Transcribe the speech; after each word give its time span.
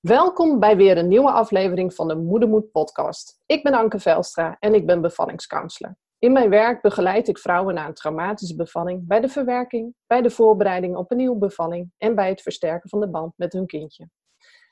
Welkom 0.00 0.58
bij 0.58 0.76
weer 0.76 0.98
een 0.98 1.08
nieuwe 1.08 1.30
aflevering 1.30 1.94
van 1.94 2.08
de 2.08 2.16
Moedermoed 2.16 2.70
podcast. 2.70 3.38
Ik 3.46 3.62
ben 3.62 3.74
Anke 3.74 3.98
Velstra 3.98 4.56
en 4.58 4.74
ik 4.74 4.86
ben 4.86 5.00
bevallingscounselor. 5.00 5.96
In 6.18 6.32
mijn 6.32 6.50
werk 6.50 6.82
begeleid 6.82 7.28
ik 7.28 7.38
vrouwen 7.38 7.74
na 7.74 7.86
een 7.86 7.94
traumatische 7.94 8.56
bevalling 8.56 9.06
bij 9.06 9.20
de 9.20 9.28
verwerking, 9.28 9.94
bij 10.06 10.22
de 10.22 10.30
voorbereiding 10.30 10.96
op 10.96 11.10
een 11.10 11.16
nieuwe 11.16 11.38
bevalling 11.38 11.92
en 11.98 12.14
bij 12.14 12.28
het 12.28 12.42
versterken 12.42 12.88
van 12.88 13.00
de 13.00 13.08
band 13.08 13.32
met 13.36 13.52
hun 13.52 13.66
kindje. 13.66 14.08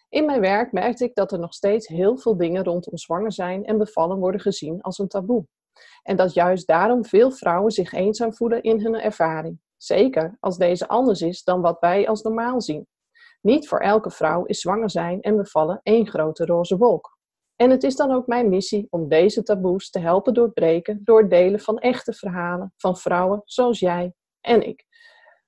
In 0.08 0.24
mijn 0.24 0.40
werk 0.40 0.72
merkte 0.72 1.04
ik 1.04 1.14
dat 1.14 1.32
er 1.32 1.38
nog 1.38 1.54
steeds 1.54 1.86
heel 1.86 2.18
veel 2.18 2.36
dingen 2.36 2.64
rondom 2.64 2.96
zwanger 2.96 3.32
zijn 3.32 3.64
en 3.64 3.78
bevallen 3.78 4.18
worden 4.18 4.40
gezien 4.40 4.80
als 4.80 4.98
een 4.98 5.08
taboe. 5.08 5.46
En 6.02 6.16
dat 6.16 6.34
juist 6.34 6.66
daarom 6.66 7.04
veel 7.04 7.30
vrouwen 7.30 7.70
zich 7.70 7.92
eenzaam 7.92 8.34
voelen 8.34 8.62
in 8.62 8.80
hun 8.80 8.94
ervaring. 8.94 9.60
Zeker 9.76 10.36
als 10.40 10.56
deze 10.56 10.88
anders 10.88 11.20
is 11.20 11.44
dan 11.44 11.60
wat 11.60 11.80
wij 11.80 12.08
als 12.08 12.22
normaal 12.22 12.60
zien. 12.60 12.86
Niet 13.40 13.68
voor 13.68 13.80
elke 13.80 14.10
vrouw 14.10 14.44
is 14.44 14.60
zwanger 14.60 14.90
zijn 14.90 15.20
en 15.20 15.36
bevallen 15.36 15.80
één 15.82 16.06
grote 16.06 16.44
roze 16.44 16.76
wolk. 16.76 17.18
En 17.56 17.70
het 17.70 17.82
is 17.82 17.96
dan 17.96 18.12
ook 18.12 18.26
mijn 18.26 18.48
missie 18.48 18.86
om 18.90 19.08
deze 19.08 19.42
taboes 19.42 19.90
te 19.90 19.98
helpen 19.98 20.34
doorbreken 20.34 21.00
door 21.04 21.20
het 21.20 21.30
delen 21.30 21.60
van 21.60 21.78
echte 21.78 22.12
verhalen 22.12 22.72
van 22.76 22.96
vrouwen 22.96 23.42
zoals 23.44 23.78
jij 23.78 24.14
en 24.40 24.66
ik. 24.66 24.84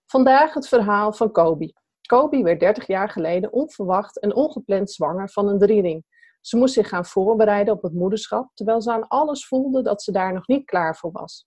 Vandaag 0.06 0.54
het 0.54 0.68
verhaal 0.68 1.12
van 1.12 1.32
Kobi. 1.32 1.72
Kobi 2.06 2.42
werd 2.42 2.60
30 2.60 2.86
jaar 2.86 3.10
geleden 3.10 3.52
onverwacht 3.52 4.20
en 4.20 4.34
ongepland 4.34 4.90
zwanger 4.90 5.30
van 5.30 5.48
een 5.48 5.58
drieling. 5.58 6.04
Ze 6.40 6.56
moest 6.56 6.74
zich 6.74 6.88
gaan 6.88 7.06
voorbereiden 7.06 7.74
op 7.74 7.82
het 7.82 7.92
moederschap, 7.92 8.50
terwijl 8.54 8.82
ze 8.82 8.92
aan 8.92 9.08
alles 9.08 9.46
voelde 9.46 9.82
dat 9.82 10.02
ze 10.02 10.12
daar 10.12 10.32
nog 10.32 10.46
niet 10.46 10.64
klaar 10.64 10.96
voor 10.96 11.12
was. 11.12 11.46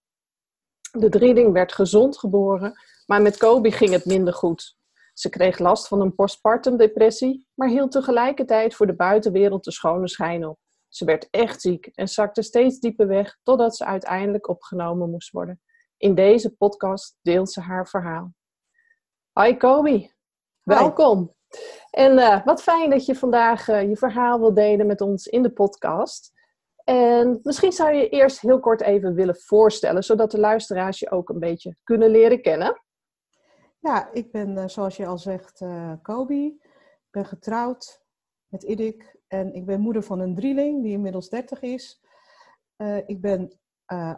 De 0.92 1.10
drieling 1.10 1.54
werd 1.54 1.74
gezond 1.74 2.18
geboren, 2.18 2.74
maar 3.06 3.22
met 3.22 3.38
Kobi 3.38 3.72
ging 3.72 3.92
het 3.92 4.06
minder 4.06 4.34
goed. 4.34 4.78
Ze 5.14 5.30
kreeg 5.30 5.60
last 5.60 5.88
van 5.88 6.02
een 6.02 6.16
postpartum 6.16 6.78
depressie, 6.78 7.48
maar 7.54 7.68
hield 7.68 7.92
tegelijkertijd 7.92 8.76
voor 8.76 8.88
de 8.88 8.96
buitenwereld 8.96 9.64
de 9.64 9.72
schone 9.72 10.08
schijn 10.08 10.48
op. 10.48 10.58
Ze 10.88 11.06
werd 11.06 11.28
echt 11.30 11.62
ziek 11.62 11.86
en 11.86 12.08
zakte 12.08 12.42
steeds 12.42 12.80
dieper 12.80 13.08
weg 13.08 13.38
totdat 13.44 13.76
ze 13.76 13.86
uiteindelijk 13.86 14.48
opgenomen 14.48 15.10
moest 15.10 15.32
worden. 15.32 15.62
In 15.98 16.16
deze 16.16 16.56
podcast 16.56 17.18
deelt 17.22 17.52
ze 17.52 17.62
haar 17.62 17.88
verhaal. 17.88 18.34
Hoi 19.32 19.58
Kobi, 19.58 20.12
welkom. 20.64 21.36
En 21.90 22.18
uh, 22.18 22.46
wat 22.46 22.62
fijn 22.62 22.90
dat 22.90 23.06
je 23.06 23.16
vandaag 23.16 23.68
uh, 23.68 23.90
je 23.90 23.98
verhaal 23.98 24.40
wil 24.40 24.54
delen 24.54 24.88
met 24.88 25.02
ons 25.02 25.28
in 25.28 25.44
de 25.44 25.52
podcast. 25.52 26.32
En 26.84 27.40
misschien 27.44 27.72
zou 27.72 27.94
je 27.94 28.10
eerst 28.10 28.40
heel 28.40 28.60
kort 28.60 28.82
even 28.82 29.14
willen 29.14 29.36
voorstellen, 29.36 30.04
zodat 30.04 30.32
de 30.32 30.40
luisteraars 30.40 31.00
je 31.00 31.12
ook 31.12 31.30
een 31.30 31.40
beetje 31.40 31.76
kunnen 31.84 32.10
leren 32.10 32.42
kennen. 32.42 32.83
Ja, 33.84 34.12
ik 34.12 34.32
ben, 34.32 34.58
uh, 34.58 34.68
zoals 34.68 34.98
je 34.98 35.06
al 35.06 35.18
zegt, 35.18 35.64
Kobi. 36.02 36.46
Ik 36.46 37.08
ben 37.12 37.26
getrouwd 37.26 38.04
met 38.48 38.64
Idik 38.64 39.16
en 39.28 39.54
ik 39.54 39.66
ben 39.66 39.80
moeder 39.80 40.04
van 40.04 40.20
een 40.20 40.36
drieling 40.36 40.84
die 40.84 40.92
inmiddels 40.92 41.30
30 41.30 41.62
is. 41.62 42.02
ik 43.06 43.22
ben 43.22 43.60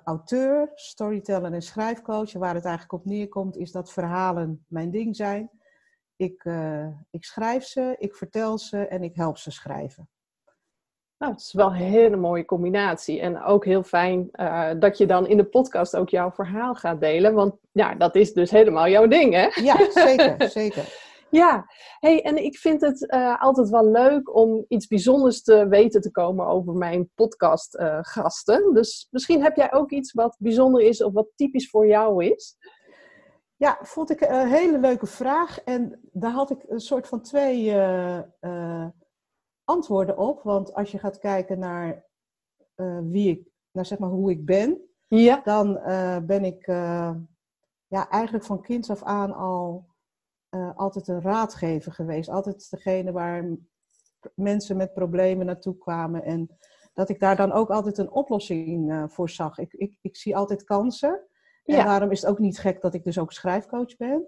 auteur, 0.03 0.71
storyteller 0.73 1.53
en 1.53 1.61
schrijfcoach. 1.61 2.33
Waar 2.33 2.55
het 2.55 2.65
eigenlijk 2.65 2.93
op 2.93 3.05
neerkomt, 3.05 3.57
is 3.57 3.71
dat 3.71 3.91
verhalen 3.91 4.65
mijn 4.67 4.91
ding 4.91 5.15
zijn. 5.15 5.49
Ik, 6.15 6.43
uh, 6.43 6.87
ik 7.11 7.23
schrijf 7.23 7.63
ze, 7.63 7.95
ik 7.99 8.15
vertel 8.15 8.57
ze 8.57 8.87
en 8.87 9.03
ik 9.03 9.15
help 9.15 9.37
ze 9.37 9.51
schrijven. 9.51 10.09
Nou, 11.17 11.31
het 11.31 11.41
is 11.41 11.53
wel 11.53 11.67
een 11.67 11.73
hele 11.73 12.15
mooie 12.15 12.45
combinatie. 12.45 13.19
En 13.19 13.43
ook 13.43 13.65
heel 13.65 13.83
fijn 13.83 14.29
uh, 14.33 14.69
dat 14.79 14.97
je 14.97 15.05
dan 15.05 15.27
in 15.27 15.37
de 15.37 15.45
podcast 15.45 15.95
ook 15.95 16.09
jouw 16.09 16.31
verhaal 16.31 16.75
gaat 16.75 16.99
delen. 16.99 17.33
Want 17.33 17.55
ja, 17.71 17.95
dat 17.95 18.15
is 18.15 18.33
dus 18.33 18.51
helemaal 18.51 18.87
jouw 18.87 19.07
ding, 19.07 19.33
hè? 19.33 19.47
Ja, 19.63 19.91
zeker, 19.91 20.49
zeker. 20.59 21.03
Ja, 21.29 21.65
hey, 21.99 22.23
en 22.23 22.43
ik 22.43 22.57
vind 22.57 22.81
het 22.81 23.11
uh, 23.13 23.41
altijd 23.41 23.69
wel 23.69 23.91
leuk 23.91 24.35
om 24.35 24.65
iets 24.67 24.87
bijzonders 24.87 25.43
te 25.43 25.67
weten 25.67 26.01
te 26.01 26.11
komen 26.11 26.47
over 26.47 26.73
mijn 26.73 27.09
podcastgasten. 27.15 28.73
dus 28.73 29.07
misschien 29.11 29.43
heb 29.43 29.55
jij 29.55 29.73
ook 29.73 29.91
iets 29.91 30.13
wat 30.13 30.35
bijzonder 30.39 30.81
is 30.81 31.03
of 31.03 31.13
wat 31.13 31.27
typisch 31.35 31.69
voor 31.69 31.87
jou 31.87 32.25
is. 32.25 32.57
Ja, 33.55 33.77
vond 33.81 34.09
ik 34.09 34.21
een 34.21 34.47
hele 34.47 34.79
leuke 34.79 35.05
vraag. 35.05 35.61
En 35.63 35.99
daar 36.11 36.31
had 36.31 36.51
ik 36.51 36.63
een 36.67 36.79
soort 36.79 37.07
van 37.07 37.21
twee 37.21 37.73
antwoorden 39.65 40.17
op. 40.17 40.43
Want 40.43 40.73
als 40.73 40.91
je 40.91 40.99
gaat 40.99 41.17
kijken 41.17 41.59
naar 41.59 42.05
uh, 42.75 42.99
wie 43.03 43.29
ik, 43.29 43.49
naar 43.71 43.85
zeg 43.85 43.99
maar 43.99 44.09
hoe 44.09 44.31
ik 44.31 44.45
ben, 44.45 44.81
ja. 45.07 45.41
dan 45.43 45.73
ben 46.25 46.43
ik 46.43 46.65
ja, 47.87 48.09
eigenlijk 48.09 48.45
van 48.45 48.61
kinds 48.61 48.89
af 48.89 49.03
aan 49.03 49.33
al 49.33 49.85
altijd 50.75 51.07
een 51.07 51.21
raadgever 51.21 51.91
geweest. 51.91 52.29
Altijd 52.29 52.69
degene 52.69 53.11
waar 53.11 53.57
mensen 54.35 54.77
met 54.77 54.93
problemen 54.93 55.45
naartoe 55.45 55.77
kwamen. 55.77 56.23
En 56.23 56.57
dat 56.93 57.09
ik 57.09 57.19
daar 57.19 57.35
dan 57.35 57.51
ook 57.51 57.69
altijd 57.69 57.97
een 57.97 58.11
oplossing 58.11 59.05
voor 59.07 59.29
zag. 59.29 59.57
Ik, 59.57 59.73
ik, 59.73 59.97
ik 60.01 60.15
zie 60.15 60.37
altijd 60.37 60.63
kansen. 60.63 61.27
En 61.65 61.85
daarom 61.85 62.11
is 62.11 62.21
het 62.21 62.29
ook 62.29 62.39
niet 62.39 62.59
gek 62.59 62.81
dat 62.81 62.93
ik 62.93 63.03
dus 63.03 63.19
ook 63.19 63.31
schrijfcoach 63.31 63.97
ben. 63.97 64.27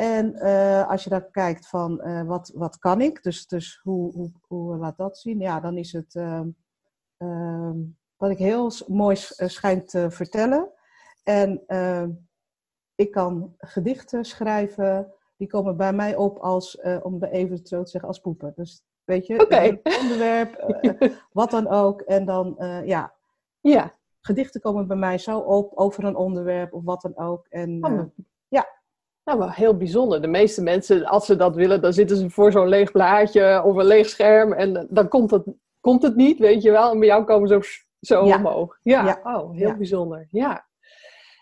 En 0.00 0.34
uh, 0.36 0.88
als 0.88 1.04
je 1.04 1.10
dan 1.10 1.30
kijkt 1.30 1.68
van 1.68 2.00
uh, 2.04 2.22
wat, 2.22 2.52
wat 2.54 2.78
kan 2.78 3.00
ik, 3.00 3.22
dus, 3.22 3.46
dus 3.46 3.80
hoe, 3.82 4.12
hoe, 4.12 4.30
hoe 4.46 4.76
laat 4.76 4.96
dat 4.96 5.18
zien? 5.18 5.40
Ja, 5.40 5.60
dan 5.60 5.76
is 5.76 5.92
het 5.92 6.14
uh, 6.14 7.70
wat 8.16 8.30
ik 8.30 8.38
heel 8.38 8.70
mooi 8.86 9.16
schijn 9.46 9.86
te 9.86 10.10
vertellen. 10.10 10.70
En 11.22 11.64
ik 12.94 13.10
kan 13.10 13.54
gedichten 13.58 14.24
schrijven, 14.24 15.12
die 15.36 15.48
komen 15.48 15.76
bij 15.76 15.92
mij 15.92 16.16
op 16.16 16.38
als, 16.38 16.80
om 17.02 17.24
even 17.24 17.58
zo 17.58 17.82
te 17.82 17.90
zeggen, 17.90 18.10
als 18.10 18.20
poepen. 18.20 18.52
Dus 18.56 18.82
weet 19.04 19.26
je, 19.26 19.40
okay. 19.40 19.80
onderwerp, 20.00 20.64
wat 21.32 21.50
dan 21.50 21.68
ook. 21.68 22.00
En 22.00 22.24
dan, 22.24 22.56
ja. 22.84 23.14
Ja 23.60 23.96
gedichten 24.20 24.60
komen 24.60 24.86
bij 24.86 24.96
mij 24.96 25.18
zo 25.18 25.38
op 25.38 25.72
over 25.74 26.04
een 26.04 26.16
onderwerp 26.16 26.72
of 26.72 26.84
wat 26.84 27.00
dan 27.00 27.16
ook. 27.16 27.46
En 27.48 27.84
oh. 27.84 28.02
Nou, 29.28 29.40
wel 29.40 29.50
heel 29.50 29.76
bijzonder. 29.76 30.22
De 30.22 30.28
meeste 30.28 30.62
mensen, 30.62 31.04
als 31.04 31.26
ze 31.26 31.36
dat 31.36 31.54
willen, 31.54 31.80
dan 31.80 31.92
zitten 31.92 32.16
ze 32.16 32.30
voor 32.30 32.52
zo'n 32.52 32.68
leeg 32.68 32.92
blaadje 32.92 33.62
of 33.64 33.76
een 33.76 33.86
leeg 33.86 34.08
scherm 34.08 34.52
en 34.52 34.86
dan 34.90 35.08
komt 35.08 35.30
het, 35.30 35.42
komt 35.80 36.02
het 36.02 36.16
niet, 36.16 36.38
weet 36.38 36.62
je 36.62 36.70
wel. 36.70 36.90
En 36.90 36.98
bij 36.98 37.08
jou 37.08 37.24
komen 37.24 37.48
ze 37.48 37.54
zo, 37.54 37.60
zo 38.00 38.36
omhoog. 38.36 38.78
Ja, 38.82 39.04
ja. 39.04 39.20
oh, 39.36 39.56
heel 39.56 39.76
bijzonder. 39.76 40.26
Ja. 40.30 40.66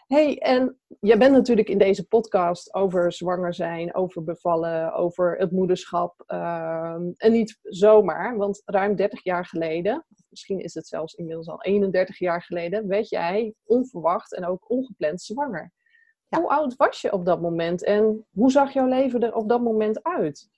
hey, 0.07 0.39
en 0.39 0.79
jij 1.01 1.19
bent 1.19 1.33
natuurlijk 1.33 1.69
in 1.69 1.79
deze 1.79 2.07
podcast 2.07 2.75
over 2.75 3.13
zwanger 3.13 3.55
zijn, 3.55 3.95
over 3.95 4.25
bevallen, 4.25 4.93
over 4.93 5.37
het 5.39 5.51
moederschap. 5.51 6.25
Uh, 6.27 6.97
en 7.17 7.33
niet 7.33 7.59
zomaar, 7.63 8.37
want 8.37 8.63
ruim 8.65 8.97
30 8.97 9.25
jaar 9.25 9.47
geleden, 9.47 10.07
misschien 10.29 10.59
is 10.61 10.75
het 10.75 10.87
zelfs 10.87 11.15
inmiddels 11.15 11.49
al 11.49 11.63
31 11.63 12.19
jaar 12.19 12.43
geleden, 12.43 12.87
werd 12.89 13.09
jij 13.09 13.55
onverwacht 13.65 14.35
en 14.35 14.47
ook 14.47 14.71
ongepland 14.71 15.23
zwanger. 15.23 15.73
Ja. 16.29 16.41
Hoe 16.41 16.49
oud 16.49 16.77
was 16.77 17.01
je 17.01 17.13
op 17.13 17.25
dat 17.25 17.41
moment 17.41 17.85
en 17.85 18.27
hoe 18.31 18.51
zag 18.51 18.73
jouw 18.73 18.87
leven 18.87 19.23
er 19.23 19.35
op 19.35 19.49
dat 19.49 19.61
moment 19.61 20.03
uit? 20.03 20.49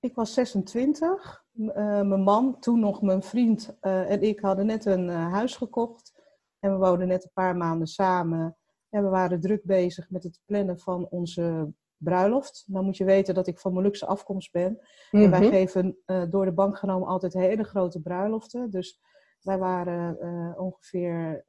Ik 0.00 0.14
was 0.14 0.34
26. 0.34 1.44
Uh, 1.54 1.74
mijn 2.00 2.22
man, 2.22 2.58
toen 2.58 2.80
nog 2.80 3.02
mijn 3.02 3.22
vriend 3.22 3.76
uh, 3.82 4.10
en 4.10 4.22
ik 4.22 4.40
hadden 4.40 4.66
net 4.66 4.84
een 4.84 5.08
uh, 5.08 5.32
huis 5.32 5.56
gekocht. 5.56 6.12
En 6.58 6.72
we 6.72 6.78
woonden 6.78 7.08
net 7.08 7.24
een 7.24 7.30
paar 7.32 7.56
maanden 7.56 7.86
samen. 7.86 8.56
En 8.88 9.02
we 9.02 9.08
waren 9.08 9.40
druk 9.40 9.64
bezig 9.64 10.10
met 10.10 10.22
het 10.22 10.40
plannen 10.44 10.78
van 10.78 11.08
onze 11.08 11.72
bruiloft. 11.96 12.64
Dan 12.66 12.84
moet 12.84 12.96
je 12.96 13.04
weten 13.04 13.34
dat 13.34 13.46
ik 13.46 13.58
van 13.58 13.72
Molukse 13.72 14.06
afkomst 14.06 14.52
ben. 14.52 14.80
En 15.10 15.30
wij 15.30 15.40
mhm. 15.40 15.50
geven 15.50 15.98
door 16.30 16.44
de 16.44 16.52
bank 16.52 16.78
genomen 16.78 17.08
altijd 17.08 17.32
hele 17.32 17.64
grote 17.64 18.00
bruiloften. 18.00 18.70
Dus 18.70 19.00
wij 19.40 19.58
waren 19.58 20.18
ongeveer, 20.58 21.44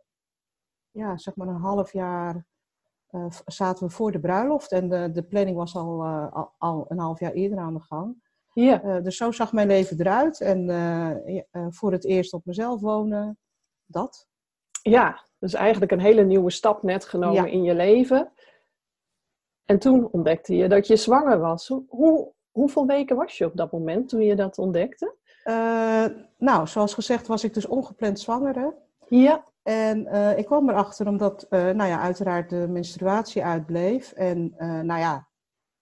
ja, 0.92 1.18
zeg 1.18 1.36
maar 1.36 1.48
een 1.48 1.56
half 1.56 1.94
jaar 1.94 2.46
uh, 3.12 3.26
zaten 3.46 3.88
we 3.88 3.94
voor 3.94 4.12
de 4.12 4.20
bruiloft. 4.20 4.72
En 4.72 4.90
de, 4.90 5.12
de 5.12 5.24
planning 5.24 5.58
was 5.58 5.76
al, 5.76 6.06
al, 6.06 6.52
al, 6.58 6.86
een 6.88 7.00
half 7.00 7.20
jaar 7.20 7.32
eerder 7.32 7.58
aan 7.58 7.74
de 7.74 7.80
gang. 7.80 8.30
Ja. 8.54 9.00
dus 9.00 9.18
zo 9.18 9.32
zag 9.32 9.54
mijn 9.54 9.68
leven 9.68 10.00
eruit. 10.00 10.42
En 10.42 10.68
voor 11.70 11.92
het 11.92 12.06
eerst 12.06 12.34
op 12.34 12.46
mezelf 12.46 12.82
wonen, 12.82 13.38
dat. 13.86 14.28
Ja, 14.82 15.26
dus 15.40 15.54
eigenlijk 15.54 15.92
een 15.92 16.00
hele 16.00 16.24
nieuwe 16.24 16.52
stap 16.52 16.84
net 16.84 17.06
genomen 17.06 17.44
ja. 17.44 17.46
in 17.46 17.64
je 17.64 17.76
leven. 17.76 18.32
En 19.66 19.80
toen 19.80 20.10
ontdekte 20.12 20.56
je 20.56 20.68
dat 20.68 20.88
je 20.88 20.96
zwanger 20.96 21.40
was. 21.40 21.68
Hoe, 21.88 22.32
hoeveel 22.52 22.86
weken 22.86 23.16
was 23.16 23.38
je 23.38 23.46
op 23.46 23.58
dat 23.58 23.72
moment 23.72 24.10
toen 24.10 24.22
je 24.22 24.36
dat 24.36 24.58
ontdekte? 24.58 25.16
Nou, 26.38 26.68
zoals 26.68 26.94
gezegd 26.94 27.28
was 27.28 27.44
ik 27.44 27.54
dus 27.54 27.66
ongepland 27.66 28.20
zwanger. 28.20 28.74
Ja. 29.08 29.44
En 29.64 30.08
uh, 30.08 30.38
ik 30.38 30.46
kwam 30.46 30.70
erachter 30.70 31.08
omdat, 31.08 31.46
uh, 31.50 31.60
nou 31.60 31.90
ja, 31.90 32.00
uiteraard 32.00 32.50
de 32.50 32.68
menstruatie 32.70 33.44
uitbleef. 33.44 34.12
En 34.12 34.54
nou 34.58 35.00
ja, 35.00 35.28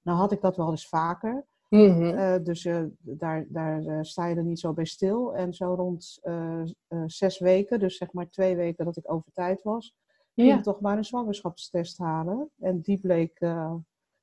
nou 0.02 0.18
had 0.18 0.32
ik 0.32 0.42
dat 0.42 0.58
wel 0.58 0.70
eens 0.70 0.88
vaker. 0.88 1.46
Mm 1.70 1.90
-hmm. 1.90 2.44
dus 2.44 2.68
daar, 3.00 3.46
daar 3.50 4.06
sta 4.06 4.28
je 4.28 4.36
er 4.36 4.44
niet 4.44 4.60
zo 4.60 4.74
bij 4.74 4.86
stil. 4.86 5.36
En 5.36 5.54
zo 5.54 5.74
rond 5.74 6.20
zes 7.06 7.40
weken, 7.40 7.80
dus 7.80 7.98
zeg 7.98 8.12
maar 8.12 8.30
twee 8.30 8.56
weken 8.56 8.86
dat 8.86 8.98
ik 8.98 9.12
over 9.12 9.32
tijd 9.34 9.62
was, 9.62 9.96
ging 10.36 10.48
ja. 10.48 10.62
toch 10.62 10.80
maar 10.80 10.98
een 10.98 11.06
zwangerschapstest 11.06 11.98
halen. 11.98 12.50
En 12.60 12.82
die 12.82 13.00
bleek 13.00 13.40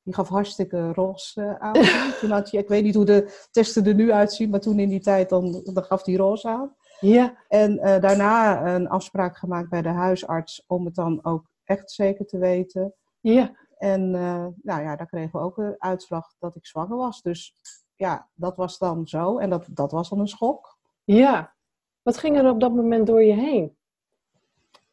Die 0.03 0.15
gaf 0.15 0.29
hartstikke 0.29 0.93
roze 0.93 1.59
aan. 1.59 1.75
toen 2.21 2.31
had 2.31 2.51
je, 2.51 2.59
ik 2.59 2.69
weet 2.69 2.83
niet 2.83 2.95
hoe 2.95 3.05
de 3.05 3.47
testen 3.51 3.87
er 3.87 3.95
nu 3.95 4.13
uitzien, 4.13 4.51
maar 4.51 4.61
toen 4.61 4.79
in 4.79 4.89
die 4.89 5.01
tijd 5.01 5.29
dan, 5.29 5.61
dan 5.65 5.85
gaf 5.85 6.03
die 6.03 6.17
roze 6.17 6.49
aan. 6.49 6.75
Ja. 7.01 7.37
En 7.49 7.79
eh, 7.79 8.01
daarna 8.01 8.67
een 8.75 8.89
afspraak 8.89 9.37
gemaakt 9.37 9.69
bij 9.69 9.83
de 9.83 9.89
huisarts 9.89 10.65
om 10.67 10.85
het 10.85 10.95
dan 10.95 11.25
ook 11.25 11.45
echt 11.65 11.91
zeker 11.91 12.27
te 12.27 12.39
weten. 12.39 12.95
Ja. 13.21 13.51
En 13.79 14.15
uh, 14.15 14.47
nou 14.63 14.83
ja, 14.83 14.97
daar 14.97 15.07
kregen 15.07 15.39
we 15.39 15.45
ook 15.45 15.59
een 15.59 15.75
uitslag 15.79 16.35
dat 16.39 16.57
ik 16.57 16.67
zwanger 16.67 16.97
was. 16.97 17.23
Dus 17.23 17.55
ja, 17.95 18.29
dat 18.35 18.57
was 18.57 18.79
dan 18.79 19.07
zo. 19.07 19.39
En 19.39 19.51
dat, 19.51 19.67
dat 19.71 19.93
was 19.93 20.09
dan 20.09 20.21
een 20.21 20.29
schok. 20.29 20.79
Ja. 21.05 21.55
Wat 22.03 22.19
ging 22.19 22.37
er 22.37 22.49
op 22.49 22.61
dat 22.61 22.75
moment 22.75 23.07
door 23.07 23.23
je 23.23 23.33
heen? 23.33 23.77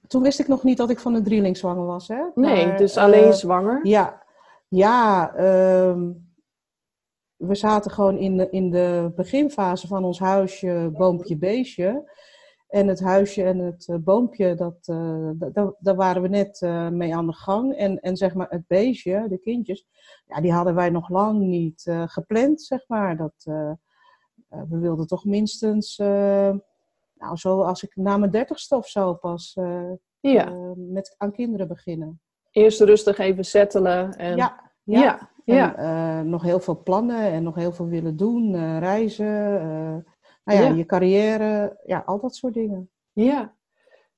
Toen 0.08 0.22
wist 0.22 0.40
ik 0.40 0.48
nog 0.48 0.64
niet 0.64 0.78
dat 0.78 0.90
ik 0.90 1.00
van 1.00 1.14
een 1.14 1.24
drieling 1.24 1.58
zwanger 1.58 1.86
was. 1.86 2.08
Hè? 2.08 2.24
Nee, 2.36 2.76
dus 2.76 2.98
alleen 2.98 3.24
eh, 3.24 3.32
zwanger? 3.32 3.88
Ja, 3.88 4.24
ja 4.68 5.34
ehm, 5.36 6.12
we 7.48 7.56
zaten 7.56 7.92
gewoon 7.92 8.18
in 8.18 8.38
de, 8.38 8.50
in 8.50 8.70
de 8.70 9.12
beginfase 9.16 9.88
van 9.88 10.04
ons 10.04 10.20
huisje, 10.20 10.90
boompje, 10.94 11.38
beestje. 11.38 12.12
En 12.68 12.88
het 12.88 13.00
huisje 13.00 13.44
en 13.44 13.60
het 13.60 13.88
eh, 13.88 13.96
boompje, 13.98 14.56
dat, 14.56 14.78
eh, 14.82 15.30
da- 15.34 15.50
da- 15.50 15.76
daar 15.80 15.96
waren 15.96 16.22
we 16.22 16.28
net 16.28 16.62
eh, 16.62 16.90
mee 16.90 17.16
aan 17.16 17.28
de 17.28 17.34
gang. 17.34 17.76
En, 17.76 18.00
en 18.00 18.18
zeg 18.18 18.34
maar 18.34 18.50
het 18.50 18.68
beestje, 18.68 19.26
de 19.30 19.38
kindjes, 19.38 19.88
ja, 20.28 20.42
die 20.42 20.52
hadden 20.54 20.76
wij 20.76 20.90
nog 20.90 21.10
lang 21.10 21.40
niet 21.40 21.92
gepland, 22.06 22.62
zeg 22.62 22.88
maar. 22.88 23.18
Dat, 23.18 23.34
we 24.48 24.78
wilden 24.80 25.08
toch 25.08 25.26
minstens, 25.26 25.98
nou 25.98 27.36
zo 27.36 27.62
als 27.62 27.84
ik 27.84 27.96
na 27.96 28.18
mijn 28.18 28.32
dertigste 28.32 28.76
of 28.76 28.88
zo 28.88 29.14
pas 29.14 29.58
Ja. 30.20 30.74
met 30.76 31.16
aan 31.18 31.32
kinderen 31.32 31.68
beginnen. 31.68 32.22
Eerst 32.52 32.82
rustig 32.82 33.18
even 33.18 33.46
settelen. 33.46 34.12
En... 34.16 34.38
Ja, 34.38 34.73
Ja. 34.84 35.02
ja. 35.02 35.32
Ja. 35.46 35.76
En, 35.76 36.20
eh, 36.20 36.26
nog 36.26 36.42
heel 36.44 36.60
veel 36.60 36.84
plannen 36.84 37.22
en 37.32 37.44
nog 37.44 37.56
heel 37.56 37.72
veel 37.72 37.88
willen 37.88 38.18
doen, 38.18 38.56
eh, 38.56 38.80
reizen, 38.80 39.60
eh, 39.60 39.66
nou 40.44 40.60
ja, 40.60 40.68
Ja. 40.68 40.74
je 40.74 40.86
carrière, 40.86 41.80
ja, 41.86 42.04
al 42.06 42.20
dat 42.20 42.36
soort 42.36 42.54
dingen. 42.54 42.90
Ja. 43.12 43.56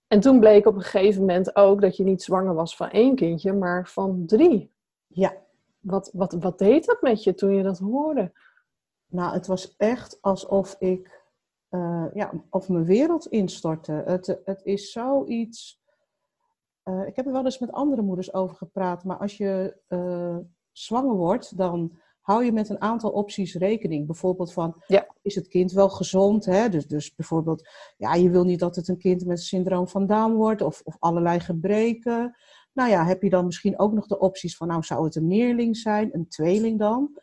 En 0.07 0.19
toen 0.19 0.39
bleek 0.39 0.65
op 0.65 0.75
een 0.75 0.81
gegeven 0.81 1.19
moment 1.21 1.55
ook 1.55 1.81
dat 1.81 1.97
je 1.97 2.03
niet 2.03 2.23
zwanger 2.23 2.53
was 2.53 2.75
van 2.75 2.89
één 2.89 3.15
kindje, 3.15 3.53
maar 3.53 3.87
van 3.87 4.25
drie. 4.25 4.73
Ja, 5.07 5.33
Wat, 5.79 6.09
wat, 6.13 6.33
wat 6.33 6.57
deed 6.57 6.85
dat 6.85 7.01
met 7.01 7.23
je 7.23 7.33
toen 7.33 7.53
je 7.55 7.63
dat 7.63 7.79
hoorde? 7.79 8.31
nou, 9.05 9.33
het 9.33 9.47
was 9.47 9.75
echt 9.77 10.17
alsof 10.21 10.75
ik, 10.79 11.23
ja, 12.13 12.31
of 12.49 12.69
mijn 12.69 12.85
wereld 12.85 13.25
instortte. 13.25 13.91
Het, 13.91 14.41
het 14.45 14.61
is 14.63 14.91
zoiets. 14.91 15.81
ik 17.05 17.15
heb 17.15 17.25
er 17.25 17.31
wel 17.31 17.45
eens 17.45 17.59
met 17.59 17.71
andere 17.71 18.01
moeders 18.01 18.33
over 18.33 18.55
gepraat, 18.55 19.03
maar 19.03 19.17
als 19.17 19.37
je 19.37 19.77
zwanger 20.77 21.15
wordt, 21.15 21.57
dan 21.57 21.97
hou 22.21 22.45
je 22.45 22.51
met 22.51 22.69
een 22.69 22.81
aantal 22.81 23.11
opties 23.11 23.55
rekening. 23.55 24.05
Bijvoorbeeld 24.05 24.53
van, 24.53 24.83
Ja. 24.87 25.07
is 25.21 25.35
het 25.35 25.47
kind 25.47 25.71
wel 25.71 25.89
gezond? 25.89 26.45
Hè? 26.45 26.69
Dus, 26.69 26.87
dus 26.87 27.15
bijvoorbeeld, 27.15 27.69
ja, 27.97 28.13
je 28.13 28.29
wil 28.29 28.43
niet 28.43 28.59
dat 28.59 28.75
het 28.75 28.87
een 28.87 28.97
kind 28.97 29.25
met 29.25 29.41
syndroom 29.41 29.87
van 29.87 30.05
Down 30.07 30.33
wordt 30.33 30.61
of, 30.61 30.81
of 30.83 30.95
allerlei 30.99 31.39
gebreken. 31.39 32.35
Nou 32.73 32.89
ja, 32.89 33.05
heb 33.05 33.21
je 33.21 33.29
dan 33.29 33.45
misschien 33.45 33.79
ook 33.79 33.93
nog 33.93 34.07
de 34.07 34.19
opties 34.19 34.57
van, 34.57 34.67
nou 34.67 34.83
zou 34.83 35.05
het 35.05 35.15
een 35.15 35.27
meerling 35.27 35.77
zijn, 35.77 36.09
een 36.11 36.27
tweeling 36.27 36.79
dan? 36.79 37.19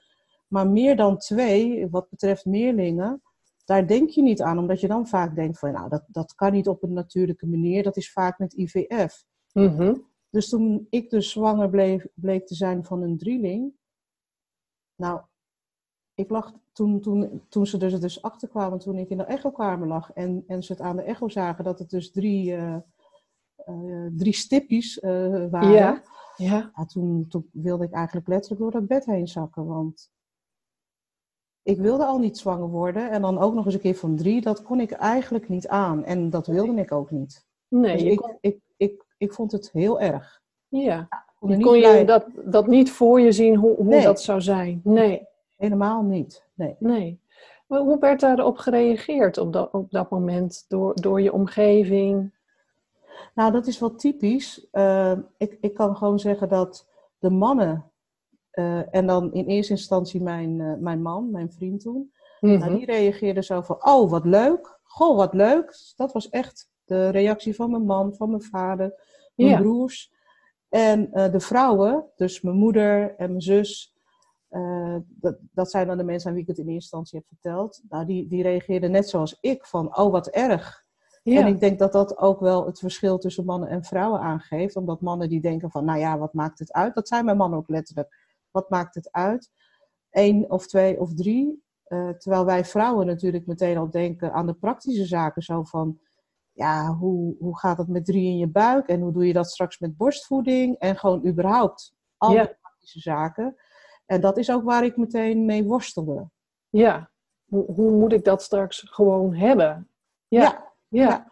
Maar 0.49 0.69
meer 0.69 0.97
dan 0.97 1.19
twee, 1.19 1.89
wat 1.91 2.09
betreft 2.09 2.45
meerlingen, 2.45 3.23
daar 3.65 3.87
denk 3.87 4.09
je 4.11 4.23
niet 4.23 4.43
aan, 4.43 4.59
omdat 4.59 4.81
je 4.81 4.89
dan 4.89 5.07
vaak 5.07 5.35
denkt 5.35 5.59
van, 5.59 5.73
nou, 5.73 5.89
dat, 5.89 6.05
dat 6.09 6.35
kan 6.35 6.53
niet 6.53 6.69
op 6.69 6.83
een 6.83 6.93
natuurlijke 6.93 7.47
manier, 7.47 7.83
dat 7.83 7.97
is 7.97 8.13
vaak 8.13 8.39
met 8.39 8.53
IVF. 8.53 9.25
Mhm. 9.53 9.95
Dus 10.33 10.49
toen 10.49 10.87
ik 10.91 11.11
dus 11.11 11.31
zwanger 11.31 11.71
bleef, 11.71 12.07
bleek 12.15 12.47
te 12.47 12.55
zijn 12.55 12.85
van 12.85 13.03
een 13.03 13.19
drieling, 13.19 13.73
nou, 14.95 15.21
ik 16.15 16.31
lag 16.31 16.53
toen, 16.73 17.01
toen, 17.01 17.43
toen 17.49 17.67
ze 17.67 17.79
er 17.79 18.01
dus 18.01 18.23
achter 18.23 18.49
kwamen, 18.49 18.79
toen 18.79 18.99
ik 18.99 19.09
in 19.09 19.17
de 19.17 19.25
echokamer 19.25 19.89
lag 19.89 20.13
en, 20.13 20.45
en 20.47 20.63
ze 20.63 20.73
het 20.73 20.81
aan 20.81 20.97
de 20.97 21.03
echo 21.03 21.29
zagen 21.29 21.65
dat 21.65 21.79
het 21.79 21.91
dus 21.91 22.11
drie, 22.11 22.55
eh, 22.55 24.07
drie 24.17 24.35
stippies 24.35 25.01
eh, 25.01 25.51
waren. 25.51 25.71
Ja. 25.71 26.03
Ja. 26.37 26.73
Ja, 26.75 26.85
toen, 26.85 27.29
toen 27.29 27.49
wilde 27.53 27.85
ik 27.85 27.93
eigenlijk 27.93 28.29
letterlijk 28.29 28.61
door 28.61 28.71
dat 28.71 28.87
bed 28.87 29.05
heen 29.05 29.29
zakken. 29.29 29.67
Want 29.67 30.13
ik 31.63 31.79
wilde 31.79 32.05
al 32.05 32.19
niet 32.19 32.39
zwanger 32.39 32.69
worden. 32.69 33.11
En 33.11 33.23
dan 33.23 33.39
ook 33.39 33.55
nog 33.55 33.65
eens 33.65 33.75
een 33.75 33.81
keer 33.81 33.95
van 33.95 34.17
drie. 34.17 34.41
Dat 34.41 34.63
kon 34.63 34.81
ik 34.81 34.91
eigenlijk 34.91 35.49
niet 35.49 35.69
aan. 35.69 36.05
En 36.05 36.31
dat 36.31 36.47
wilde 36.47 36.81
ik 36.81 36.93
ook 36.93 37.11
niet. 37.11 37.47
Nee, 37.69 37.93
Dus 37.93 38.03
je 38.03 38.11
ik, 38.11 38.17
kon, 38.17 38.39
ik, 38.41 38.61
ik, 39.23 39.33
vond 39.33 39.53
het 39.53 39.71
heel 39.73 40.01
erg. 40.01 40.41
ja. 40.69 41.09
Kon 41.39 41.79
Je 41.79 42.05
dat, 42.07 42.25
dat 42.45 42.67
niet 42.67 42.91
voor 42.91 43.21
je 43.21 43.33
zien 43.33 43.57
hoe, 43.57 43.77
hoe 43.77 43.85
Nee. 43.85 44.03
dat 44.03 44.21
zou 44.23 44.41
zijn? 44.41 44.81
Nee, 44.85 45.27
Helemaal 45.57 46.03
niet. 46.03 46.45
Nee. 46.55 46.77
nee. 46.79 47.21
Maar 47.67 47.81
hoe 47.81 47.99
werd 47.99 48.21
daarop 48.21 48.57
gereageerd 48.59 49.39
op 49.39 49.53
dat, 49.53 49.73
op 49.73 49.91
dat 49.91 50.11
moment 50.11 50.65
door, 50.69 50.95
door 51.01 51.21
je 51.21 51.33
omgeving? 51.33 52.33
Nou, 53.35 53.53
dat 53.53 53.67
is 53.67 53.79
wel 53.79 53.95
typisch. 53.95 54.67
Eh, 54.71 55.13
ik, 55.37 55.59
ik 55.61 55.75
kan 55.75 55.97
gewoon 55.97 56.19
zeggen 56.19 56.49
dat 56.49 56.87
de 57.19 57.31
mannen, 57.31 57.91
eh, 58.51 58.95
en 58.95 59.07
dan 59.07 59.33
in 59.33 59.47
eerste 59.47 59.73
instantie 59.73 60.23
mijn, 60.23 60.61
eh, 60.61 60.73
mijn 60.79 61.03
man, 61.03 61.31
mijn 61.31 61.53
vriend 61.53 61.81
toen, 61.81 62.13
Mhm. 62.41 62.59
Nou, 62.59 62.77
die 62.77 62.85
reageerde 62.85 63.43
zo 63.43 63.61
van, 63.61 63.77
oh, 63.87 64.11
wat 64.11 64.25
leuk. 64.25 64.79
Goh, 64.83 65.17
wat 65.17 65.35
leuk. 65.35 65.93
Dat 65.97 66.13
was 66.13 66.29
echt 66.29 66.71
de 66.85 67.09
reactie 67.09 67.55
van 67.55 67.71
mijn 67.71 67.85
man, 67.85 68.15
van 68.15 68.29
mijn 68.31 68.43
vader, 68.43 68.95
mijn 69.35 69.51
Ja. 69.51 69.61
broers. 69.61 70.13
En 70.69 71.13
eh, 71.13 71.33
de 71.33 71.41
vrouwen, 71.41 72.05
dus 72.17 72.41
mijn 72.41 72.57
moeder 72.57 73.15
en 73.17 73.29
mijn 73.29 73.43
zus, 73.43 73.95
eh, 74.49 74.97
dat, 75.09 75.39
dat 75.53 75.71
zijn 75.71 75.87
dan 75.87 75.97
de 75.97 76.05
mensen 76.05 76.29
aan 76.29 76.35
wie 76.35 76.43
ik 76.43 76.49
het 76.49 76.59
in 76.59 76.65
eerste 76.65 76.81
instantie 76.97 77.19
heb 77.19 77.29
verteld. 77.29 77.83
Nou, 77.89 78.07
die, 78.07 78.29
die 78.29 78.43
reageerden 78.43 78.91
net 78.91 79.09
zoals 79.09 79.39
ik, 79.41 79.67
van, 79.67 79.97
oh, 79.97 80.11
wat 80.11 80.29
erg. 80.29 80.85
Ja. 81.23 81.41
En 81.41 81.47
ik 81.47 81.61
denk 81.61 81.79
dat 81.79 81.93
dat 81.93 82.19
ook 82.19 82.41
wel 82.41 82.67
het 82.67 82.79
verschil 82.79 83.19
tussen 83.19 83.45
mannen 83.45 83.69
en 83.69 83.85
vrouwen 83.85 84.21
aangeeft. 84.21 84.77
Omdat 84.77 85.01
mannen 85.01 85.29
die 85.29 85.41
denken 85.41 85.71
van, 85.71 85.85
nou 85.85 85.99
ja, 85.99 86.19
wat 86.19 86.33
maakt 86.33 86.59
het 86.59 86.73
uit? 86.73 86.95
Dat 86.95 87.09
zijn 87.09 87.25
mijn 87.25 87.37
mannen 87.37 87.59
ook 87.59 87.69
letterlijk. 87.69 88.17
Wat 88.51 88.71
maakt 88.71 88.95
het 88.95 89.13
uit? 89.13 89.51
Eén 90.11 90.51
of 90.51 90.67
twee 90.67 91.01
of 91.01 91.15
drie. 91.15 91.63
Eh, 91.85 92.09
terwijl 92.09 92.45
wij 92.45 92.65
vrouwen 92.65 93.07
natuurlijk 93.07 93.47
meteen 93.47 93.77
al 93.77 93.91
denken 93.91 94.33
aan 94.33 94.47
de 94.47 94.55
praktische 94.55 95.05
zaken. 95.05 95.43
Zo 95.43 95.63
van, 95.63 96.01
ja, 96.53 96.95
hoe, 96.95 97.37
hoe 97.39 97.59
gaat 97.59 97.79
het 97.79 97.89
met 97.89 98.05
drie 98.05 98.25
in 98.25 98.39
je 98.39 98.49
buik? 98.49 98.87
En 98.87 99.01
hoe 99.01 99.13
doe 99.13 99.27
je 99.27 99.33
dat 99.33 99.51
straks 99.51 99.79
met 99.79 99.97
borstvoeding? 99.97 100.79
En 100.79 100.97
gewoon 100.97 101.27
überhaupt 101.27 101.95
al 102.17 102.33
Ja. 102.33 102.43
die 102.45 102.57
praktische 102.61 103.01
zaken. 103.01 103.57
En 104.07 104.21
dat 104.21 104.37
is 104.37 104.51
ook 104.51 104.63
waar 104.63 104.85
ik 104.85 104.97
meteen 104.97 105.45
mee 105.45 105.65
worstelde. 105.65 106.29
Ja. 106.69 107.11
Hoe, 107.45 107.65
hoe 107.73 107.91
moet 107.91 108.13
ik 108.13 108.25
dat 108.25 108.43
straks 108.43 108.81
gewoon 108.91 109.35
hebben? 109.35 109.89
Ja. 110.29 110.41
ja. 110.43 110.71
Ja. 110.89 111.07
Ja. 111.09 111.31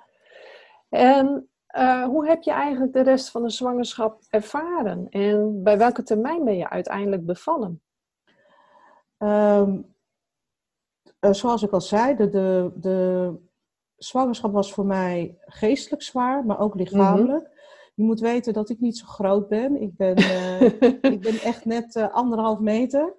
En 0.88 1.50
eh, 1.66 2.04
hoe 2.04 2.26
heb 2.26 2.42
je 2.42 2.50
eigenlijk 2.50 2.92
de 2.92 3.02
rest 3.02 3.30
van 3.30 3.42
de 3.42 3.50
zwangerschap 3.50 4.22
ervaren? 4.30 5.08
En 5.08 5.62
bij 5.62 5.78
welke 5.78 6.02
termijn 6.02 6.44
ben 6.44 6.56
je 6.56 6.68
uiteindelijk 6.68 7.26
bevallen? 7.26 7.82
Ehm, 9.16 9.80
eh, 11.18 11.32
zoals 11.32 11.62
ik 11.62 11.70
al 11.70 11.80
zei, 11.80 12.16
de, 12.16 12.28
de, 12.28 12.72
de 12.74 13.34
zwangerschap 14.02 14.52
was 14.52 14.72
voor 14.72 14.86
mij 14.86 15.38
geestelijk 15.40 16.02
zwaar, 16.02 16.44
maar 16.46 16.60
ook 16.60 16.74
lichamelijk. 16.74 17.58
Je 17.94 18.02
moet 18.02 18.20
weten 18.20 18.52
dat 18.52 18.68
ik 18.68 18.80
niet 18.80 18.98
zo 18.98 19.06
groot 19.06 19.48
ben. 19.48 19.82
Ik 19.82 19.96
ben, 19.96 20.16
eh, 20.34 20.62
ik 21.12 21.20
ben 21.20 21.40
echt 21.40 21.64
net 21.64 21.96
eh, 21.96 22.14
anderhalf 22.14 22.58
meter. 22.58 23.14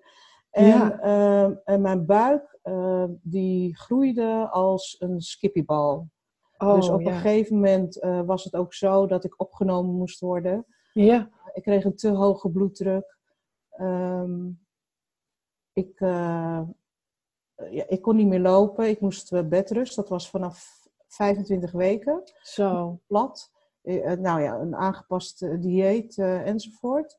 En, 0.49 0.65
Ja. 0.67 0.99
ehm, 0.99 1.55
en 1.63 1.81
mijn 1.81 2.05
buik 2.05 2.59
eh, 2.61 3.05
die 3.21 3.77
groeide 3.77 4.47
als 4.51 4.95
een 4.99 5.21
skippiebal. 5.21 6.09
Oh, 6.57 6.75
dus 6.75 6.89
op 6.89 7.01
ja. 7.01 7.07
een 7.07 7.13
gegeven 7.19 7.55
moment 7.55 7.99
eh, 7.99 8.21
was 8.21 8.43
het 8.43 8.55
ook 8.55 8.73
zo 8.73 9.07
dat 9.07 9.23
ik 9.23 9.39
opgenomen 9.41 9.95
moest 9.95 10.19
worden. 10.19 10.65
Ja. 10.93 11.29
Ik 11.53 11.61
kreeg 11.63 11.83
een 11.83 11.95
te 11.95 12.09
hoge 12.09 12.49
bloeddruk. 12.49 13.17
Ehm, 13.69 14.49
ik, 15.73 15.99
eh, 15.99 16.61
ja, 17.69 17.83
ik 17.87 18.01
kon 18.01 18.15
niet 18.15 18.27
meer 18.27 18.39
lopen. 18.39 18.89
Ik 18.89 18.99
moest 18.99 19.33
eh, 19.33 19.43
bedrust. 19.43 19.95
Dat 19.95 20.09
was 20.09 20.29
vanaf 20.29 20.87
25 21.07 21.71
weken. 21.71 22.21
Zo. 22.41 22.99
Plat. 23.07 23.51
Eh, 23.81 24.11
eh, 24.11 24.19
nou 24.19 24.41
ja, 24.41 24.59
een 24.59 24.75
aangepast 24.75 25.41
eh, 25.41 25.61
dieet 25.61 26.17
eh, 26.17 26.47
enzovoort. 26.47 27.17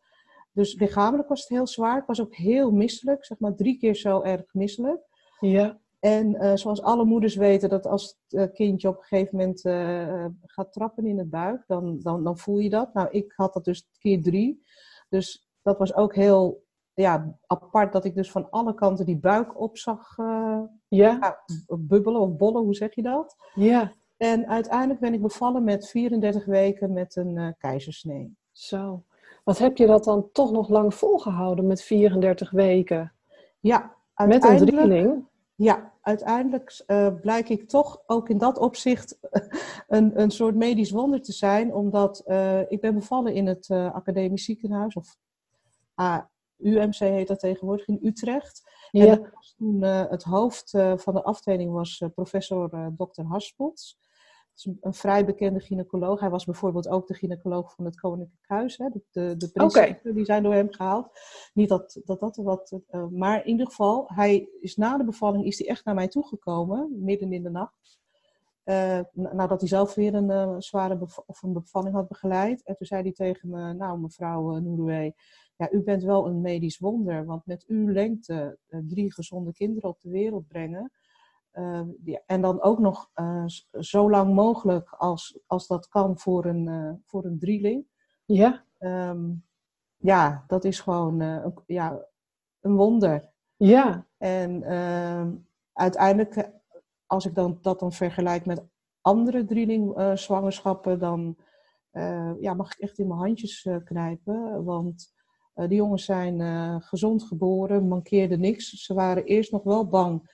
Dus 0.53 0.75
lichamelijk 0.75 1.29
was 1.29 1.41
het 1.41 1.49
heel 1.49 1.67
zwaar. 1.67 1.99
Ik 1.99 2.07
was 2.07 2.21
ook 2.21 2.35
heel 2.35 2.71
misselijk. 2.71 3.25
Zeg 3.25 3.39
maar 3.39 3.55
drie 3.55 3.79
keer 3.79 3.95
zo 3.95 4.23
erg 4.23 4.55
misselijk. 4.55 5.01
Ja. 5.41 5.81
En 6.03 6.35
eh, 6.35 6.57
zoals 6.57 6.83
alle 6.83 7.05
moeders 7.05 7.35
weten, 7.35 7.69
dat 7.69 7.87
als 7.87 8.19
het 8.29 8.41
eh, 8.41 8.55
kindje 8.55 8.89
op 8.89 8.97
een 8.97 9.03
gegeven 9.03 9.37
moment 9.37 9.65
eh, 9.65 10.27
gaat 10.43 10.73
trappen 10.73 11.07
in 11.07 11.19
het 11.19 11.31
buik, 11.31 11.65
dan, 11.67 11.99
dan, 12.01 12.25
dan 12.25 12.39
voel 12.39 12.59
je 12.59 12.71
dat. 12.71 12.95
Nou, 12.95 13.09
ik 13.11 13.33
had 13.37 13.53
dat 13.53 13.65
dus 13.65 13.89
keer 13.99 14.23
drie. 14.23 14.63
Dus 15.09 15.49
dat 15.63 15.79
was 15.79 15.95
ook 15.95 16.15
heel 16.15 16.65
ja, 16.95 17.39
apart 17.47 17.93
dat 17.93 18.05
ik 18.05 18.15
dus 18.15 18.31
van 18.31 18.51
alle 18.51 18.75
kanten 18.75 19.07
die 19.07 19.19
buik 19.19 19.61
op 19.61 19.79
zag 19.79 20.19
eh, 20.19 20.61
Ja. 20.89 21.19
ja, 21.21 21.39
bubbelen 21.79 22.21
of 22.21 22.37
bollen, 22.37 22.63
hoe 22.63 22.75
zeg 22.75 22.95
je 22.95 23.03
dat? 23.03 23.37
Ja. 23.55 23.93
En 24.17 24.49
uiteindelijk 24.49 25.01
ben 25.01 25.15
ik 25.15 25.23
bevallen 25.23 25.65
met 25.65 25.89
34 25.89 26.45
weken 26.45 26.93
met 26.93 27.17
een 27.17 27.39
eh, 27.39 27.49
keizersnee. 27.59 28.37
Zo. 28.51 29.03
Wat 29.45 29.59
heb 29.59 29.77
je 29.77 29.87
dat 29.87 30.05
dan 30.05 30.29
toch 30.33 30.53
nog 30.53 30.69
lang 30.69 30.95
volgehouden 30.95 31.67
met 31.67 31.83
34 31.83 32.51
weken? 32.51 33.13
Ja, 33.61 33.95
Met 34.27 34.45
een 34.45 34.57
drieling? 34.57 35.25
Ja, 35.55 35.93
uiteindelijk 36.01 36.83
uh, 36.87 37.09
blijk 37.21 37.49
ik 37.49 37.69
toch 37.69 38.03
ook 38.07 38.29
in 38.29 38.39
dat 38.39 38.59
opzicht 38.59 39.19
een, 39.89 40.21
een 40.21 40.31
soort 40.31 40.55
medisch 40.55 40.91
wonder 40.91 41.23
te 41.23 41.33
zijn, 41.33 41.75
omdat 41.75 42.25
ik 42.69 42.81
ben 42.81 42.95
bevallen 42.95 43.35
in 43.35 43.47
het 43.47 43.71
academisch 43.71 44.45
ziekenhuis, 44.45 44.95
of 44.95 45.17
UMC 46.63 46.99
heet 46.99 47.29
dat 47.29 47.39
tegenwoordig, 47.39 47.87
in 47.87 47.99
Utrecht. 48.03 48.71
Ja. 48.91 49.07
En 49.07 49.31
was 49.35 49.55
toen, 49.57 49.83
het 49.83 50.23
hoofd 50.23 50.71
van 50.97 51.15
de 51.15 51.23
afdeling 51.23 51.73
was 51.73 52.05
professor 52.15 52.93
Dr. 52.97 53.23
Haspots 53.23 54.01
is 54.55 54.73
een, 54.81 54.95
vrij 54.95 55.25
bekende 55.25 55.61
gynaecoloog. 55.61 56.21
Hij 56.21 56.31
was 56.31 56.45
bijvoorbeeld 56.45 56.89
ook 56.89 57.07
de 57.07 57.15
gynaecoloog 57.15 57.75
van 57.75 57.85
het 57.85 58.01
Koninklijk 58.01 58.45
Huis. 58.47 58.77
Hè. 58.77 58.89
De, 58.89 59.37
de, 59.37 59.51
die 60.15 60.25
zijn 60.25 60.43
door 60.43 60.55
hem 60.55 60.73
gehaald. 60.73 61.09
Niet 61.55 61.69
dat 61.69 62.01
dat, 62.05 62.21
dat 62.21 62.37
wat... 62.37 62.81
Maar 63.11 63.41
in 63.41 63.51
ieder 63.51 63.67
geval, 63.67 64.05
hij 64.07 64.49
is 64.61 64.77
na 64.77 64.97
de 64.97 65.05
bevalling 65.05 65.45
is 65.45 65.59
hij 65.59 65.69
echt 65.69 65.85
naar 65.85 65.95
mij 65.95 66.09
toegekomen. 66.09 67.05
Midden 67.05 67.33
in 67.33 67.43
de 67.43 67.51
nacht. 67.51 68.01
Uh, 68.65 69.01
nadat 69.13 69.61
hij 69.61 69.69
zelf 69.69 69.95
weer 69.95 70.15
een 70.15 70.31
uh, 70.31 70.55
zware 70.59 70.99
of 71.27 71.43
een 71.43 71.53
bevalling 71.53 71.95
had 71.95 72.09
begeleid. 72.09 72.63
En 72.63 72.77
toen 72.77 72.87
zei 72.87 73.03
hij 73.03 73.13
tegen 73.13 73.49
me, 73.49 73.73
nou 73.73 73.99
mevrouw 73.99 74.59
uh, 74.59 75.11
ja, 75.57 75.71
u 75.71 75.83
bent 75.83 76.03
wel 76.03 76.27
een 76.27 76.41
medisch 76.41 76.79
wonder. 76.79 77.25
Want 77.25 77.47
met 77.47 77.65
uw 77.67 77.89
lengte 77.89 78.59
drie 78.69 79.13
gezonde 79.13 79.53
kinderen 79.53 79.89
op 79.89 80.01
de 80.01 80.11
wereld 80.11 80.49
brengen 80.49 80.91
Ehm, 81.53 81.89
en 82.27 82.41
dan 82.41 82.63
ook 82.63 82.79
nog 82.79 83.11
zo 83.81 84.11
lang 84.11 84.35
mogelijk 84.35 84.89
als, 84.91 85.39
als 85.47 85.67
dat 85.67 85.89
kan 85.89 86.19
voor 86.19 86.45
een, 86.45 87.01
voor 87.05 87.25
een 87.25 87.39
drieling. 87.39 87.87
Ja. 88.25 88.65
Um, 88.79 89.45
ja, 89.97 90.45
dat 90.47 90.65
is 90.65 90.81
gewoon 90.81 91.21
een, 91.21 91.55
ja, 91.67 92.07
een 92.61 92.77
wonder. 92.77 93.31
Ja. 93.57 94.07
En 94.19 94.63
ehm, 94.63 95.35
uiteindelijk, 95.73 96.51
als 97.13 97.27
ik 97.27 97.35
dan, 97.35 97.59
dat 97.61 97.81
dan 97.81 97.93
vergelijk 97.93 98.47
met 98.47 98.65
andere 99.01 99.45
drieling-zwangerschappen, 99.45 100.99
dan 100.99 101.37
ja, 102.41 102.55
mag 102.55 102.73
ik 102.73 102.79
echt 102.79 102.99
in 102.99 103.07
mijn 103.07 103.21
handjes 103.21 103.69
knijpen. 103.85 104.65
Want 104.65 105.13
die 105.55 105.75
jongens 105.75 106.05
zijn 106.05 106.83
gezond 106.83 107.23
geboren, 107.23 107.89
mankeerde 107.89 108.37
niks. 108.37 108.71
Ze 108.71 108.95
waren 108.95 109.25
eerst 109.25 109.53
nog 109.53 109.63
wel 109.63 109.89
bang 109.89 110.31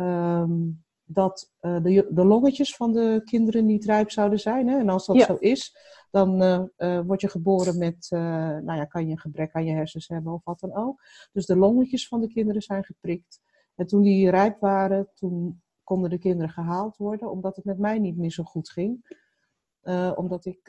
Ehm, 0.00 0.70
dat 1.04 1.52
de, 1.60 2.06
de, 2.10 2.24
longetjes 2.24 2.76
van 2.76 2.92
de 2.92 3.20
kinderen 3.24 3.66
niet 3.66 3.84
rijp 3.84 4.10
zouden 4.10 4.40
zijn. 4.40 4.68
Hè? 4.68 4.78
En 4.78 4.88
als 4.88 5.06
dat 5.06 5.20
zo 5.20 5.34
is, 5.34 5.76
dan 6.10 6.42
uh, 6.42 6.62
uh, 6.76 7.00
word 7.06 7.20
je 7.20 7.28
geboren 7.28 7.78
met, 7.78 8.06
nou 8.10 8.74
ja, 8.74 8.84
kan 8.84 9.06
je 9.06 9.10
een 9.10 9.18
gebrek 9.18 9.52
aan 9.52 9.64
je 9.64 9.72
hersens 9.72 10.08
hebben 10.08 10.32
of 10.32 10.44
wat 10.44 10.60
dan 10.60 10.74
ook. 10.74 11.02
Dus 11.32 11.46
de 11.46 11.56
longetjes 11.56 12.08
van 12.08 12.20
de 12.20 12.28
kinderen 12.28 12.62
zijn 12.62 12.84
geprikt. 12.84 13.40
En 13.74 13.86
toen 13.86 14.02
die 14.02 14.30
rijp 14.30 14.60
waren, 14.60 15.10
toen 15.14 15.62
konden 15.90 16.10
de 16.10 16.18
kinderen 16.18 16.52
gehaald 16.52 16.96
worden, 16.96 17.30
omdat 17.30 17.56
het 17.56 17.64
met 17.64 17.78
mij 17.78 17.98
niet 17.98 18.16
meer 18.16 18.30
zo 18.30 18.42
goed 18.42 18.70
ging. 18.70 19.18
omdat 20.14 20.44
ik, 20.44 20.68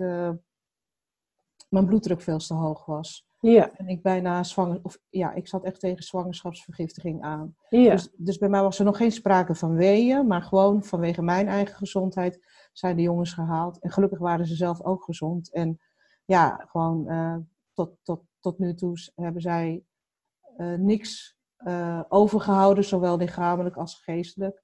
mijn 1.70 1.86
bloeddruk 1.86 2.22
veel 2.22 2.38
te 2.38 2.54
hoog 2.54 2.86
was. 2.86 3.28
Ja. 3.40 3.72
En 3.76 3.88
ik 3.88 4.02
bijna 4.02 4.44
zwanger, 4.44 4.80
of 4.84 5.00
ja, 5.10 5.34
ik 5.34 5.48
zat 5.48 5.64
echt 5.64 5.80
tegen 5.80 6.04
zwangerschapsvergiftiging 6.04 7.22
aan. 7.22 7.56
Ja. 7.70 7.92
Dus, 7.92 8.10
dus 8.18 8.38
bij 8.38 8.50
mij 8.50 8.62
was 8.62 8.80
er 8.80 8.86
nog 8.86 8.98
geen 8.98 9.12
sprake 9.12 9.56
van 9.56 9.76
weeën, 9.76 10.28
maar 10.28 10.42
gewoon 10.42 10.84
vanwege 10.84 11.22
mijn 11.22 11.48
eigen 11.48 11.76
gezondheid 11.76 12.46
zijn 12.74 12.96
de 12.96 13.02
jongens 13.02 13.34
gehaald. 13.34 13.80
En 13.80 13.92
gelukkig 13.92 14.20
waren 14.20 14.46
ze 14.46 14.56
zelf 14.56 14.84
ook 14.84 15.04
gezond. 15.04 15.52
En 15.52 15.80
ja, 16.26 16.66
gewoon 16.68 17.12
uh, 17.12 17.38
tot, 17.74 17.98
tot, 18.04 18.22
tot 18.40 18.60
nu 18.60 18.74
toe 18.74 18.98
hebben 19.16 19.42
zij 19.42 19.84
niks 20.78 21.40
overgehouden, 22.08 22.84
zowel 22.84 23.18
lichamelijk 23.18 23.76
als 23.76 23.96
geestelijk, 23.96 24.64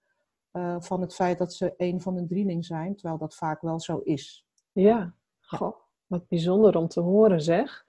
van 0.79 1.01
het 1.01 1.15
feit 1.15 1.37
dat 1.37 1.53
ze 1.53 1.73
een 1.77 2.01
van 2.01 2.17
een 2.17 2.27
drieling 2.27 2.65
zijn, 2.65 2.95
terwijl 2.95 3.19
dat 3.19 3.35
vaak 3.35 3.61
wel 3.61 3.79
zo 3.79 3.97
is. 4.03 4.45
Ja, 4.71 5.13
Goh, 5.41 5.75
wat 6.07 6.27
bijzonder 6.27 6.77
om 6.77 6.87
te 6.87 7.01
horen 7.01 7.41
zeg. 7.41 7.85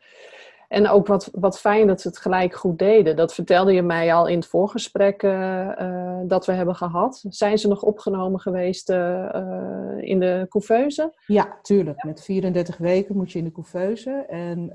En 0.69 0.89
ook 0.89 1.07
wat, 1.07 1.29
wat 1.33 1.61
fijn 1.61 1.87
dat 1.87 2.01
ze 2.01 2.09
het 2.09 2.19
gelijk 2.19 2.55
goed 2.55 2.79
deden. 2.79 3.17
Dat 3.17 3.35
vertelde 3.35 3.73
je 3.73 3.83
mij 3.83 4.15
al 4.15 4.27
in 4.27 4.39
het 4.39 4.47
voorgesprek 4.47 5.23
uh, 5.23 6.21
dat 6.27 6.47
we 6.47 6.53
hebben 6.53 6.77
gehad. 6.77 7.25
Zijn 7.29 7.59
ze 7.59 7.69
nog 7.69 7.83
opgenomen 7.83 8.41
geweest 8.41 8.91
uh, 8.91 9.97
in 9.99 10.21
de 10.21 10.47
couveuse? 10.49 11.15
Ja, 11.27 11.59
tuurlijk. 11.63 12.03
Met 12.05 12.25
34 12.25 12.77
weken 12.77 13.17
moet 13.17 13.33
je 13.33 13.39
in 13.39 13.45
de 13.45 13.53
couveuse. 13.53 14.11
En 14.29 14.73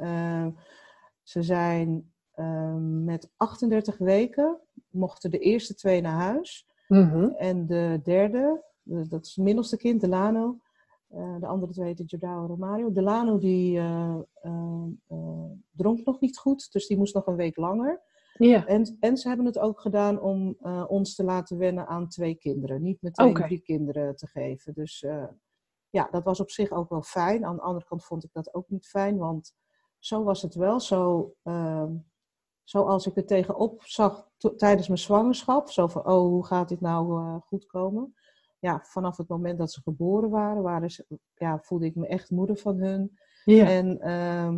ze 1.24 1.42
zijn 1.42 2.12
met 3.06 3.32
38 3.38 3.98
weken, 3.98 4.58
mochten 4.90 5.32
de 5.32 5.40
eerste 5.40 5.76
twee 5.76 6.02
naar 6.02 6.22
huis. 6.22 6.68
Mm 6.88 7.34
En 7.38 7.66
de 7.66 8.00
derde, 8.04 8.64
dat 8.84 9.26
is 9.26 9.36
het 9.36 9.46
middelste 9.46 9.78
kind, 9.78 10.02
Delano, 10.02 10.60
uh, 11.10 11.40
de 11.40 11.48
andere 11.48 11.72
twee 11.72 11.86
heten 11.86 12.06
Jordao 12.06 12.42
en 12.42 12.48
Romario. 12.48 12.92
Delano 12.92 13.38
die 13.38 13.78
uh, 13.78 14.18
uh, 14.44 14.86
dronk 15.72 16.06
nog 16.06 16.20
niet 16.20 16.38
goed, 16.38 16.72
dus 16.72 16.88
die 16.88 16.98
moest 16.98 17.14
nog 17.14 17.28
een 17.28 17.36
week 17.36 17.58
langer. 17.58 18.02
Ja. 18.38 18.66
En, 18.66 18.98
en 19.00 19.18
ze 19.18 19.28
hebben 19.28 19.46
het 19.46 19.60
ook 19.60 19.82
gedaan 19.82 20.22
om 20.22 20.58
ons 20.88 21.16
te 21.16 21.24
laten 21.24 21.58
wennen 21.58 21.88
aan 21.88 22.08
twee 22.08 22.36
kinderen. 22.36 22.82
Niet 22.82 23.02
meteen 23.02 23.30
okay. 23.30 23.48
drie 23.48 23.62
kinderen 23.62 24.16
te 24.16 24.28
geven. 24.28 24.74
Dus 24.74 25.06
ja, 25.90 26.08
dat 26.12 26.24
was 26.24 26.40
op 26.40 26.50
zich 26.50 26.72
ook 26.72 26.90
wel 26.90 27.02
fijn. 27.02 27.46
Aan 27.46 27.56
de 27.56 27.62
andere 27.62 27.86
kant 27.86 28.06
vond 28.06 28.24
ik 28.24 28.34
dat 28.34 28.54
ook 28.54 28.70
niet 28.70 28.88
fijn, 28.88 29.18
want 29.18 29.54
zo 30.00 30.24
was 30.24 30.42
het 30.42 30.56
wel. 30.56 30.80
Zo, 30.80 31.34
ehm, 31.44 31.96
zoals 32.64 33.08
ik 33.08 33.18
er 33.18 33.26
tegenop 33.26 33.82
zag 33.84 34.30
tijdens 34.58 34.88
mijn 34.88 35.00
zwangerschap. 35.00 35.70
Zo 35.70 35.88
van, 35.88 36.08
oh, 36.08 36.28
hoe 36.28 36.46
gaat 36.46 36.70
dit 36.70 36.82
nou 36.82 37.40
goed 37.40 37.66
komen? 37.66 38.14
ja, 38.64 38.80
vanaf 38.84 39.18
het 39.18 39.28
moment 39.28 39.58
dat 39.58 39.72
ze 39.72 39.82
geboren 39.82 40.30
waren, 40.30 40.64
waren 40.64 40.90
ze, 40.90 41.06
ja, 41.36 41.60
voelde 41.62 41.86
ik 41.86 41.96
me 41.96 42.08
echt 42.08 42.30
moeder 42.30 42.58
van 42.58 42.78
hun. 42.78 43.18
Ja. 43.46 43.70
En 43.70 44.00
uh, 44.02 44.54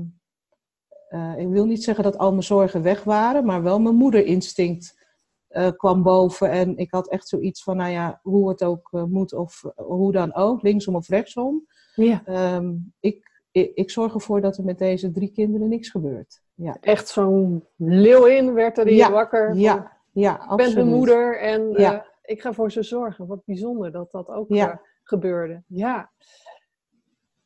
uh, 1.09 1.39
ik 1.39 1.47
wil 1.47 1.65
niet 1.65 1.83
zeggen 1.83 2.03
dat 2.03 2.17
al 2.17 2.31
mijn 2.31 2.43
zorgen 2.43 2.81
weg 2.81 3.03
waren, 3.03 3.45
maar 3.45 3.63
wel 3.63 3.79
mijn 3.79 3.95
moederinstinct 3.95 5.03
uh, 5.49 5.69
kwam 5.71 6.03
boven. 6.03 6.49
En 6.49 6.77
ik 6.77 6.91
had 6.91 7.09
echt 7.09 7.27
zoiets 7.27 7.63
van, 7.63 7.77
nou 7.77 7.91
ja, 7.91 8.19
hoe 8.23 8.49
het 8.49 8.63
ook 8.63 8.89
uh, 8.91 9.03
moet 9.03 9.33
of 9.33 9.63
hoe 9.75 10.11
dan 10.11 10.33
ook, 10.33 10.61
linksom 10.61 10.95
of 10.95 11.07
rechtsom. 11.07 11.65
Ja. 11.95 12.55
Um, 12.55 12.93
ik, 12.99 13.43
ik, 13.51 13.71
ik, 13.75 13.89
zorg 13.89 14.13
ervoor 14.13 14.41
dat 14.41 14.57
er 14.57 14.63
met 14.63 14.77
deze 14.77 15.11
drie 15.11 15.31
kinderen 15.31 15.69
niks 15.69 15.89
gebeurt. 15.89 16.41
Ja. 16.55 16.77
Echt 16.81 17.07
zo'n 17.07 17.65
leeuwin 17.75 18.53
werd 18.53 18.77
er 18.77 18.87
in 18.87 18.95
ja, 18.95 19.11
wakker. 19.11 19.47
Van, 19.47 19.59
ja, 19.59 19.91
ja, 20.11 20.33
absoluut. 20.33 20.69
Ik 20.69 20.75
ben 20.75 20.83
de 20.85 20.95
moeder 20.95 21.39
en 21.39 21.71
ja 21.71 22.05
ik 22.25 22.41
ga 22.41 22.53
voor 22.53 22.71
ze 22.71 22.83
zorgen. 22.83 23.27
Wat 23.27 23.45
bijzonder 23.45 23.91
dat 23.91 24.11
dat 24.11 24.27
ook 24.27 24.49
ja. 24.49 24.71
uh, 24.71 24.77
gebeurde. 25.03 25.63
Ja. 25.67 26.11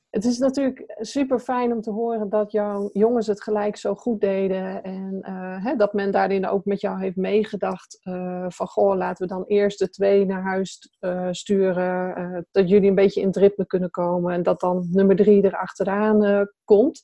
Het 0.10 0.26
is 0.26 0.38
natuurlijk 0.38 0.96
super 1.00 1.40
fijn 1.40 1.74
om 1.74 1.82
te 1.82 1.92
horen 1.92 2.30
dat 2.30 2.52
jouw 2.52 2.90
jongens 2.94 3.28
het 3.28 3.44
gelijk 3.44 3.78
zo 3.78 3.96
goed 3.96 4.22
deden. 4.22 4.84
En 4.84 5.18
uh, 5.22 5.66
hè, 5.66 5.76
dat 5.76 5.94
men 5.94 6.12
daarin 6.12 6.48
ook 6.48 6.66
met 6.66 6.82
jou 6.82 7.00
heeft 7.00 7.16
meegedacht. 7.16 8.00
Van 8.48 8.68
goh, 8.68 8.96
laten 8.96 9.28
we 9.28 9.34
dan 9.34 9.44
eerst 9.44 9.80
de 9.80 9.90
twee 9.90 10.26
naar 10.26 10.42
huis 10.42 10.98
sturen. 11.32 12.48
dat 12.52 12.70
jullie 12.70 12.90
een 12.90 12.96
beetje 12.96 13.22
in 13.22 13.28
het 13.28 13.36
ritme 13.36 13.66
kunnen 13.66 13.90
komen. 13.90 14.34
En 14.34 14.44
dat 14.44 14.60
dan 14.60 14.88
nummer 14.92 15.16
drie 15.16 15.44
erachteraan 15.44 16.48
komt. 16.64 17.02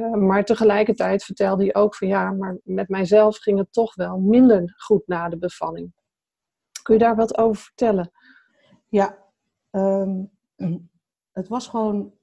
Maar 0.00 0.44
tegelijkertijd 0.44 1.24
vertelde 1.24 1.64
je 1.64 1.74
ook 1.74 1.94
van 1.94 2.08
ja, 2.08 2.30
maar 2.30 2.58
met 2.62 2.88
mijzelf 2.88 3.36
ging 3.36 3.58
het 3.58 3.72
toch 3.72 3.94
wel 3.94 4.18
minder 4.18 4.74
goed 4.76 5.06
na 5.06 5.28
de 5.28 5.38
bevalling. 5.38 5.92
Kun 6.82 6.94
je 6.94 7.00
daar 7.00 7.16
wat 7.16 7.38
over 7.38 7.62
vertellen? 7.62 8.10
Ja, 8.88 9.18
um, 9.70 10.30
het 11.32 11.48
was 11.48 11.68
gewoon 11.68 12.14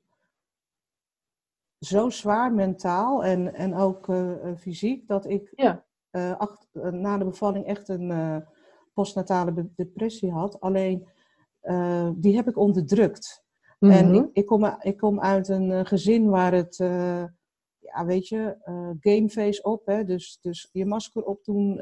zo 1.80 2.10
zwaar 2.10 2.54
mentaal 2.54 3.24
en, 3.24 3.54
en 3.54 3.76
ook 3.76 4.08
uh, 4.08 4.56
fysiek 4.58 5.08
dat 5.08 5.26
ik 5.26 5.54
ja. 5.56 5.86
uh, 6.12 6.38
acht, 6.38 6.68
uh, 6.74 6.84
na 6.92 7.18
de 7.18 7.26
bevalling 7.26 7.66
echt 7.66 7.90
een 7.90 8.46
postnatale 8.94 9.70
depressie 9.76 10.32
had. 10.32 10.60
Alleen 10.60 11.08
die 12.16 12.36
heb 12.36 12.48
ik 12.48 12.58
onderdrukt. 12.58 13.44
Mm 13.80 13.90
-hmm. 13.90 13.98
En 13.98 14.14
ik, 14.16 14.30
ik, 14.34 14.46
kom, 14.46 14.76
ik 14.80 14.98
kom 14.98 15.20
uit 15.20 15.48
een 15.48 15.86
gezin 15.86 16.30
waar 16.30 16.54
het, 16.54 16.78
ja, 17.82 18.06
weet 18.06 18.28
je, 18.28 18.58
gameface 19.00 19.62
op, 19.64 19.86
hè? 19.86 20.04
Dus, 20.04 20.38
dus 20.42 20.70
je 20.72 20.86
masker 20.86 21.24
opdoen 21.24 21.80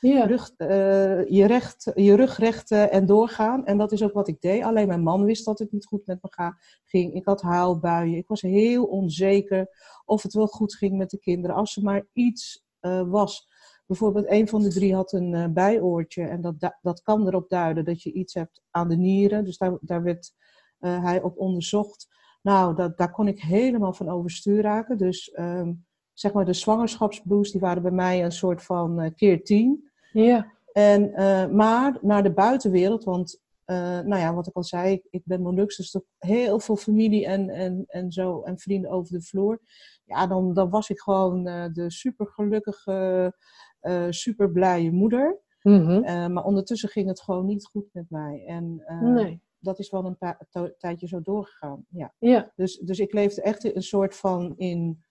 ja. 0.00 0.24
rug, 0.24 0.52
uh, 0.58 1.28
je, 1.28 1.44
recht, 1.46 1.90
je 1.94 2.14
rug 2.14 2.36
rechten 2.36 2.90
en 2.90 3.06
doorgaan. 3.06 3.66
En 3.66 3.78
dat 3.78 3.92
is 3.92 4.02
ook 4.02 4.12
wat 4.12 4.28
ik 4.28 4.40
deed. 4.40 4.62
Alleen 4.62 4.86
mijn 4.86 5.02
man 5.02 5.24
wist 5.24 5.44
dat 5.44 5.58
het 5.58 5.72
niet 5.72 5.86
goed 5.86 6.06
met 6.06 6.22
me 6.22 6.54
ging. 6.84 7.14
Ik 7.14 7.24
had 7.24 7.42
huilbuien. 7.42 8.16
Ik 8.16 8.28
was 8.28 8.40
heel 8.40 8.84
onzeker 8.84 9.68
of 10.04 10.22
het 10.22 10.32
wel 10.32 10.46
goed 10.46 10.74
ging 10.74 10.96
met 10.96 11.10
de 11.10 11.18
kinderen. 11.18 11.56
Als 11.56 11.76
er 11.76 11.82
maar 11.82 12.06
iets 12.12 12.64
uh, 12.80 13.10
was. 13.10 13.48
Bijvoorbeeld 13.86 14.30
een 14.30 14.48
van 14.48 14.62
de 14.62 14.68
drie 14.68 14.94
had 14.94 15.12
een 15.12 15.32
uh, 15.32 15.46
bijoortje. 15.46 16.22
En 16.22 16.40
dat, 16.40 16.76
dat 16.82 17.02
kan 17.02 17.26
erop 17.26 17.48
duiden 17.48 17.84
dat 17.84 18.02
je 18.02 18.12
iets 18.12 18.34
hebt 18.34 18.62
aan 18.70 18.88
de 18.88 18.96
nieren. 18.96 19.44
Dus 19.44 19.58
daar, 19.58 19.78
daar 19.80 20.02
werd 20.02 20.32
hij 20.78 21.22
op 21.22 21.38
onderzocht. 21.38 22.08
Nou, 22.40 22.74
dat, 22.74 22.98
daar 22.98 23.10
kon 23.10 23.28
ik 23.28 23.40
helemaal 23.40 23.92
van 23.92 24.08
overstuur 24.08 24.62
raken. 24.62 24.98
Dus 24.98 25.38
um, 25.38 25.84
zeg 26.12 26.32
maar 26.32 26.44
de 26.44 26.52
zwangerschapsblues, 26.52 27.50
die 27.50 27.60
waren 27.60 27.82
bij 27.82 27.90
mij 27.90 28.24
een 28.24 28.32
soort 28.32 28.62
van 28.62 29.02
uh, 29.02 29.10
keer 29.16 29.44
tien. 29.44 29.90
Ja. 30.12 30.52
En, 30.72 31.10
maar 31.56 31.98
naar 32.00 32.22
de 32.22 32.32
buitenwereld, 32.32 33.04
want 33.04 33.40
nou 34.04 34.16
ja, 34.16 34.34
wat 34.34 34.46
ik 34.46 34.56
al 34.56 34.64
zei, 34.64 35.02
ik 35.10 35.22
ben 35.24 35.42
Molux, 35.42 35.76
dus 35.76 35.90
toch 35.90 36.02
heel 36.18 36.60
veel 36.60 36.76
familie 36.76 37.26
en, 37.26 37.50
en, 37.50 37.84
en 37.86 38.12
zo 38.12 38.42
en 38.42 38.58
vrienden 38.58 38.90
over 38.90 39.12
de 39.12 39.22
vloer. 39.22 39.60
Ja, 40.04 40.26
dan, 40.26 40.54
dan 40.54 40.70
was 40.70 40.90
ik 40.90 41.00
gewoon 41.00 41.44
de 41.72 41.84
super 41.86 42.26
gelukkige, 42.26 43.32
super 44.10 44.50
blije 44.50 44.92
moeder. 44.92 45.38
Mhm. 45.62 46.32
maar 46.32 46.44
ondertussen 46.44 46.88
ging 46.88 47.08
het 47.08 47.20
gewoon 47.20 47.46
niet 47.46 47.66
goed 47.66 47.88
met 47.92 48.10
mij. 48.10 48.44
En 48.46 48.82
nee 49.00 49.42
dat 49.60 49.78
is 49.78 49.90
wel 49.90 50.04
een 50.04 50.74
tijdje 50.78 51.06
zo 51.06 51.22
doorgegaan. 51.22 51.86
Ja. 51.88 52.14
Ja. 52.18 52.52
Dus, 52.56 52.78
dus 52.78 52.98
ik 52.98 53.12
leefde 53.12 53.42
echt 53.42 53.74
een 53.74 53.82
soort 53.82 54.16
van 54.16 54.56
in 54.56 55.04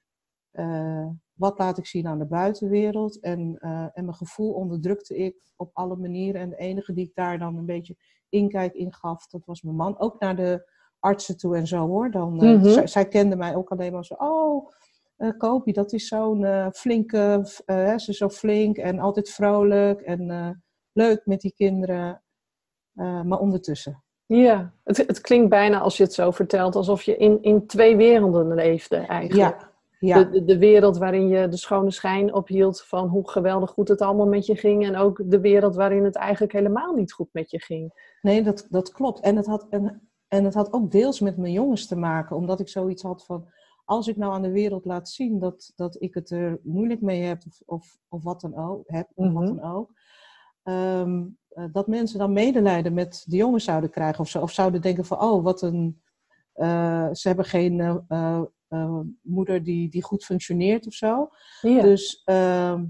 uh, 0.54 1.08
wat 1.34 1.60
laat 1.60 1.78
ik 1.78 1.86
zien 1.86 2.08
aan 2.08 2.20
de 2.20 2.26
buitenwereld. 2.26 3.20
En, 3.20 3.58
uh, 3.60 3.82
en 3.94 4.06
mijn 4.06 4.16
gevoel 4.16 4.54
onderdrukte 4.54 5.18
ik 5.18 5.36
op 5.56 5.70
alle 5.74 5.96
manieren. 5.96 6.42
En 6.42 6.50
de 6.50 6.56
enige 6.56 6.94
die 6.94 7.06
ik 7.06 7.16
daar 7.16 7.40
dan 7.40 7.58
een 7.58 7.66
beetje 7.66 7.98
inkijk 8.30 8.74
in 8.74 8.94
gaf, 8.94 9.28
dat 9.28 9.46
was 9.46 9.62
mijn 9.62 9.76
man. 9.76 10.00
Ook 10.00 10.20
naar 10.20 10.36
de 10.36 10.72
artsen 11.00 11.38
toe 11.38 11.56
en 11.56 11.68
zo 11.68 11.88
hoor. 11.88 12.12
Dan, 12.12 12.46
uh, 12.46 12.64
zij, 12.64 12.88
zij, 12.88 13.08
kende 13.08 13.36
mij 13.36 13.56
ook 13.56 13.70
alleen 13.70 13.92
maar 13.92 14.06
zo. 14.06 14.14
Oh, 14.14 14.70
uh, 15.18 15.64
dat 15.66 15.94
is 15.94 16.08
zo'n 16.08 16.72
flinke, 16.74 17.42
ze 17.66 18.04
is 18.08 18.18
zo 18.18 18.30
flink 18.30 18.78
en 18.78 19.00
altijd 19.00 19.30
vrolijk 19.30 20.02
en 20.02 20.64
leuk 20.92 21.26
met 21.26 21.42
die 21.42 21.54
kinderen. 21.54 22.24
maar 22.94 23.40
ondertussen 23.40 24.04
ja, 24.38 24.74
het, 24.84 24.98
het 24.98 25.22
klinkt 25.22 25.50
bijna 25.50 25.80
als 25.80 25.98
je 25.98 26.04
het 26.04 26.14
zo 26.14 26.32
vertelt, 26.32 26.76
alsof 26.76 27.04
je 27.04 27.18
in, 27.18 27.42
in 27.42 27.68
twee 27.68 27.96
werelden 27.96 28.54
leefde 28.54 28.96
eigenlijk. 28.96 29.60
Ja, 29.60 29.70
ja. 30.00 30.24
De, 30.24 30.44
de, 30.44 30.58
wereld 30.58 30.98
waarin 30.98 31.28
je 31.28 31.48
de 31.48 31.58
schone 31.58 31.92
schijn 31.92 32.34
ophield 32.34 32.82
van 32.82 33.08
hoe 33.08 33.30
geweldig 33.30 33.70
goed 33.70 33.88
het 33.88 34.02
allemaal 34.02 34.28
met 34.28 34.46
je 34.46 34.56
ging. 34.56 34.86
En 34.86 34.96
ook 34.96 35.22
de 35.26 35.40
wereld 35.40 35.76
waarin 35.76 36.04
het 36.04 36.16
eigenlijk 36.16 36.54
helemaal 36.54 36.94
niet 36.94 37.14
goed 37.14 37.30
met 37.32 37.52
je 37.52 37.60
ging. 37.60 38.16
Nee, 38.22 38.44
dat, 38.44 38.68
dat 38.70 38.92
klopt. 38.92 39.20
En 39.20 39.36
het, 39.36 39.46
had, 39.46 39.68
en, 39.70 40.10
en 40.28 40.44
het 40.44 40.54
had 40.54 40.74
ook 40.74 40.92
deels 40.92 41.20
met 41.20 41.38
mijn 41.38 41.54
jongens 41.54 41.88
te 41.88 41.96
maken, 41.96 42.36
omdat 42.36 42.60
ik 42.60 42.70
zoiets 42.70 43.04
had 43.04 43.26
van. 43.26 43.48
Als 43.86 44.08
ik 44.08 44.18
nou 44.18 44.34
aan 44.34 44.42
de 44.42 44.52
wereld 44.52 44.86
laat 44.86 45.10
zien 45.10 45.40
dat, 45.40 45.74
dat 45.76 46.02
ik 46.02 46.14
het 46.14 46.30
er 46.30 46.60
moeilijk 46.64 47.02
mee 47.02 47.22
heb, 47.22 47.42
of, 47.48 47.62
of, 47.66 47.98
of 48.08 48.24
wat 48.24 48.42
dan 48.42 48.56
ook, 48.56 48.84
heb, 48.86 49.08
of 49.14 49.32
wat 49.34 49.44
Mhm. 49.44 49.56
dan 49.56 49.72
ook, 49.72 49.92
ehm, 50.64 51.18
eh, 51.20 51.26
dat 51.72 51.88
mensen 51.88 52.20
dan 52.20 52.34
medelijden 52.34 52.94
met 52.94 53.24
de 53.28 53.36
jongens 53.36 53.64
zouden 53.64 53.90
krijgen. 53.90 54.20
Of, 54.20 54.30
zo, 54.30 54.42
of 54.42 54.52
zouden 54.52 54.82
denken 54.82 55.06
van, 55.06 55.22
oh, 55.22 55.44
wat 55.44 55.62
een... 55.62 56.02
eh, 56.54 57.08
ze 57.12 57.28
hebben 57.28 57.46
geen 57.46 57.80
eh, 57.80 57.96
eh, 58.08 58.42
eh, 58.68 59.00
moeder 59.22 59.64
die, 59.64 59.90
die 59.90 60.04
goed 60.04 60.24
functioneert 60.26 60.88
of 60.88 60.94
zo. 60.94 61.30
Ja. 61.62 61.82
Dus, 61.82 62.22
ehm, 62.26 62.86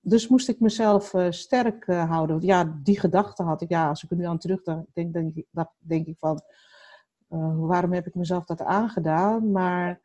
dus 0.00 0.28
moest 0.28 0.48
ik 0.48 0.60
mezelf 0.60 1.14
eh, 1.14 1.26
sterk 1.30 1.86
eh, 1.86 2.08
houden. 2.10 2.36
Want 2.36 2.48
ja, 2.48 2.78
die 2.82 3.00
gedachte 3.00 3.42
had 3.42 3.60
ik. 3.62 3.68
Ja, 3.68 3.88
als 3.88 4.02
ik 4.02 4.10
er 4.10 4.16
nu 4.16 4.24
aan 4.24 4.38
terugdenk, 4.38 4.86
denk, 4.92 5.12
denk, 5.12 5.34
ik, 5.34 5.46
dat- 5.50 5.74
denk 5.78 6.06
ik 6.06 6.18
van... 6.18 6.40
eh, 7.28 7.54
waarom 7.58 7.92
heb 7.92 8.06
ik 8.06 8.14
mezelf 8.14 8.44
dat 8.44 8.62
aangedaan? 8.62 9.50
Maar 9.52 10.00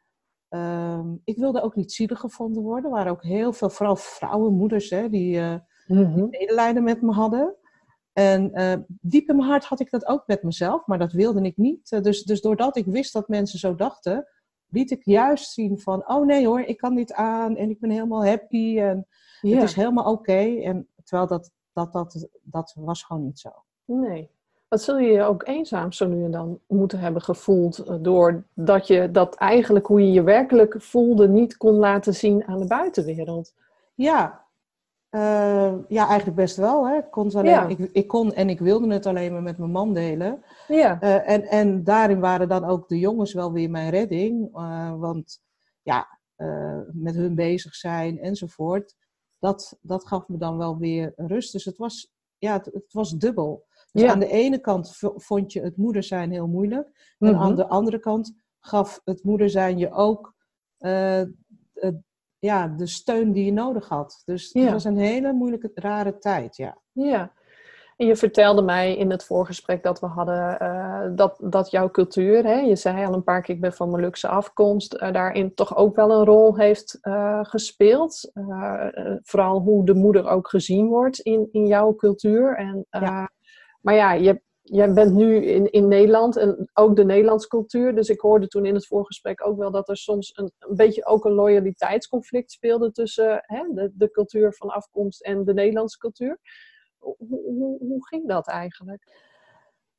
ehm, 0.49 1.13
ik 1.23 1.37
wilde 1.37 1.61
ook 1.61 1.75
niet 1.75 1.91
zielig 1.91 2.19
gevonden 2.19 2.63
worden. 2.63 2.85
Er 2.85 2.95
waren 2.95 3.11
ook 3.11 3.23
heel 3.23 3.53
veel, 3.53 3.69
vooral 3.69 3.95
vrouwen, 3.95 4.53
moeders, 4.53 4.89
hè, 4.89 5.09
die... 5.09 5.39
eh, 5.39 5.55
Mhm. 5.87 6.27
medelijden 6.29 6.83
met 6.83 7.01
me 7.01 7.11
hadden. 7.11 7.55
En 8.13 8.53
eh, 8.53 8.77
diep 8.87 9.29
in 9.29 9.35
mijn 9.35 9.47
hart 9.47 9.65
had 9.65 9.79
ik 9.79 9.91
dat 9.91 10.05
ook 10.05 10.23
met 10.27 10.43
mezelf, 10.43 10.85
maar 10.85 10.99
dat 10.99 11.11
wilde 11.11 11.41
ik 11.41 11.57
niet. 11.57 11.91
Eh, 11.91 12.01
dus, 12.01 12.23
dus 12.23 12.41
doordat 12.41 12.77
ik 12.77 12.85
wist 12.85 13.13
dat 13.13 13.27
mensen 13.27 13.59
zo 13.59 13.75
dachten, 13.75 14.27
liet 14.69 14.91
ik 14.91 15.05
juist 15.05 15.51
zien 15.51 15.79
van, 15.79 16.09
oh 16.09 16.25
nee 16.25 16.47
hoor, 16.47 16.59
ik 16.59 16.77
kan 16.77 16.95
dit 16.95 17.13
aan 17.13 17.55
en 17.55 17.69
ik 17.69 17.79
ben 17.79 17.89
helemaal 17.89 18.25
happy 18.25 18.79
en 18.79 19.07
het 19.41 19.63
is 19.63 19.73
helemaal 19.73 20.11
oké. 20.11 20.61
En 20.61 20.87
terwijl 21.03 21.27
dat, 21.27 21.51
dat, 21.73 21.93
dat, 21.93 22.27
dat 22.41 22.75
was 22.77 23.03
gewoon 23.03 23.23
niet 23.23 23.39
zo. 23.39 23.49
Nee. 23.85 24.29
Wat 24.67 24.81
zul 24.81 24.97
je 24.97 25.11
je 25.11 25.23
ook 25.23 25.47
eenzaam 25.47 25.91
zo 25.91 26.07
nu 26.07 26.23
en 26.23 26.31
dan 26.31 26.59
moeten 26.67 26.99
hebben 26.99 27.21
gevoeld, 27.21 27.79
eh, 27.79 27.95
doordat 28.01 28.87
je 28.87 29.11
dat 29.11 29.35
eigenlijk 29.35 29.87
hoe 29.87 30.01
je 30.01 30.11
je 30.11 30.23
werkelijk 30.23 30.81
voelde 30.81 31.27
niet 31.27 31.57
kon 31.57 31.75
laten 31.75 32.13
zien 32.13 32.47
aan 32.47 32.59
de 32.59 32.67
buitenwereld? 32.67 33.53
Ja, 33.93 34.45
eh, 35.13 35.73
ja 35.87 36.07
eigenlijk 36.07 36.35
best 36.35 36.55
wel. 36.55 36.87
Hè. 36.87 36.97
Ik, 36.97 37.11
kon 37.11 37.25
het 37.25 37.35
alleen, 37.35 37.51
Ja. 37.51 37.67
ik, 37.67 37.79
ik 37.79 38.07
kon 38.07 38.33
en 38.33 38.49
ik 38.49 38.59
wilde 38.59 38.93
het 38.93 39.05
alleen 39.05 39.31
maar 39.31 39.41
met 39.41 39.57
mijn 39.57 39.71
man 39.71 39.93
delen. 39.93 40.43
Ja. 40.67 41.01
Eh, 41.01 41.29
en, 41.29 41.43
en 41.43 41.83
daarin 41.83 42.19
waren 42.19 42.47
dan 42.47 42.63
ook 42.65 42.87
de 42.87 42.99
jongens 42.99 43.33
wel 43.33 43.51
weer 43.51 43.69
mijn 43.69 43.89
redding. 43.89 44.49
eh, 44.55 44.93
want 44.99 45.41
ja, 45.81 46.19
met 46.91 47.15
hun 47.15 47.35
bezig 47.35 47.75
zijn 47.75 48.19
enzovoort. 48.19 48.95
Dat, 49.39 49.77
dat 49.81 50.07
gaf 50.07 50.27
me 50.27 50.37
dan 50.37 50.57
wel 50.57 50.77
weer 50.77 51.13
rust. 51.15 51.51
Dus 51.51 51.65
het 51.65 51.77
was, 51.77 52.11
ja, 52.37 52.53
het, 52.53 52.65
het 52.65 52.93
was 52.93 53.11
dubbel. 53.11 53.65
Dus 53.91 54.01
Ja. 54.01 54.11
aan 54.11 54.19
de 54.19 54.27
ene 54.29 54.59
kant 54.59 54.97
vond 55.15 55.53
je 55.53 55.61
het 55.61 55.77
moeder 55.77 56.03
zijn 56.03 56.31
heel 56.31 56.47
moeilijk. 56.47 57.15
En 57.19 57.31
Mhm. 57.33 57.41
aan 57.41 57.55
de 57.55 57.67
andere 57.67 57.99
kant 57.99 58.33
gaf 58.59 59.01
het 59.03 59.23
moeder 59.23 59.49
zijn 59.49 59.77
je 59.77 59.91
ook 59.91 60.33
ja, 62.43 62.67
de 62.67 62.87
steun 62.87 63.31
die 63.31 63.45
je 63.45 63.51
nodig 63.53 63.87
had. 63.87 64.21
Dus 64.25 64.43
het 64.53 64.63
Ja. 64.63 64.71
was 64.71 64.83
een 64.83 64.97
hele 64.97 65.33
moeilijke, 65.33 65.71
rare 65.75 66.17
tijd, 66.17 66.55
ja. 66.57 66.77
Ja. 66.91 67.31
En 67.97 68.05
je 68.07 68.15
vertelde 68.15 68.61
mij 68.61 68.95
in 68.97 69.11
het 69.11 69.23
voorgesprek 69.25 69.83
dat 69.83 69.99
we 69.99 70.05
hadden 70.05 70.59
eh, 70.59 71.01
dat, 71.15 71.37
dat 71.43 71.71
jouw 71.71 71.89
cultuur, 71.91 72.43
hè, 72.43 72.59
je 72.59 72.75
zei 72.75 73.05
al 73.05 73.13
een 73.13 73.23
paar 73.23 73.41
keer, 73.41 73.55
ik 73.55 73.61
ben 73.61 73.73
van 73.73 73.89
Molukse 73.89 74.27
afkomst, 74.27 74.93
eh, 74.93 75.11
daarin 75.13 75.53
toch 75.53 75.75
ook 75.75 75.95
wel 75.95 76.11
een 76.11 76.25
rol 76.25 76.57
heeft 76.57 76.97
eh, 77.01 77.39
gespeeld. 77.41 78.31
Vooral 79.21 79.59
hoe 79.59 79.85
de 79.85 79.93
moeder 79.93 80.29
ook 80.29 80.49
gezien 80.49 80.87
wordt 80.87 81.19
in, 81.19 81.49
in 81.51 81.67
jouw 81.67 81.95
cultuur. 81.95 82.55
En, 82.57 82.85
Ja. 82.89 83.29
Maar 83.81 83.95
ja, 83.95 84.13
je, 84.13 84.41
jij 84.63 84.93
bent 84.93 85.13
nu 85.13 85.35
in, 85.45 85.71
in 85.71 85.87
Nederland 85.87 86.37
en 86.37 86.69
ook 86.73 86.95
de 86.95 87.05
Nederlandse 87.05 87.47
cultuur. 87.47 87.95
Dus 87.95 88.09
ik 88.09 88.19
hoorde 88.19 88.47
toen 88.47 88.65
in 88.65 88.73
het 88.73 88.87
voorgesprek 88.87 89.47
ook 89.47 89.57
wel 89.57 89.71
dat 89.71 89.89
er 89.89 89.97
soms 89.97 90.37
een, 90.37 90.51
een 90.59 90.75
beetje 90.75 91.05
ook 91.05 91.25
een 91.25 91.31
loyaliteitsconflict 91.33 92.51
speelde 92.51 92.91
tussen 92.91 93.43
hè, 93.45 93.73
de, 93.73 93.91
de 93.93 94.11
cultuur 94.11 94.53
van 94.53 94.69
afkomst 94.69 95.21
en 95.21 95.43
de 95.43 95.53
Nederlandse 95.53 95.97
cultuur. 95.97 96.39
Hoe, 96.97 97.15
hoe, 97.27 97.77
hoe 97.79 98.07
ging 98.07 98.27
dat 98.27 98.47
eigenlijk? 98.47 99.31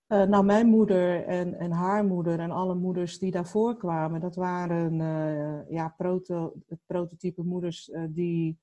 Eh, 0.06 0.22
nou, 0.22 0.44
mijn 0.44 0.66
moeder 0.66 1.24
en, 1.24 1.54
en 1.54 1.70
haar 1.70 2.04
moeder 2.04 2.38
en 2.38 2.50
alle 2.50 2.74
moeders 2.74 3.18
die 3.18 3.30
daarvoor 3.30 3.76
kwamen, 3.76 4.20
dat 4.20 4.34
waren 4.36 5.00
eh, 5.00 5.70
ja, 5.70 5.94
proto, 5.96 6.52
het 6.66 6.80
prototype 6.86 7.42
moeders 7.42 7.90
eh, 7.90 8.04
die, 8.08 8.58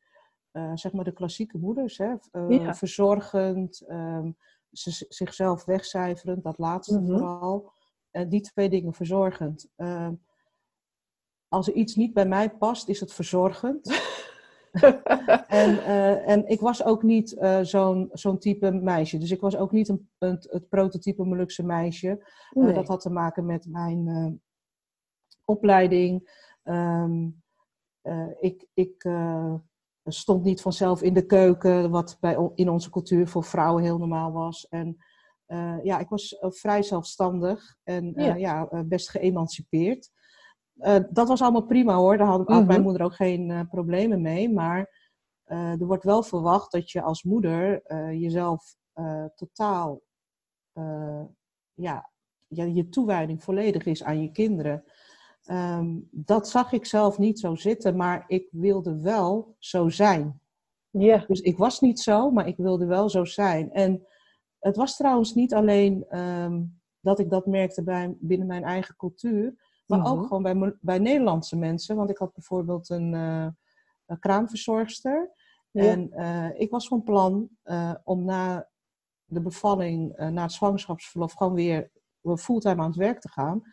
zeg 0.74 0.94
maar 0.94 1.04
de 1.04 1.14
klassieke 1.14 1.58
moeders, 1.58 1.98
hè, 1.98 2.14
Ja. 2.48 2.74
verzorgend, 2.74 3.86
ehm, 3.88 4.32
zichzelf 4.72 5.66
wegcijferend, 5.66 6.44
dat 6.44 6.58
laatste 6.58 7.00
Mhm. 7.00 7.06
vooral. 7.12 7.72
Eh, 8.12 8.30
die 8.30 8.42
twee 8.42 8.70
dingen 8.70 8.94
verzorgend. 8.94 9.68
Ehm, 9.76 10.14
als 11.48 11.68
er 11.68 11.74
iets 11.74 11.96
niet 11.96 12.14
bij 12.14 12.26
mij 12.26 12.50
past, 12.50 12.88
is 12.88 13.00
het 13.00 13.14
verzorgend. 13.14 13.86
En, 15.48 15.84
eh, 15.84 16.30
en 16.30 16.48
ik 16.48 16.60
was 16.60 16.84
ook 16.84 17.04
niet 17.04 17.34
eh, 17.34 17.60
zo'n 17.62 18.10
zo'n 18.14 18.38
type 18.40 18.72
meisje. 18.72 19.18
Dus 19.18 19.32
ik 19.32 19.42
was 19.42 19.56
ook 19.56 19.72
niet 19.72 19.88
een, 19.90 20.10
een- 20.18 20.46
het 20.50 20.70
prototype 20.70 21.24
Molukse 21.26 21.64
meisje. 21.64 22.10
Eh, 22.10 22.64
Nee. 22.64 22.74
dat 22.74 22.88
had 22.88 23.02
te 23.02 23.10
maken 23.10 23.46
met 23.46 23.66
mijn 23.68 24.08
eh, 24.08 24.32
opleiding. 25.46 26.30
Ehm, 26.64 27.30
eh, 28.02 28.28
ik 28.40 28.66
ik 28.74 29.04
eh, 29.04 29.54
stond 30.06 30.44
niet 30.44 30.62
vanzelf 30.62 31.02
in 31.02 31.14
de 31.14 31.26
keuken, 31.26 31.90
wat 31.90 32.18
bij, 32.20 32.52
in 32.56 32.70
onze 32.70 32.90
cultuur 32.90 33.28
voor 33.28 33.44
vrouwen 33.44 33.84
heel 33.84 33.98
normaal 33.98 34.32
was. 34.32 34.68
En 34.68 34.98
eh, 35.46 35.84
ja, 35.84 36.00
ik 36.00 36.10
was 36.10 36.38
eh, 36.38 36.52
vrij 36.52 36.84
zelfstandig 36.84 37.76
en 37.84 38.14
eh, 38.14 38.26
Ja. 38.26 38.36
ja. 38.36 38.84
best 38.86 39.10
geëmancipeerd. 39.10 40.10
Dat 41.10 41.28
was 41.28 41.42
allemaal 41.42 41.66
prima 41.66 41.96
hoor, 41.96 42.18
daar 42.18 42.28
had, 42.28 42.48
had 42.48 42.66
mijn 42.66 42.80
Mhm. 42.80 42.82
moeder 42.82 43.02
ook 43.02 43.16
geen 43.16 43.68
problemen 43.70 44.22
mee. 44.22 44.50
Maar 44.50 45.00
er 45.44 45.86
wordt 45.86 46.04
wel 46.04 46.24
verwacht 46.24 46.72
dat 46.72 46.92
je 46.92 47.02
als 47.02 47.24
moeder 47.24 47.82
jezelf 48.18 48.76
totaal, 49.36 50.02
ja, 51.74 52.10
je, 52.48 52.74
je 52.74 52.90
toewijding 52.90 53.44
volledig 53.44 53.86
is 53.86 54.04
aan 54.04 54.22
je 54.22 54.32
kinderen. 54.32 54.84
Ehm, 55.52 56.00
dat 56.12 56.50
zag 56.50 56.72
ik 56.72 56.86
zelf 56.86 57.18
niet 57.18 57.40
zo 57.40 57.56
zitten, 57.56 57.96
maar 57.96 58.24
ik 58.28 58.48
wilde 58.52 59.00
wel 59.00 59.56
zo 59.60 59.90
zijn. 59.90 60.42
Ja. 60.90 61.24
Dus 61.28 61.42
ik 61.42 61.58
was 61.58 61.80
niet 61.80 62.00
zo, 62.00 62.32
maar 62.32 62.48
ik 62.48 62.58
wilde 62.58 62.86
wel 62.86 63.10
zo 63.10 63.26
zijn. 63.26 63.72
En 63.72 64.08
het 64.60 64.76
was 64.76 64.96
trouwens 64.98 65.34
niet 65.34 65.54
alleen 65.54 66.06
ehm, 66.10 66.64
dat 67.00 67.20
ik 67.20 67.30
dat 67.30 67.46
merkte 67.46 67.84
bij, 67.84 68.16
binnen 68.20 68.48
mijn 68.48 68.64
eigen 68.64 68.96
cultuur, 68.96 69.56
maar 69.86 70.00
Mhm. 70.00 70.08
ook 70.08 70.28
gewoon 70.28 70.44
bij, 70.44 70.76
bij 70.82 71.00
Nederlandse 71.00 71.58
mensen. 71.58 71.96
Want 71.96 72.10
ik 72.10 72.18
had 72.18 72.34
bijvoorbeeld 72.34 72.90
een, 72.90 73.14
een 74.06 74.20
kraamverzorgster. 74.20 75.32
Ja. 75.72 75.84
En 75.84 76.12
eh, 76.12 76.60
ik 76.60 76.72
was 76.72 76.88
van 76.88 77.04
plan 77.04 77.50
eh, 77.64 77.94
om 78.04 78.26
na 78.26 78.70
de 79.26 79.42
bevalling, 79.42 80.18
na 80.18 80.42
het 80.42 80.52
zwangerschapsverlof, 80.52 81.34
gewoon 81.34 81.54
weer 81.54 81.92
fulltime 82.36 82.82
aan 82.82 82.88
het 82.88 82.96
werk 82.96 83.20
te 83.20 83.30
gaan. 83.30 83.64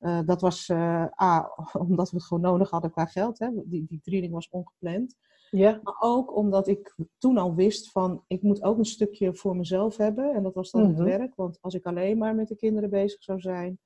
Uh, 0.00 0.20
dat 0.24 0.40
was 0.40 0.68
uh, 0.68 1.06
A, 1.22 1.50
omdat 1.88 2.10
we 2.10 2.16
het 2.16 2.26
gewoon 2.26 2.42
nodig 2.42 2.70
hadden 2.70 2.90
qua 2.90 3.04
geld. 3.06 3.38
Hè? 3.38 3.48
Die, 3.64 3.86
die 3.88 4.00
training 4.00 4.32
was 4.32 4.48
ongepland. 4.48 5.16
Ja. 5.50 5.80
Maar 5.82 5.96
ook 5.98 6.36
omdat 6.36 6.68
ik 6.68 6.96
toen 7.18 7.38
al 7.38 7.54
wist 7.54 7.90
van, 7.90 8.24
ik 8.26 8.42
moet 8.42 8.62
ook 8.62 8.78
een 8.78 8.84
stukje 8.84 9.34
voor 9.34 9.56
mezelf 9.56 9.96
hebben. 9.96 10.34
En 10.34 10.42
dat 10.42 10.54
was 10.54 10.70
dan 10.70 10.80
Mhm. 10.80 10.90
het 10.90 10.98
werk. 11.00 11.34
Want 11.34 11.58
als 11.60 11.74
ik 11.74 11.86
alleen 11.86 12.18
maar 12.18 12.34
met 12.34 12.48
de 12.48 12.56
kinderen 12.56 12.90
bezig 12.90 13.22
zou 13.22 13.40
zijn, 13.40 13.78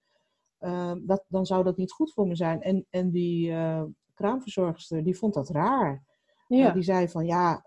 uh, 0.60 0.92
dat, 1.00 1.24
dan 1.28 1.46
zou 1.46 1.64
dat 1.64 1.76
niet 1.76 1.92
goed 1.92 2.12
voor 2.12 2.26
me 2.26 2.34
zijn. 2.34 2.62
En, 2.62 2.86
en 2.90 3.10
die 3.10 3.50
uh, 3.50 3.82
kraamverzorgster, 4.14 5.04
die 5.04 5.16
vond 5.16 5.34
dat 5.34 5.48
raar. 5.48 6.04
Ja. 6.48 6.66
Uh, 6.68 6.74
die 6.74 6.82
zei 6.82 7.08
van, 7.08 7.26
ja, 7.26 7.64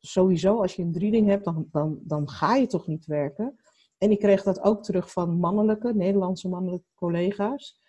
sowieso 0.00 0.60
als 0.60 0.76
je 0.76 0.82
een 0.82 0.92
drieding 0.92 1.28
hebt, 1.28 1.44
dan, 1.44 1.68
dan, 1.70 1.98
dan 2.02 2.28
ga 2.28 2.54
je 2.54 2.66
toch 2.66 2.86
niet 2.86 3.06
werken. 3.06 3.56
En 4.02 4.10
ik 4.10 4.18
kreeg 4.18 4.42
dat 4.42 4.62
ook 4.62 4.82
terug 4.82 5.12
van 5.12 5.36
mannelijke, 5.36 5.94
Nederlandse 5.94 6.48
mannelijke 6.48 6.88
collega's. 6.94 7.80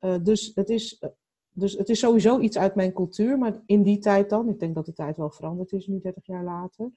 Uh, 0.00 0.14
dus, 0.22 0.52
het 0.54 0.68
is, 0.68 1.02
dus 1.50 1.72
het 1.72 1.88
is 1.88 1.98
sowieso 1.98 2.38
iets 2.38 2.58
uit 2.58 2.74
mijn 2.74 2.92
cultuur. 2.92 3.38
Maar 3.38 3.62
in 3.66 3.82
die 3.82 3.98
tijd 3.98 4.30
dan, 4.30 4.48
ik 4.48 4.58
denk 4.58 4.74
dat 4.74 4.86
de 4.86 4.92
tijd 4.92 5.16
wel 5.16 5.30
veranderd 5.30 5.72
is 5.72 5.86
nu 5.86 6.00
30 6.00 6.26
jaar 6.26 6.44
later. 6.44 6.90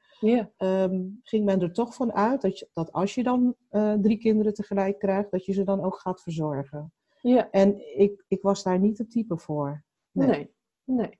Um, 0.57 1.19
ging 1.23 1.45
men 1.45 1.61
er 1.61 1.73
toch 1.73 1.95
van 1.95 2.13
uit 2.13 2.41
dat, 2.41 2.59
je, 2.59 2.69
dat 2.73 2.91
als 2.91 3.15
je 3.15 3.23
dan 3.23 3.55
uh, 3.71 3.93
drie 3.93 4.17
kinderen 4.17 4.53
tegelijk 4.53 4.99
krijgt, 4.99 5.31
dat 5.31 5.45
je 5.45 5.53
ze 5.53 5.63
dan 5.63 5.83
ook 5.83 5.99
gaat 5.99 6.21
verzorgen. 6.21 6.93
Ja. 7.21 7.51
En 7.51 7.99
ik, 7.99 8.25
ik 8.27 8.41
was 8.41 8.63
daar 8.63 8.79
niet 8.79 8.97
het 8.97 9.11
type 9.11 9.37
voor. 9.37 9.83
Nee, 10.11 10.27
nee. 10.27 10.53
nee. 10.83 11.19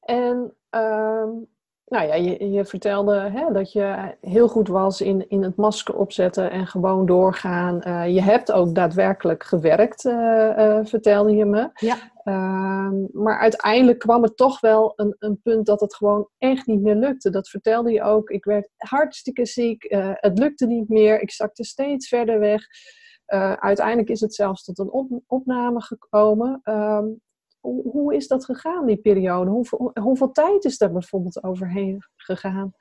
En 0.00 0.56
um, 0.70 1.53
nou 1.86 2.06
ja, 2.06 2.14
je, 2.14 2.50
je 2.50 2.64
vertelde 2.64 3.14
hè, 3.14 3.52
dat 3.52 3.72
je 3.72 4.16
heel 4.20 4.48
goed 4.48 4.68
was 4.68 5.00
in, 5.00 5.28
in 5.28 5.42
het 5.42 5.56
masker 5.56 5.96
opzetten 5.96 6.50
en 6.50 6.66
gewoon 6.66 7.06
doorgaan. 7.06 7.80
Uh, 7.86 8.14
je 8.14 8.22
hebt 8.22 8.52
ook 8.52 8.74
daadwerkelijk 8.74 9.42
gewerkt, 9.42 10.04
uh, 10.04 10.12
uh, 10.58 10.78
vertelde 10.82 11.34
je 11.34 11.44
me. 11.44 11.70
Ja. 11.74 11.96
maar 13.12 13.38
uiteindelijk 13.38 13.98
kwam 13.98 14.22
het 14.22 14.36
toch 14.36 14.60
wel 14.60 14.92
een, 14.96 15.16
een 15.18 15.40
punt 15.42 15.66
dat 15.66 15.80
het 15.80 15.94
gewoon 15.94 16.28
echt 16.38 16.66
niet 16.66 16.80
meer 16.80 16.94
lukte. 16.94 17.30
Dat 17.30 17.48
vertelde 17.48 17.92
je 17.92 18.02
ook. 18.02 18.30
Ik 18.30 18.44
werd 18.44 18.68
hartstikke 18.76 19.46
ziek. 19.46 19.86
het 20.14 20.38
lukte 20.38 20.66
niet 20.66 20.88
meer. 20.88 21.20
Ik 21.20 21.30
zakte 21.30 21.64
steeds 21.64 22.08
verder 22.08 22.38
weg. 22.38 22.66
uiteindelijk 23.58 24.08
is 24.08 24.20
het 24.20 24.34
zelfs 24.34 24.64
tot 24.64 24.78
een 24.78 24.90
op, 24.90 25.20
opname 25.26 25.82
gekomen. 25.82 26.60
Hoe, 27.64 27.82
hoe 27.90 28.14
is 28.14 28.28
dat 28.28 28.44
gegaan, 28.44 28.86
die 28.86 28.96
periode? 28.96 29.50
Hoeveel, 29.50 29.90
hoeveel 30.00 30.30
tijd 30.30 30.64
is 30.64 30.78
daar 30.78 30.92
bijvoorbeeld 30.92 31.42
overheen 31.44 32.02
gegaan? 32.16 32.72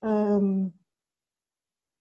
Um, 0.00 0.80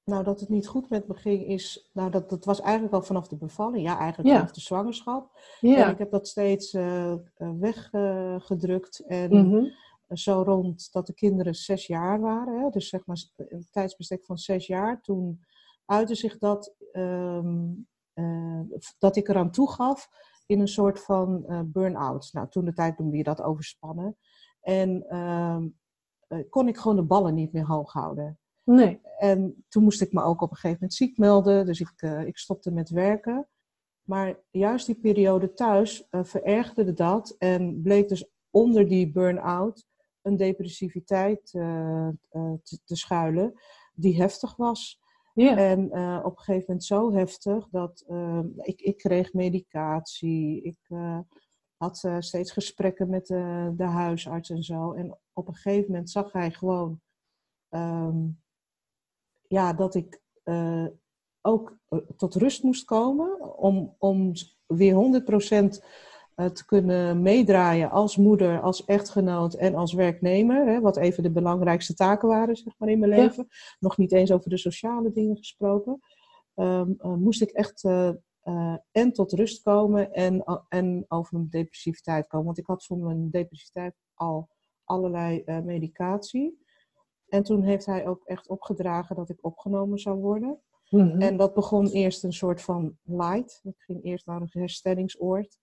nou, 0.04 0.24
dat 0.24 0.40
het 0.40 0.50
niet 0.50 0.68
goed 0.68 0.90
met 0.90 1.08
me 1.08 1.14
ging 1.14 1.46
is... 1.48 1.90
Nou, 1.94 2.10
dat, 2.12 2.30
dat 2.30 2.46
was 2.46 2.62
eigenlijk 2.62 2.94
al 2.94 3.02
vanaf 3.02 3.28
de 3.28 3.38
bevalling. 3.38 3.86
Ja, 3.86 3.98
eigenlijk 3.98 4.30
Ja. 4.30 4.36
vanaf 4.36 4.52
de 4.52 4.62
zwangerschap. 4.62 5.40
Ja. 5.60 5.86
En 5.86 5.92
ik 5.92 5.98
heb 5.98 6.12
dat 6.12 6.28
steeds 6.28 6.74
uh, 6.74 7.14
weggedrukt. 7.60 9.00
en 9.08 9.48
Mhm. 9.48 9.66
zo 10.10 10.42
rond 10.42 10.92
dat 10.92 11.08
de 11.08 11.14
kinderen 11.14 11.56
zes 11.56 11.88
jaar 11.88 12.20
waren. 12.20 12.62
Hè? 12.62 12.70
Dus 12.70 12.90
zeg 12.90 13.06
maar 13.06 13.24
een 13.38 13.68
tijdsbestek 13.72 14.26
van 14.26 14.38
zes 14.38 14.68
jaar. 14.68 15.02
Toen 15.02 15.46
uitte 15.86 16.16
zich 16.16 16.38
dat... 16.38 16.76
Um, 16.94 17.88
uh, 18.14 18.62
dat 18.98 19.16
ik 19.16 19.28
eraan 19.28 19.52
toegaf 19.52 20.10
in 20.52 20.60
een 20.60 20.68
soort 20.68 21.00
van 21.00 21.44
uh, 21.48 21.60
burn-out. 21.66 22.30
Nou, 22.32 22.48
toen 22.50 22.66
de 22.66 22.74
tijd 22.74 23.00
noemde 23.00 23.18
je 23.18 23.24
dat 23.24 23.42
overspannen. 23.42 24.18
En 24.62 25.06
uh, 25.10 25.58
uh, 26.28 26.50
kon 26.50 26.68
ik 26.68 26.78
gewoon 26.78 26.98
de 26.98 27.04
ballen 27.04 27.34
niet 27.34 27.54
meer 27.54 27.66
hoog 27.66 27.92
houden. 27.92 28.40
Nee. 28.64 29.02
En 29.18 29.66
toen 29.70 29.84
moest 29.84 30.02
ik 30.02 30.14
me 30.14 30.22
ook 30.24 30.42
op 30.42 30.50
een 30.50 30.56
gegeven 30.56 30.78
moment 30.80 30.94
ziek 30.94 31.18
melden. 31.18 31.66
Dus 31.66 31.80
ik, 31.80 32.02
uh, 32.02 32.26
ik 32.26 32.38
stopte 32.38 32.72
met 32.72 32.90
werken. 32.90 33.48
Maar 34.02 34.40
juist 34.50 34.86
die 34.86 35.00
periode 35.00 35.54
thuis 35.54 36.08
verergerde 36.12 36.94
dat. 36.94 37.36
En 37.38 37.82
bleek 37.82 38.10
dus 38.10 38.30
onder 38.50 38.88
die 38.88 39.12
burn-out 39.12 39.86
een 40.22 40.38
depressiviteit 40.38 41.46
te, 41.46 42.80
te 42.86 42.96
schuilen. 42.96 43.54
Die 43.94 44.22
heftig 44.22 44.56
was. 44.56 45.01
En 45.50 45.90
uh, 45.94 46.20
op 46.24 46.38
een 46.38 46.44
gegeven 46.44 46.66
moment 46.68 46.84
zo 46.84 47.14
heftig 47.14 47.68
dat 47.70 48.04
uh, 48.10 48.40
ik, 48.56 48.82
ik 48.82 48.98
kreeg 48.98 49.34
medicatie. 49.34 50.62
Ik 50.62 50.80
uh, 50.88 51.20
had 51.78 52.08
steeds 52.20 52.52
gesprekken 52.52 53.10
met 53.10 53.28
de, 53.28 53.84
huisarts 53.84 54.50
en 54.50 54.64
zo. 54.64 54.94
En 54.94 55.18
op 55.34 55.48
een 55.48 55.56
gegeven 55.56 55.92
moment 55.92 56.10
zag 56.10 56.32
hij 56.32 56.52
gewoon 56.52 57.02
um, 57.70 58.42
ja, 59.48 59.74
dat 59.74 59.96
ik 59.96 60.22
ook 61.42 61.78
tot 62.16 62.36
rust 62.36 62.64
moest 62.64 62.86
komen. 62.86 63.58
Om, 63.58 63.96
om 63.98 64.32
weer 64.66 65.22
100% 65.76 65.86
te 66.36 66.66
kunnen 66.66 67.22
meedraaien 67.22 67.92
als 67.92 68.18
moeder, 68.18 68.62
als 68.62 68.86
echtgenoot 68.86 69.54
en 69.54 69.76
als 69.76 69.94
werknemer. 69.94 70.66
Hè, 70.66 70.80
wat 70.80 70.98
even 70.98 71.24
de 71.24 71.32
belangrijkste 71.32 71.94
taken 71.94 72.28
waren 72.28 72.56
zeg 72.56 72.74
maar, 72.78 72.90
in 72.90 73.00
mijn 73.00 73.12
Ja. 73.12 73.18
leven. 73.18 73.48
Nog 73.80 73.98
niet 73.98 74.12
eens 74.12 74.32
over 74.32 74.50
de 74.50 74.58
sociale 74.58 75.12
dingen 75.12 75.38
gesproken. 75.38 76.00
Um, 76.56 76.96
uh, 77.00 77.14
moest 77.14 77.42
ik 77.42 77.50
echt 77.50 77.84
uh, 77.84 78.10
uh, 78.44 78.78
en 78.92 79.12
tot 79.14 79.32
rust 79.32 79.64
komen 79.64 80.14
en, 80.14 80.44
en 80.70 81.06
over 81.08 81.38
mijn 81.38 81.50
depressiviteit 81.50 82.28
komen. 82.28 82.46
Want 82.46 82.58
ik 82.58 82.66
had 82.66 82.86
voor 82.86 82.98
mijn 82.98 83.30
depressiviteit 83.30 83.96
al 84.14 84.50
allerlei 84.84 85.44
medicatie. 85.64 86.60
En 87.28 87.44
toen 87.44 87.64
heeft 87.64 87.86
hij 87.86 88.08
ook 88.08 88.22
echt 88.26 88.48
opgedragen 88.48 89.16
dat 89.16 89.30
ik 89.30 89.38
opgenomen 89.42 90.00
zou 90.00 90.20
worden. 90.20 90.60
Mm 90.90 91.10
-hmm. 91.10 91.22
En 91.22 91.38
dat 91.38 91.54
begon 91.54 91.88
eerst 91.88 92.24
een 92.24 92.34
soort 92.34 92.62
van 92.62 92.98
light. 93.04 93.60
Ik 93.64 93.76
ging 93.78 94.04
eerst 94.04 94.26
naar 94.26 94.42
een 94.42 94.50
herstellingsoord. 94.52 95.60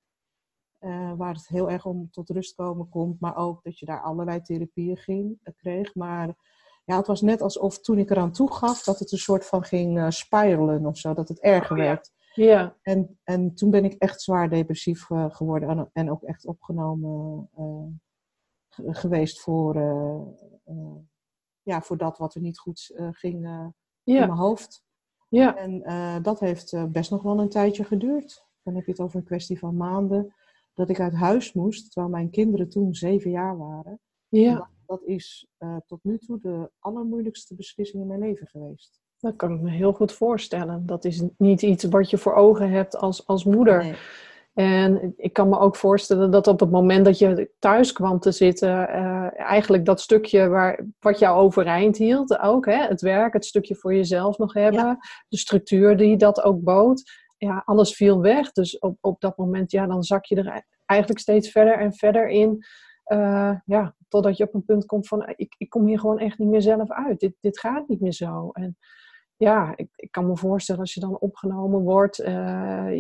Uh, 0.81 1.13
waar 1.17 1.35
het 1.35 1.49
heel 1.49 1.71
erg 1.71 1.87
om 1.87 2.11
tot 2.11 2.31
rust 2.31 2.55
komen 2.55 2.89
komt. 2.89 3.21
Maar 3.21 3.37
ook 3.37 3.63
dat 3.63 3.79
je 3.79 3.87
daar 3.87 4.03
allerlei 4.03 4.41
therapieën 4.41 4.97
ging, 4.97 5.39
uh, 5.43 5.55
kreeg. 5.57 5.95
Maar 5.95 6.37
ja, 6.85 6.97
het 6.97 7.07
was 7.07 7.21
net 7.21 7.43
alsof 7.43 7.79
toen 7.79 7.99
ik 7.99 8.11
eraan 8.11 8.33
toegaf... 8.33 8.83
dat 8.83 8.99
het 8.99 9.13
een 9.13 9.19
soort 9.19 9.47
van 9.47 9.65
ging 9.65 9.99
uh, 9.99 10.11
spiralen 10.11 10.87
of 10.87 10.99
zo. 10.99 11.15
Dat 11.15 11.29
het 11.29 11.41
erger 11.41 11.77
Oh, 11.77 11.83
ja. 11.83 11.85
werd. 11.85 12.13
Ja. 12.35 12.77
En, 12.83 13.19
en 13.25 13.55
toen 13.55 13.71
ben 13.71 13.85
ik 13.85 13.95
echt 13.95 14.23
zwaar 14.23 14.51
depressief 14.51 15.11
uh, 15.11 15.31
geworden. 15.31 15.69
En, 15.69 15.91
en 15.93 16.11
ook 16.11 16.23
echt 16.23 16.47
opgenomen 16.47 17.51
geweest 18.87 19.41
voor, 19.41 19.75
ja, 21.63 21.81
voor 21.81 21.97
dat 21.97 22.19
wat 22.19 22.35
er 22.35 22.41
niet 22.41 22.59
goed 22.59 22.93
ging 23.13 23.43
ja. 23.45 23.73
in 24.03 24.15
mijn 24.27 24.31
hoofd. 24.31 24.85
Ja. 25.29 25.57
En 25.57 25.83
dat 26.23 26.41
heeft 26.41 26.93
best 26.93 27.11
nog 27.11 27.23
wel 27.23 27.39
een 27.39 27.49
tijdje 27.49 27.85
geduurd. 27.85 28.47
Dan 28.63 28.75
heb 28.75 28.85
je 28.85 28.91
het 28.91 29.01
over 29.01 29.19
een 29.19 29.25
kwestie 29.25 29.59
van 29.59 29.77
maanden 29.77 30.35
dat 30.79 30.89
ik 30.89 31.01
uit 31.01 31.15
huis 31.15 31.53
moest, 31.53 31.93
terwijl 31.93 32.13
mijn 32.13 32.31
kinderen 32.31 32.69
toen 32.69 32.95
zeven 32.95 33.31
jaar 33.31 33.59
waren. 33.59 34.01
Ja. 34.29 34.55
Dat, 34.55 34.69
dat, 34.87 35.03
is 35.05 35.47
uh, 35.59 35.77
tot 35.87 35.99
nu 36.03 36.19
toe 36.19 36.39
de 36.41 36.71
allermoeilijkste 36.79 37.55
beslissing 37.55 38.03
in 38.03 38.09
mijn 38.09 38.21
leven 38.21 38.47
geweest. 38.47 39.01
Dat 39.19 39.37
kan 39.37 39.55
ik 39.55 39.61
me 39.61 39.71
heel 39.71 39.93
goed 39.93 40.13
voorstellen. 40.13 40.87
Dat 40.87 41.05
is 41.05 41.23
niet 41.37 41.63
iets 41.63 41.85
wat 41.85 42.11
je 42.11 42.19
voor 42.19 42.35
ogen 42.35 42.71
hebt 42.71 42.97
als, 42.97 43.27
als 43.27 43.45
moeder. 43.45 43.83
Nee. 43.83 43.95
En 44.55 45.15
ik 45.17 45.33
kan 45.33 45.49
me 45.49 45.59
ook 45.59 45.77
voorstellen 45.77 46.31
dat 46.31 46.47
op 46.47 46.61
het 46.61 46.71
moment 46.71 47.05
dat 47.05 47.19
je 47.19 47.51
thuis 47.59 47.93
kwam 47.93 48.19
te 48.19 48.31
zitten, 48.31 48.69
uh, 48.69 49.41
eigenlijk 49.41 49.85
dat 49.85 50.01
stukje 50.01 50.49
waar, 50.49 50.87
wat 50.99 51.19
jou 51.19 51.39
overeind 51.39 51.97
hield, 51.97 52.39
ook 52.39 52.67
hè, 52.67 52.87
het 52.87 53.01
werk, 53.01 53.33
het 53.33 53.45
stukje 53.45 53.75
voor 53.75 53.95
jezelf 53.95 54.39
nog 54.39 54.53
hebben, 54.53 54.81
Ja. 54.85 54.99
de 55.29 55.37
structuur 55.37 55.97
die 55.97 56.17
dat 56.17 56.43
ook 56.43 56.63
bood, 56.63 57.03
ja, 57.39 57.63
alles 57.65 57.95
viel 57.95 58.21
weg. 58.21 58.53
Dus 58.53 58.79
op, 58.79 58.97
op 59.01 59.21
dat 59.21 59.37
moment, 59.37 59.71
ja, 59.71 59.87
dan 59.87 60.03
zak 60.03 60.25
je 60.25 60.37
er 60.37 60.65
eigenlijk 60.85 61.21
steeds 61.21 61.51
verder 61.51 61.79
en 61.79 61.93
verder 61.93 62.29
in. 62.29 62.65
Uh, 63.13 63.55
ja, 63.65 63.95
totdat 64.09 64.37
je 64.37 64.45
op 64.45 64.55
een 64.55 64.65
punt 64.65 64.87
komt 64.87 65.09
van, 65.09 65.33
ik, 65.37 65.55
ik 65.59 65.69
kom 65.69 65.87
hier 65.87 65.99
gewoon 65.99 66.19
echt 66.19 66.39
niet 66.39 66.49
meer 66.49 66.63
zelf 66.63 66.91
uit. 66.91 67.21
Dit, 67.21 67.35
dit 67.41 67.59
gaat 67.59 67.89
niet 67.89 68.01
meer 68.01 68.13
zo. 68.13 68.51
En 68.53 68.77
ja, 69.37 69.73
ik, 69.77 69.89
ik 69.97 70.11
kan 70.11 70.27
me 70.27 70.37
voorstellen 70.37 70.81
als 70.81 70.95
je 70.95 71.01
dan 71.01 71.19
opgenomen 71.19 71.81
wordt, 71.81 72.21
uh, 72.21 72.27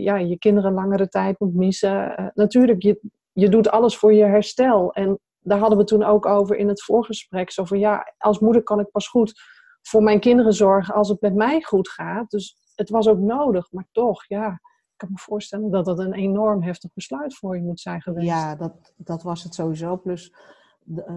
ja, 0.02 0.16
je 0.16 0.38
kinderen 0.38 0.72
langere 0.72 1.08
tijd 1.08 1.40
moet 1.40 1.54
missen. 1.54 2.20
Uh, 2.20 2.26
natuurlijk, 2.34 2.82
je, 2.82 3.00
je 3.32 3.48
doet 3.48 3.70
alles 3.70 3.96
voor 3.96 4.14
je 4.14 4.24
herstel. 4.24 4.92
En 4.92 5.18
daar 5.38 5.58
hadden 5.58 5.78
we 5.78 5.84
toen 5.84 6.02
ook 6.02 6.26
over 6.26 6.56
in 6.56 6.68
het 6.68 6.82
voorgesprek. 6.82 7.50
Zo 7.50 7.64
van, 7.64 7.78
ja, 7.78 8.14
als 8.18 8.38
moeder 8.38 8.62
kan 8.62 8.80
ik 8.80 8.90
pas 8.90 9.08
goed 9.08 9.40
voor 9.82 10.02
mijn 10.02 10.20
kinderen 10.20 10.52
zorgen 10.52 10.94
als 10.94 11.08
het 11.08 11.20
met 11.20 11.34
mij 11.34 11.62
goed 11.62 11.88
gaat. 11.88 12.30
Dus 12.30 12.56
het 12.78 12.90
was 12.90 13.08
ook 13.08 13.18
nodig, 13.18 13.72
maar 13.72 13.88
toch, 13.92 14.24
ja, 14.26 14.52
ik 14.52 14.96
kan 14.96 15.08
me 15.12 15.18
voorstellen 15.18 15.70
dat 15.70 15.84
dat 15.84 15.98
een 15.98 16.12
enorm 16.14 16.62
heftig 16.62 16.92
besluit 16.94 17.34
voor 17.36 17.56
je 17.56 17.62
moet 17.62 17.80
zijn 17.80 18.02
geweest. 18.02 18.26
Ja, 18.26 18.54
dat, 18.56 18.92
dat 18.96 19.22
was 19.22 19.42
het 19.42 19.54
sowieso. 19.54 19.96
Plus 19.96 20.34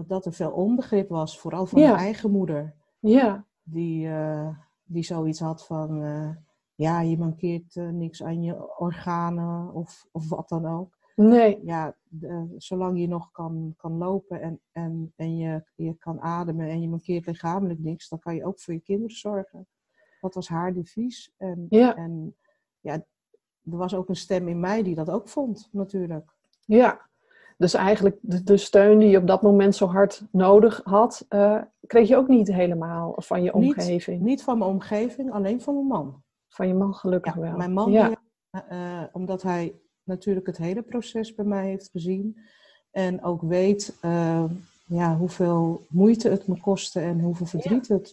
dat 0.06 0.26
er 0.26 0.32
veel 0.32 0.50
onbegrip 0.50 1.08
was, 1.08 1.40
vooral 1.40 1.66
van 1.66 1.80
Ja. 1.80 1.88
mijn 1.90 2.00
eigen 2.00 2.30
moeder. 2.30 2.74
Ja, 2.98 3.46
Die, 3.62 4.06
uh, 4.06 4.48
die 4.84 5.02
zoiets 5.02 5.40
had 5.40 5.66
van, 5.66 6.02
uh, 6.02 6.30
ja, 6.74 7.00
je 7.00 7.18
mankeert 7.18 7.74
uh, 7.74 7.88
niks 7.88 8.22
aan 8.22 8.42
je 8.42 8.78
organen 8.78 9.72
of, 9.74 10.06
of 10.12 10.28
wat 10.28 10.48
dan 10.48 10.66
ook. 10.66 10.98
nee, 11.16 11.60
Ja, 11.64 11.96
zolang 12.56 13.00
je 13.00 13.08
nog 13.08 13.30
kan, 13.30 13.74
kan 13.76 13.92
lopen 13.92 14.40
en, 14.40 14.60
en, 14.72 15.12
en 15.16 15.36
je, 15.36 15.64
je 15.74 15.94
kan 15.98 16.20
ademen 16.20 16.68
en 16.68 16.80
je 16.80 16.88
mankeert 16.88 17.26
lichamelijk 17.26 17.78
niks, 17.80 18.08
dan 18.08 18.18
kan 18.18 18.34
je 18.34 18.44
ook 18.44 18.60
voor 18.60 18.74
je 18.74 18.80
kinderen 18.80 19.16
zorgen. 19.16 19.66
Dat 20.22 20.34
was 20.34 20.48
haar 20.48 20.74
devies. 20.74 21.32
En, 21.36 21.66
Ja. 21.68 21.96
en 21.96 22.36
ja, 22.80 22.92
er 22.92 23.76
was 23.76 23.94
ook 23.94 24.08
een 24.08 24.16
stem 24.16 24.48
in 24.48 24.60
mij 24.60 24.82
die 24.82 24.94
dat 24.94 25.10
ook 25.10 25.28
vond, 25.28 25.68
natuurlijk. 25.72 26.30
Ja, 26.64 27.00
dus 27.56 27.74
eigenlijk 27.74 28.18
de, 28.20 28.42
de 28.42 28.56
steun 28.56 28.98
die 28.98 29.08
je 29.08 29.18
op 29.18 29.26
dat 29.26 29.42
moment 29.42 29.74
zo 29.74 29.86
hard 29.86 30.24
nodig 30.30 30.80
had, 30.84 31.26
uh, 31.30 31.62
kreeg 31.86 32.08
je 32.08 32.16
ook 32.16 32.28
niet 32.28 32.52
helemaal 32.52 33.14
van 33.16 33.42
je 33.42 33.54
omgeving? 33.54 34.18
Niet, 34.18 34.28
niet, 34.28 34.42
van 34.42 34.58
mijn 34.58 34.70
omgeving, 34.70 35.32
alleen 35.32 35.60
van 35.60 35.74
mijn 35.74 35.86
man. 35.86 36.22
Van 36.48 36.68
je 36.68 36.74
man 36.74 36.94
gelukkig 36.94 37.34
wel. 37.34 37.56
Mijn 37.56 37.72
man, 37.72 37.90
ja. 37.90 38.12
uh, 38.70 39.02
omdat 39.12 39.42
hij 39.42 39.74
natuurlijk 40.02 40.46
het 40.46 40.56
hele 40.56 40.82
proces 40.82 41.34
bij 41.34 41.44
mij 41.44 41.66
heeft 41.66 41.90
gezien. 41.90 42.38
En 42.90 43.24
ook 43.24 43.42
weet 43.42 43.98
uh, 44.04 44.44
ja, 44.86 45.16
hoeveel 45.16 45.86
moeite 45.88 46.28
het 46.28 46.46
me 46.46 46.60
kostte 46.60 47.00
en 47.00 47.20
hoeveel 47.20 47.46
verdriet 47.46 47.88
het 47.88 48.12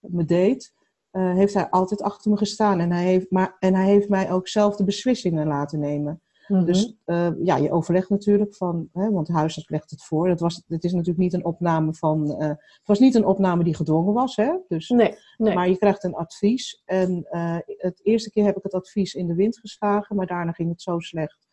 me 0.00 0.24
deed. 0.24 0.72
Heeft 1.14 1.54
hij 1.54 1.70
altijd 1.70 2.02
achter 2.02 2.30
me 2.30 2.36
gestaan. 2.36 2.80
En 2.80 2.92
hij, 2.92 3.04
heeft, 3.04 3.30
maar, 3.30 3.56
en 3.58 3.74
hij 3.74 3.86
heeft 3.86 4.08
mij 4.08 4.32
ook 4.32 4.48
zelf 4.48 4.76
de 4.76 4.84
beslissingen 4.84 5.46
laten 5.46 5.78
nemen. 5.80 6.22
Dus 6.48 6.94
uh, 7.06 7.28
ja, 7.42 7.56
je 7.56 7.72
overlegt 7.72 8.08
natuurlijk 8.08 8.54
van, 8.54 8.88
hè, 8.92 9.10
want 9.10 9.26
de 9.26 9.32
huisarts 9.32 9.68
legt 9.68 9.90
het 9.90 10.04
voor. 10.04 10.28
Het, 10.28 10.40
was, 10.40 10.62
het 10.66 10.84
is 10.84 10.92
natuurlijk 10.92 11.18
niet 11.18 11.32
een 11.32 11.44
opname 11.44 11.94
van, 11.94 12.30
uh, 12.30 12.48
het 12.48 12.80
was 12.84 12.98
niet 12.98 13.14
een 13.14 13.26
opname 13.26 13.64
die 13.64 13.74
gedwongen 13.74 14.12
was, 14.12 14.36
hè? 14.36 14.52
Dus, 14.68 14.88
nee, 14.88 15.14
nee. 15.36 15.54
Maar 15.54 15.68
je 15.68 15.78
krijgt 15.78 16.04
een 16.04 16.14
advies. 16.14 16.82
En 16.84 17.26
het 17.66 18.00
eerste 18.02 18.30
keer 18.30 18.44
heb 18.44 18.56
ik 18.56 18.62
het 18.62 18.74
advies 18.74 19.14
in 19.14 19.26
de 19.26 19.34
wind 19.34 19.58
geslagen, 19.58 20.16
maar 20.16 20.26
daarna 20.26 20.52
ging 20.52 20.70
het 20.70 20.82
zo 20.82 20.98
slecht 20.98 21.46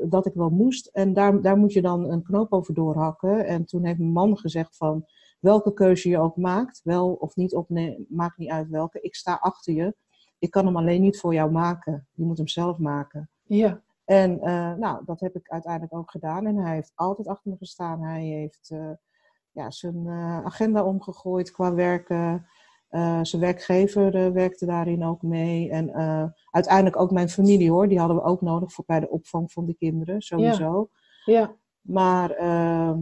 dat 0.00 0.26
ik 0.26 0.34
wel 0.34 0.50
moest. 0.50 0.86
En 0.86 1.12
daar, 1.12 1.42
daar 1.42 1.56
moet 1.56 1.72
je 1.72 1.82
dan 1.82 2.10
een 2.10 2.22
knoop 2.22 2.52
over 2.52 2.74
doorhakken. 2.74 3.46
En 3.46 3.64
toen 3.64 3.84
heeft 3.84 3.98
mijn 3.98 4.12
man 4.12 4.38
gezegd 4.38 4.76
van, 4.76 5.04
welke 5.42 5.72
keuze 5.72 6.08
je 6.08 6.18
ook 6.18 6.36
maakt, 6.36 6.80
wel 6.84 7.12
of 7.12 7.36
niet 7.36 7.54
opnemen, 7.54 8.06
maakt 8.08 8.38
niet 8.38 8.50
uit 8.50 8.68
welke. 8.68 9.00
Ik 9.00 9.14
sta 9.14 9.34
achter 9.40 9.74
je. 9.74 9.94
Ik 10.38 10.50
kan 10.50 10.66
hem 10.66 10.76
alleen 10.76 11.00
niet 11.00 11.18
voor 11.18 11.34
jou 11.34 11.50
maken. 11.50 12.06
Je 12.12 12.24
moet 12.24 12.36
hem 12.36 12.48
zelf 12.48 12.78
maken. 12.78 13.30
Ja. 13.42 13.82
En 14.04 14.38
uh, 14.38 14.74
nou, 14.74 15.04
dat 15.04 15.20
heb 15.20 15.34
ik 15.34 15.48
uiteindelijk 15.48 15.94
ook 15.94 16.10
gedaan. 16.10 16.46
En 16.46 16.56
hij 16.56 16.74
heeft 16.74 16.92
altijd 16.94 17.28
achter 17.28 17.50
me 17.50 17.56
gestaan. 17.56 18.02
Hij 18.02 18.22
heeft 18.22 18.70
uh, 18.72 18.90
ja, 19.52 19.70
zijn 19.70 20.06
uh, 20.06 20.44
agenda 20.44 20.84
omgegooid 20.84 21.50
qua 21.50 21.74
werken. 21.74 22.46
zijn 23.22 23.40
werkgever 23.40 24.32
werkte 24.32 24.66
daarin 24.66 25.04
ook 25.04 25.22
mee. 25.22 25.70
En 25.70 25.92
uiteindelijk 26.50 26.96
ook 26.96 27.10
mijn 27.10 27.28
familie 27.28 27.70
hoor. 27.70 27.88
Die 27.88 27.98
hadden 27.98 28.16
we 28.16 28.22
ook 28.22 28.40
nodig 28.40 28.72
voor 28.72 28.84
bij 28.86 29.00
de 29.00 29.10
opvang 29.10 29.52
van 29.52 29.66
de 29.66 29.74
kinderen, 29.74 30.20
sowieso. 30.20 30.88
Ja. 31.24 31.38
ja. 31.38 31.54
Maar, 31.80 32.30
ehm, 32.30 32.98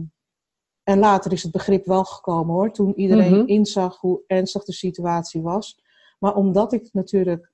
en 0.83 0.99
later 0.99 1.31
is 1.31 1.43
het 1.43 1.51
begrip 1.51 1.85
wel 1.85 2.03
gekomen 2.03 2.53
hoor. 2.53 2.71
Toen 2.71 2.93
iedereen 2.95 3.31
mm 3.31 3.39
-hmm. 3.39 3.47
inzag 3.47 3.99
hoe 3.99 4.21
ernstig 4.27 4.63
de 4.63 4.73
situatie 4.73 5.41
was. 5.41 5.83
Maar 6.19 6.35
omdat 6.35 6.73
ik 6.73 6.89
natuurlijk 6.91 7.51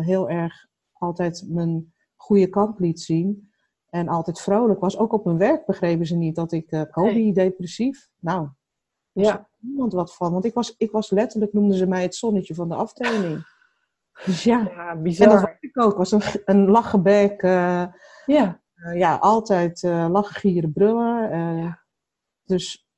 heel 0.00 0.28
erg 0.28 0.66
altijd 0.92 1.44
mijn 1.48 1.94
goede 2.16 2.46
kant 2.48 2.78
liet 2.78 3.00
zien. 3.00 3.52
En 3.90 4.08
altijd 4.08 4.40
vrolijk 4.40 4.80
was. 4.80 4.98
Ook 4.98 5.12
op 5.12 5.24
mijn 5.24 5.38
werk 5.38 5.66
begrepen 5.66 6.06
ze 6.06 6.16
niet 6.16 6.34
dat 6.34 6.52
ik 6.52 6.72
uh, 6.72 6.82
COVID-depressief. 6.82 8.08
Nou, 8.18 8.48
ja. 9.12 9.48
niemand 9.58 9.92
wat 9.92 10.14
van. 10.14 10.32
Want 10.32 10.44
ik 10.44 10.54
was, 10.54 10.74
ik 10.76 10.90
was 10.90 11.10
letterlijk, 11.10 11.52
noemden 11.52 11.76
ze 11.76 11.86
mij 11.86 12.02
het 12.02 12.14
zonnetje 12.14 12.54
van 12.54 12.68
de 12.68 12.74
afdeling. 12.74 13.42
Dus 14.24 14.44
ja, 14.44 14.68
ja 14.74 14.96
bizar. 14.96 15.26
En 15.26 15.32
dat 15.32 15.42
was 15.42 15.56
ik 15.60 15.80
ook. 15.80 15.96
was 15.96 16.12
een, 16.12 16.22
een 16.44 16.70
lachenbek. 16.70 17.42
Uh, 17.42 17.84
ja. 18.26 18.60
Uh, 18.74 18.98
ja, 18.98 19.16
altijd 19.16 19.82
lachen, 19.82 20.34
gieren, 20.34 20.72
brullen. 20.72 21.38
Ja. 21.56 21.83
Dus 22.44 22.88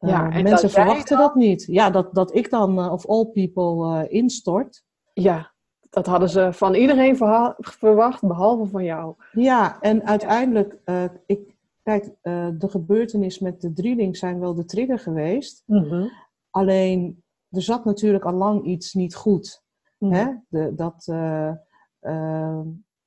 ja, 0.00 0.30
en 0.30 0.42
mensen 0.42 0.70
verwachten 0.70 1.16
dan... 1.16 1.26
dat 1.26 1.34
niet. 1.34 1.64
Ja, 1.64 1.90
dat, 1.90 2.14
dat 2.14 2.34
ik 2.34 2.50
dan, 2.50 2.90
of 2.90 3.06
all 3.06 3.24
people, 3.24 4.08
instort. 4.08 4.84
Ja, 5.12 5.52
dat 5.90 6.06
hadden 6.06 6.28
ze 6.28 6.52
van 6.52 6.74
iedereen 6.74 7.16
verwacht, 7.56 8.26
behalve 8.26 8.70
van 8.70 8.84
jou. 8.84 9.14
Ja, 9.32 9.80
en 9.80 10.06
uiteindelijk, 10.06 10.78
ik, 11.26 11.56
kijk, 11.82 12.14
de 12.58 12.68
gebeurtenis 12.68 13.38
met 13.38 13.60
de 13.60 13.72
drieling 13.72 14.16
zijn 14.16 14.40
wel 14.40 14.54
de 14.54 14.64
trigger 14.64 14.98
geweest. 14.98 15.62
-hmm. 15.66 16.10
Alleen, 16.50 17.24
er 17.50 17.62
zat 17.62 17.84
natuurlijk 17.84 18.24
al 18.24 18.32
lang 18.32 18.64
iets 18.64 18.94
niet 18.94 19.14
goed. 19.14 19.62
Hè? 19.98 20.26
De, 20.48 20.74
dat, 20.74 21.04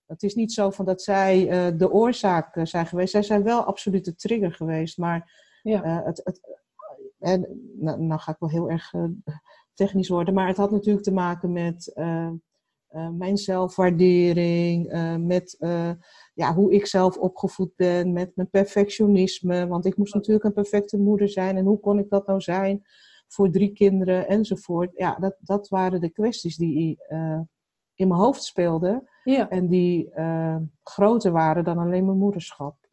het 0.05 0.23
is 0.23 0.35
niet 0.35 0.53
zo 0.53 0.69
van 0.69 0.85
dat 0.85 1.01
zij 1.01 1.45
de 1.77 1.91
oorzaak 1.91 2.59
zijn 2.63 2.85
geweest. 2.85 3.11
Zij 3.11 3.23
zijn 3.23 3.43
wel 3.43 3.63
absoluut 3.63 4.05
de 4.05 4.15
trigger 4.15 4.53
geweest. 4.53 4.97
Maar 4.97 5.43
ja. 5.69 6.03
het, 6.05 6.21
het, 6.23 6.39
en, 7.19 7.71
nou, 7.79 8.01
nou, 8.01 8.21
ga 8.21 8.31
ik 8.31 8.39
wel 8.39 8.49
heel 8.49 8.69
erg 8.69 8.93
technisch 9.73 10.09
worden. 10.09 10.33
Maar 10.33 10.47
het 10.47 10.57
had 10.57 10.71
natuurlijk 10.71 11.05
te 11.05 11.13
maken 11.13 11.51
met 11.51 11.91
uh, 11.95 12.29
mijn 13.09 13.37
zelfwaardering, 13.37 14.93
uh, 14.93 15.15
met 15.15 15.55
uh, 15.59 15.91
ja, 16.33 16.53
hoe 16.53 16.73
ik 16.73 16.85
zelf 16.85 17.17
opgevoed 17.17 17.75
ben, 17.75 18.13
met 18.13 18.31
mijn 18.35 18.49
perfectionisme. 18.49 19.67
Want 19.67 19.85
ik 19.85 19.97
moest 19.97 20.13
natuurlijk 20.13 20.45
een 20.45 20.53
perfecte 20.53 20.97
moeder 20.97 21.29
zijn. 21.29 21.57
En 21.57 21.65
hoe 21.65 21.79
kon 21.79 21.99
ik 21.99 22.09
dat 22.09 22.27
nou 22.27 22.41
zijn 22.41 22.83
voor 23.27 23.51
drie 23.51 23.71
kinderen 23.71 24.27
enzovoort. 24.27 24.91
Ja, 24.93 25.15
dat, 25.15 25.35
dat 25.39 25.67
waren 25.67 26.01
de 26.01 26.09
kwesties 26.09 26.57
die 26.57 26.97
in 27.95 28.07
mijn 28.07 28.19
hoofd 28.19 28.43
speelden. 28.43 29.09
Ja. 29.23 29.49
En 29.49 29.67
die 29.67 30.11
groter 30.83 31.31
waren 31.31 31.63
dan 31.63 31.77
alleen 31.77 32.05
mijn 32.05 32.17
moederschap. 32.17 32.84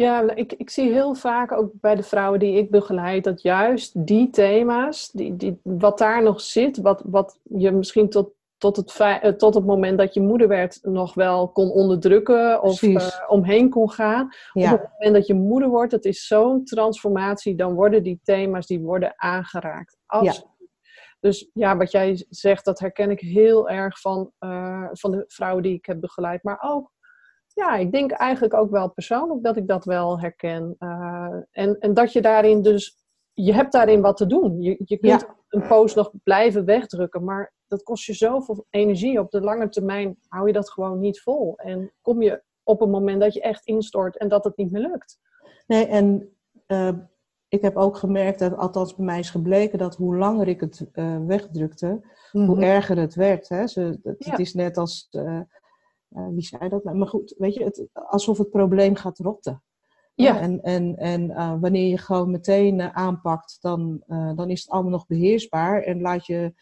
Ja, 0.00 0.34
ik, 0.34 0.52
ik 0.52 0.70
zie 0.70 0.92
heel 0.92 1.14
vaak 1.14 1.52
ook 1.52 1.70
bij 1.80 1.94
de 1.94 2.02
vrouwen 2.02 2.38
die 2.38 2.56
ik 2.56 2.70
begeleid, 2.70 3.24
dat 3.24 3.42
juist 3.42 4.06
die 4.06 4.30
thema's, 4.30 5.10
die, 5.10 5.36
die, 5.36 5.60
wat 5.62 5.98
daar 5.98 6.22
nog 6.22 6.40
zit, 6.40 6.76
wat, 6.76 7.02
wat 7.06 7.38
je 7.42 7.70
misschien 7.70 8.08
tot 8.08 8.32
tot 8.60 8.76
het, 8.76 8.96
eh, 8.98 9.32
tot 9.32 9.54
het 9.54 9.66
moment 9.66 9.98
dat 9.98 10.14
je 10.14 10.20
moeder 10.20 10.48
werd 10.48 10.78
nog 10.82 11.14
wel 11.14 11.48
kon 11.48 11.70
onderdrukken 11.70 12.62
of 12.62 12.82
uh, 12.82 13.08
omheen 13.28 13.70
kon 13.70 13.90
gaan. 13.90 14.28
Ja. 14.52 14.72
Op 14.72 14.80
het 14.80 14.90
moment 14.90 15.14
dat 15.14 15.26
je 15.26 15.34
moeder 15.34 15.68
wordt, 15.68 15.90
dat 15.90 16.04
is 16.04 16.26
zo'n 16.26 16.64
transformatie, 16.64 17.56
dan 17.56 17.74
worden 17.74 18.02
die 18.02 18.20
thema's 18.22 18.66
die 18.66 18.80
worden 18.80 19.12
aangeraakt. 19.16 19.96
Absoluut. 20.06 20.56
Ja. 20.58 20.66
Dus 21.20 21.50
ja, 21.52 21.76
wat 21.76 21.90
jij 21.90 22.26
zegt, 22.28 22.64
dat 22.64 22.78
herken 22.78 23.10
ik 23.10 23.20
heel 23.20 23.68
erg 23.68 24.00
van, 24.00 24.32
uh, 24.40 24.88
van 24.92 25.10
de 25.10 25.24
vrouwen 25.26 25.62
die 25.62 25.74
ik 25.74 25.86
heb 25.86 26.00
begeleid. 26.00 26.42
Maar 26.42 26.58
ook, 26.60 26.90
ja, 27.60 27.76
ik 27.76 27.92
denk 27.92 28.10
eigenlijk 28.10 28.54
ook 28.54 28.70
wel 28.70 28.90
persoonlijk 28.90 29.42
dat 29.42 29.56
ik 29.56 29.66
dat 29.66 29.84
wel 29.84 30.20
herken. 30.20 30.76
Uh, 30.78 31.36
en, 31.50 31.78
en 31.78 31.94
dat 31.94 32.12
je 32.12 32.20
daarin 32.20 32.62
dus, 32.62 32.96
je 33.32 33.54
hebt 33.54 33.72
daarin 33.72 34.00
wat 34.00 34.16
te 34.16 34.26
doen. 34.26 34.60
Je, 34.60 34.70
je 34.84 34.98
kunt 34.98 35.20
Ja. 35.20 35.36
een 35.48 35.66
post 35.66 35.96
nog 35.96 36.10
blijven 36.22 36.64
wegdrukken, 36.64 37.24
maar 37.24 37.52
dat 37.66 37.82
kost 37.82 38.04
je 38.04 38.14
zoveel 38.14 38.66
energie. 38.70 39.20
Op 39.20 39.30
de 39.30 39.40
lange 39.40 39.68
termijn 39.68 40.16
hou 40.28 40.46
je 40.46 40.52
dat 40.52 40.70
gewoon 40.70 40.98
niet 40.98 41.20
vol. 41.20 41.56
En 41.56 41.92
kom 42.00 42.22
je 42.22 42.42
op 42.62 42.80
een 42.80 42.90
moment 42.90 43.20
dat 43.20 43.34
je 43.34 43.40
echt 43.40 43.66
instort 43.66 44.16
en 44.16 44.28
dat 44.28 44.44
het 44.44 44.56
niet 44.56 44.70
meer 44.70 44.82
lukt. 44.82 45.18
Nee, 45.66 45.86
en 45.86 46.36
uh, 46.66 46.92
ik 47.48 47.62
heb 47.62 47.76
ook 47.76 47.96
gemerkt, 47.96 48.38
dat, 48.38 48.56
althans 48.56 48.94
bij 48.94 49.04
mij 49.04 49.18
is 49.18 49.30
gebleken, 49.30 49.78
dat 49.78 49.96
hoe 49.96 50.16
langer 50.16 50.48
ik 50.48 50.60
het 50.60 50.86
uh, 50.92 51.16
wegdrukte, 51.26 51.86
mm 51.86 52.00
-hmm. 52.30 52.46
hoe 52.46 52.64
erger 52.64 52.98
het 52.98 53.14
werd. 53.14 53.48
Hè? 53.48 53.66
Ze, 53.66 53.80
het, 54.02 54.16
ja. 54.18 54.30
het, 54.30 54.40
is 54.40 54.54
net 54.54 54.76
als, 54.76 55.08
uh, 56.16 56.28
wie 56.28 56.42
zei 56.42 56.68
dat? 56.68 56.84
nou? 56.84 56.96
Maar 56.96 57.08
goed, 57.08 57.34
weet 57.38 57.54
je, 57.54 57.64
het, 57.64 57.86
alsof 57.92 58.38
het 58.38 58.50
probleem 58.50 58.94
gaat 58.94 59.18
rotten. 59.18 59.62
Ja. 60.14 60.40
En, 60.40 60.62
en, 60.62 60.96
en 60.96 61.60
wanneer 61.60 61.88
je 61.88 61.98
gewoon 61.98 62.30
meteen 62.30 62.80
aanpakt, 62.80 63.58
dan, 63.60 64.02
dan 64.06 64.50
is 64.50 64.60
het 64.60 64.70
allemaal 64.70 64.90
nog 64.90 65.06
beheersbaar. 65.06 65.82
En 65.82 66.00
laat 66.00 66.26
je 66.26 66.54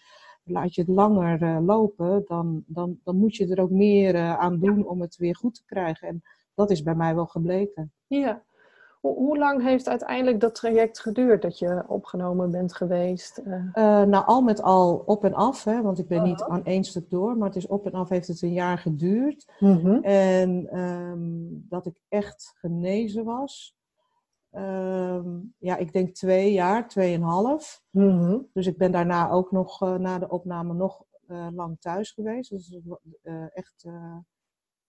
laat 0.49 0.75
je 0.75 0.81
het 0.81 0.91
langer 0.91 1.63
lopen, 1.63 2.23
dan, 2.27 2.65
dan, 2.67 2.99
dan 3.05 3.17
moet 3.17 3.37
je 3.37 3.47
er 3.47 3.61
ook 3.61 3.71
meer 3.71 4.17
aan 4.17 4.59
doen 4.59 4.87
om 4.87 5.01
het 5.01 5.17
weer 5.17 5.37
goed 5.37 5.55
te 5.55 5.65
krijgen. 5.65 6.09
En 6.09 6.23
dat 6.55 6.71
is 6.71 6.83
bij 6.83 6.95
mij 6.95 7.15
wel 7.15 7.27
gebleken. 7.27 7.93
Ja. 8.07 8.45
Hoe, 9.01 9.15
hoe 9.15 9.39
lang 9.39 9.63
heeft 9.63 9.89
uiteindelijk 9.89 10.41
dat 10.41 10.55
traject 10.55 11.01
geduurd 11.01 11.43
dat 11.43 11.59
je 11.59 11.85
opgenomen 11.87 12.51
bent 12.51 12.75
geweest? 12.75 13.39
Uh... 13.39 13.73
nou, 14.03 14.27
al 14.27 14.41
met 14.41 14.63
al 14.63 15.03
op 15.07 15.25
en 15.25 15.35
af, 15.35 15.65
hè, 15.65 15.83
want 15.83 15.99
ik 15.99 16.09
ben 16.09 16.23
niet 16.23 16.43
aan 16.43 16.65
één 16.65 16.85
stuk 16.85 17.11
door, 17.11 17.37
maar 17.37 17.49
het 17.49 17.57
is 17.57 17.67
op 17.67 17.87
en 17.87 17.93
af 17.93 18.09
heeft 18.09 18.29
het 18.29 18.43
een 18.43 18.53
jaar 18.53 18.79
geduurd. 18.79 19.53
Mm 19.59 19.77
-hmm. 19.77 20.03
En 20.03 20.79
um, 20.79 21.67
dat 21.69 21.87
ik 21.87 22.01
echt 22.09 22.55
genezen 22.57 23.25
was. 23.25 23.77
Um, 24.53 25.55
ja, 25.59 25.77
ik 25.77 25.93
denk 25.93 26.15
twee 26.15 26.53
jaar, 26.53 26.89
tweeënhalf. 26.89 27.83
Mm 27.91 28.19
-hmm. 28.19 28.49
Dus 28.53 28.67
ik 28.67 28.79
ben 28.79 28.93
daarna 28.93 29.31
ook 29.31 29.51
nog 29.53 29.83
uh, 29.83 29.95
na 29.95 30.19
de 30.19 30.29
opname 30.29 30.75
nog 30.75 31.05
uh, 31.29 31.47
lang 31.55 31.81
thuis 31.81 32.11
geweest. 32.11 32.51
Dus 32.51 32.79
uh, 33.23 33.57
echt 33.57 33.85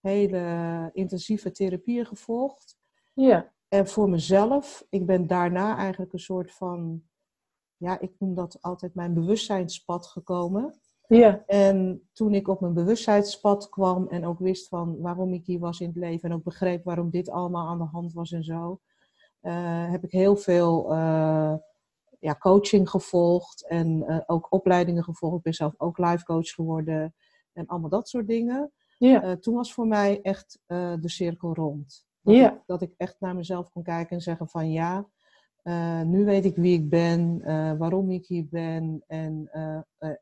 hele 0.00 0.90
intensieve 0.92 1.50
therapieën 1.50 2.06
gevolgd. 2.06 2.78
Ja. 3.12 3.52
En 3.70 3.88
voor 3.88 4.08
mezelf, 4.08 4.86
ik 4.88 5.06
ben 5.06 5.26
daarna 5.26 5.76
eigenlijk 5.76 6.12
een 6.12 6.18
soort 6.18 6.52
van, 6.52 7.02
ja, 7.76 8.00
ik 8.00 8.12
noem 8.18 8.34
dat 8.34 8.58
altijd 8.60 8.94
mijn 8.94 9.14
bewustzijnspad 9.14 10.06
gekomen. 10.06 10.80
Ja. 11.06 11.42
En 11.46 12.08
toen 12.12 12.34
ik 12.34 12.48
op 12.48 12.60
mijn 12.60 12.74
bewustzijnspad 12.74 13.68
kwam 13.68 14.06
en 14.08 14.26
ook 14.26 14.38
wist 14.38 14.68
van 14.68 15.00
waarom 15.00 15.32
ik 15.32 15.46
hier 15.46 15.58
was 15.58 15.80
in 15.80 15.86
het 15.86 15.96
leven 15.96 16.30
en 16.30 16.36
ook 16.36 16.44
begreep 16.44 16.84
waarom 16.84 17.10
dit 17.10 17.30
allemaal 17.30 17.68
aan 17.68 17.78
de 17.78 17.84
hand 17.84 18.12
was 18.12 18.32
en 18.32 18.44
zo, 18.44 18.80
uh, 19.42 19.90
heb 19.90 20.04
ik 20.04 20.12
heel 20.12 20.36
veel 20.36 20.92
uh, 20.92 21.54
ja, 22.18 22.34
coaching 22.38 22.90
gevolgd 22.90 23.66
en 23.66 24.04
uh, 24.08 24.18
ook 24.26 24.46
opleidingen 24.52 25.04
gevolgd. 25.04 25.36
Ik 25.36 25.42
ben 25.42 25.54
zelf 25.54 25.74
ook 25.76 25.98
life 25.98 26.24
coach 26.24 26.48
geworden 26.48 27.14
en 27.52 27.66
allemaal 27.66 27.90
dat 27.90 28.08
soort 28.08 28.26
dingen. 28.26 28.72
Ja. 28.98 29.36
toen 29.36 29.54
was 29.54 29.72
voor 29.72 29.86
mij 29.86 30.20
echt 30.22 30.58
de 30.66 31.08
cirkel 31.08 31.54
rond. 31.54 32.08
Dat, 32.22 32.34
ja. 32.34 32.52
ik, 32.52 32.62
dat 32.66 32.82
ik 32.82 32.94
echt 32.96 33.16
naar 33.20 33.34
mezelf 33.34 33.70
kon 33.70 33.82
kijken 33.82 34.16
en 34.16 34.22
zeggen 34.22 34.48
van 34.48 34.70
ja, 34.70 35.08
nu 36.04 36.24
weet 36.24 36.44
ik 36.44 36.56
wie 36.56 36.78
ik 36.78 36.88
ben, 36.88 37.42
waarom 37.78 38.10
ik 38.10 38.26
hier 38.26 38.46
ben 38.50 39.04
en, 39.06 39.48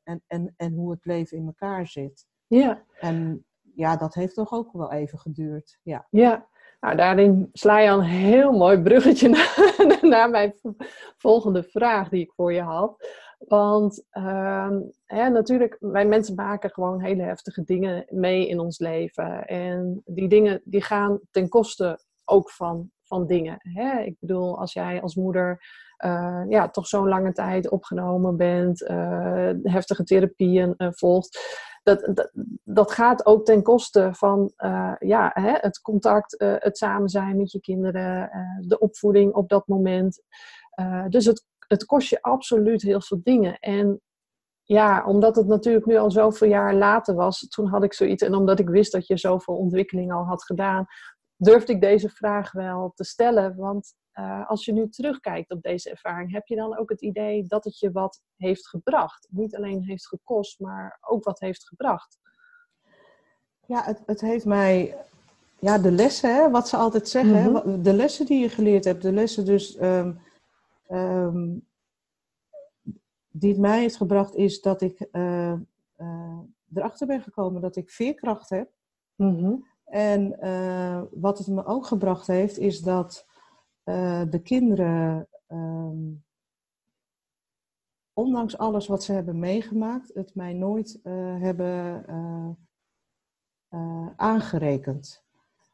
en, 0.05 0.23
en, 0.27 0.55
en 0.57 0.73
hoe 0.73 0.91
het 0.91 1.05
leven 1.05 1.37
in 1.37 1.47
elkaar 1.47 1.87
zit. 1.87 2.27
Ja. 2.47 2.85
En 3.01 3.47
ja, 3.75 3.97
dat 3.97 4.15
heeft 4.15 4.35
toch 4.35 4.53
ook 4.53 4.73
wel 4.73 4.93
even 4.93 5.19
geduurd. 5.19 5.79
Ja. 5.83 6.07
ja. 6.11 6.49
Nou, 6.81 6.97
daarin 6.97 7.49
sla 7.53 7.79
je 7.79 7.91
al 7.91 7.99
een 7.99 8.05
heel 8.05 8.53
mooi 8.53 8.83
bruggetje 8.83 9.29
naar, 10.01 10.31
mijn 10.31 10.55
volgende 11.17 11.63
vraag 11.63 12.09
die 12.09 12.21
ik 12.21 12.33
voor 12.33 12.53
je 12.53 12.63
had. 12.63 12.97
Want 13.39 14.05
hè, 15.05 15.29
natuurlijk, 15.29 15.77
wij 15.81 16.07
mensen 16.07 16.35
maken 16.35 16.71
gewoon 16.71 17.01
hele 17.01 17.23
heftige 17.23 17.65
dingen 17.65 18.05
mee 18.09 18.49
in 18.49 18.59
ons 18.59 18.79
leven. 18.79 19.47
En 19.47 20.03
die 20.05 20.29
dingen 20.29 20.61
die 20.65 20.83
gaan 20.83 21.21
ten 21.31 21.49
koste 21.49 21.99
ook 22.25 22.51
van, 22.51 22.91
van 23.03 23.27
dingen. 23.27 23.57
Hè? 23.59 24.01
Ik 24.01 24.17
bedoel, 24.21 24.59
als 24.59 24.73
jij 24.73 25.03
als 25.03 25.15
moeder 25.15 25.61
uh, 26.05 26.43
ja, 26.49 26.69
toch 26.69 26.87
zo'n 26.87 27.09
lange 27.09 27.33
tijd 27.33 27.71
opgenomen 27.71 28.37
bent, 28.37 28.83
uh, 28.83 29.51
heftige 29.63 30.05
therapieën 30.05 30.75
uh, 30.77 30.89
volgt 30.91 31.39
dat, 31.97 32.31
dat, 32.65 32.93
gaat 32.93 33.27
ook 33.27 33.45
ten 33.45 33.63
koste 33.63 34.09
van 34.13 34.53
uh, 34.59 34.95
ja, 34.99 35.31
hè, 35.35 35.53
het 35.53 35.81
contact, 35.81 36.43
uh, 36.43 36.55
het 36.59 36.79
samen 36.79 37.09
zijn 37.09 37.37
met 37.37 37.53
je 37.53 37.61
kinderen, 37.61 38.31
uh, 38.35 38.69
de 38.69 38.79
opvoeding 38.79 39.33
op 39.33 39.49
dat 39.49 39.67
moment. 39.67 40.23
dus 41.09 41.25
het, 41.25 41.47
het 41.67 41.85
kost 41.85 42.09
je 42.09 42.23
absoluut 42.23 42.83
heel 42.83 43.01
veel 43.01 43.21
dingen. 43.23 43.59
En 43.59 44.01
ja, 44.63 45.05
omdat 45.07 45.37
het 45.37 45.47
natuurlijk 45.47 45.87
nu 45.87 45.97
al 45.97 46.11
zoveel 46.11 46.49
jaar 46.49 46.75
later 46.75 47.15
was, 47.15 47.47
toen 47.49 47.67
had 47.67 47.85
ik 47.85 47.93
zoiets, 47.93 48.23
en 48.23 48.35
omdat 48.35 48.59
ik 48.59 48.69
wist 48.69 48.93
dat 48.93 49.07
je 49.07 49.17
zoveel 49.17 49.57
ontwikkeling 49.57 50.13
al 50.13 50.25
had 50.25 50.45
gedaan, 50.45 50.87
durfde 51.37 51.73
ik 51.73 51.81
deze 51.81 52.09
vraag 52.09 52.53
wel 52.53 52.93
te 52.95 53.05
stellen. 53.05 53.57
Want 53.57 53.95
uh, 54.19 54.49
als 54.49 54.65
je 54.65 54.73
nu 54.73 54.89
terugkijkt 54.89 55.51
op 55.51 55.63
deze 55.63 55.91
ervaring, 55.91 56.33
heb 56.33 56.47
je 56.47 56.57
dan 56.57 56.79
ook 56.79 56.91
het 56.91 57.03
idee 57.03 57.47
dat 57.47 57.65
het 57.65 57.79
je 57.79 57.93
wat 57.93 58.23
heeft 58.37 58.69
gebracht? 58.69 59.27
Niet 59.31 59.57
alleen 59.57 59.83
heeft 59.83 60.07
gekost, 60.07 60.61
maar 60.61 60.99
ook 61.01 61.25
wat 61.25 61.41
heeft 61.41 61.67
gebracht? 61.67 62.19
Ja, 63.67 63.83
het, 63.83 64.03
het 64.07 64.21
heeft 64.21 64.45
mij. 64.45 64.97
Ja, 65.59 65.79
de 65.79 65.93
lessen, 65.93 66.35
hè, 66.35 66.51
wat 66.51 66.69
ze 66.69 66.77
altijd 66.77 67.09
zeggen, 67.09 67.53
mhm. 67.53 67.83
de 67.83 67.93
lessen 67.93 68.27
die 68.27 68.41
je 68.41 68.49
geleerd 68.49 68.85
hebt, 68.85 69.03
de 69.03 69.13
lessen 69.13 69.45
dus. 69.45 69.81
Um, 69.81 70.21
um, 70.89 71.67
die 73.31 73.51
het 73.51 73.61
mij 73.61 73.81
heeft 73.81 73.97
gebracht, 73.97 74.35
is 74.35 74.61
dat 74.61 74.83
ik 74.83 75.09
uh, 75.13 75.53
uh, 75.99 76.39
erachter 76.75 77.07
ben 77.07 77.23
gekomen 77.23 77.61
dat 77.61 77.77
ik 77.77 77.91
veerkracht 77.91 78.51
heb. 78.51 78.71
Mhm. 79.15 79.55
En 79.85 80.39
wat 81.11 81.39
het 81.39 81.47
me 81.47 81.67
ook 81.67 81.87
gebracht 81.87 82.27
heeft, 82.27 82.59
is 82.59 82.81
dat 82.81 83.27
uh, 83.89 84.23
de 84.31 84.39
kinderen, 84.43 85.29
um, 85.49 86.25
ondanks 88.13 88.59
alles 88.59 88.87
wat 88.87 89.05
ze 89.05 89.13
hebben 89.13 89.39
meegemaakt, 89.39 90.15
het 90.15 90.35
mij 90.35 90.53
nooit 90.53 91.01
uh, 91.05 91.41
hebben 91.41 92.05
uh, 93.71 94.09
aangerekend. 94.17 95.25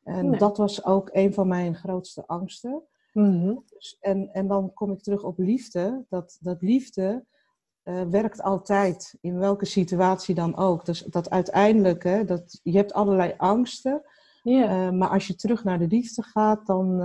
En 0.02 0.30
nee. 0.30 0.38
dat 0.38 0.56
was 0.56 0.84
ook 0.84 1.08
een 1.12 1.34
van 1.34 1.48
mijn 1.48 1.74
grootste 1.74 2.26
angsten. 2.26 2.82
Mm-hmm. 3.12 3.64
dus, 3.66 3.96
en, 4.00 4.32
en 4.32 4.46
dan 4.46 4.72
kom 4.72 4.92
ik 4.92 5.02
terug 5.02 5.22
op 5.22 5.38
liefde. 5.38 6.04
Dat, 6.08 6.38
dat 6.40 6.62
liefde 6.62 7.24
werkt 8.10 8.42
altijd, 8.42 9.16
in 9.20 9.38
welke 9.38 9.64
situatie 9.64 10.34
dan 10.34 10.56
ook. 10.56 10.84
Dus 10.84 11.02
dat 11.02 11.30
uiteindelijk, 11.30 12.02
hè, 12.02 12.24
dat, 12.24 12.60
je 12.62 12.76
hebt 12.76 12.92
allerlei 12.92 13.34
angsten. 13.36 14.02
Yeah. 14.42 14.92
maar 14.92 15.08
als 15.08 15.26
je 15.26 15.34
terug 15.34 15.64
naar 15.64 15.78
de 15.78 15.86
liefde 15.86 16.22
gaat, 16.22 16.66
dan, 16.66 17.00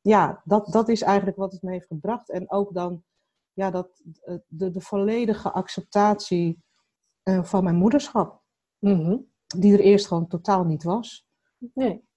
ja, 0.00 0.40
dat, 0.44 0.66
dat 0.72 0.88
is 0.88 1.02
eigenlijk 1.02 1.36
wat 1.36 1.52
het 1.52 1.62
me 1.62 1.70
heeft 1.70 1.86
gebracht. 1.86 2.30
En 2.30 2.50
ook 2.50 2.74
dan 2.74 3.02
ja, 3.52 3.70
dat, 3.70 4.02
eh, 4.22 4.34
de, 4.46 4.70
de 4.70 4.80
volledige 4.80 5.50
acceptatie 5.50 6.62
uh, 7.24 7.44
van 7.44 7.64
mijn 7.64 7.76
moederschap. 7.76 8.42
Mm-hmm. 8.78 9.26
Die 9.46 9.72
er 9.72 9.80
eerst 9.80 10.06
gewoon 10.06 10.26
totaal 10.26 10.64
niet 10.64 10.82
was. 10.82 11.28
Nee. 11.74 12.08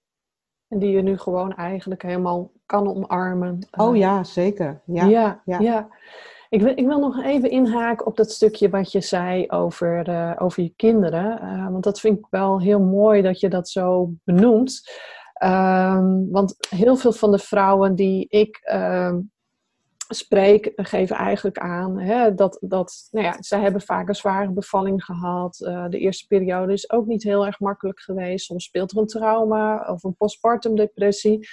En 0.68 0.78
die 0.78 0.90
je 0.90 1.02
nu 1.02 1.18
gewoon 1.18 1.54
eigenlijk 1.54 2.02
helemaal 2.02 2.52
kan 2.66 2.88
omarmen. 2.88 3.68
Oh 3.70 3.96
ja, 3.96 4.24
zeker. 4.24 4.82
Ja, 4.86 5.06
ja. 5.06 5.42
ja. 5.44 5.58
ja. 5.58 5.88
Ik, 6.48 6.62
wil, 6.62 6.72
ik 6.78 6.86
wil 6.86 6.98
nog 6.98 7.22
even 7.22 7.50
inhaken 7.50 8.06
op 8.06 8.16
dat 8.16 8.30
stukje 8.30 8.68
wat 8.68 8.92
je 8.92 9.00
zei 9.00 9.48
over, 9.48 10.08
uh, 10.08 10.32
over 10.38 10.62
je 10.62 10.72
kinderen. 10.76 11.40
Want 11.72 11.84
dat 11.84 12.00
vind 12.00 12.18
ik 12.18 12.26
wel 12.30 12.60
heel 12.60 12.80
mooi 12.80 13.22
dat 13.22 13.40
je 13.40 13.48
dat 13.48 13.68
zo 13.68 14.10
benoemt. 14.24 14.90
Um, 15.42 16.30
want 16.30 16.56
heel 16.68 16.96
veel 16.96 17.12
van 17.12 17.30
de 17.30 17.38
vrouwen 17.38 17.94
die 17.94 18.26
ik 18.28 18.70
uh, 18.72 19.14
spreek, 20.08 20.72
geven 20.76 21.16
eigenlijk 21.16 21.58
aan 21.58 22.00
hè, 22.00 22.34
dat, 22.34 22.58
dat 22.60 23.08
nou 23.10 23.26
ja, 23.26 23.36
zij 23.38 23.60
hebben 23.60 23.80
vaak 23.80 24.08
een 24.08 24.14
zware 24.14 24.50
bevalling 24.50 25.04
gehad. 25.04 25.60
Uh, 25.60 25.88
de 25.88 25.98
eerste 25.98 26.26
periode 26.26 26.72
is 26.72 26.90
ook 26.90 27.06
niet 27.06 27.22
heel 27.22 27.46
erg 27.46 27.60
makkelijk 27.60 28.00
geweest. 28.00 28.46
Soms 28.46 28.64
speelt 28.64 28.92
er 28.92 28.98
een 28.98 29.06
trauma 29.06 29.86
of 29.88 30.04
een 30.04 30.16
postpartum 30.16 30.76
depressie. 30.76 31.48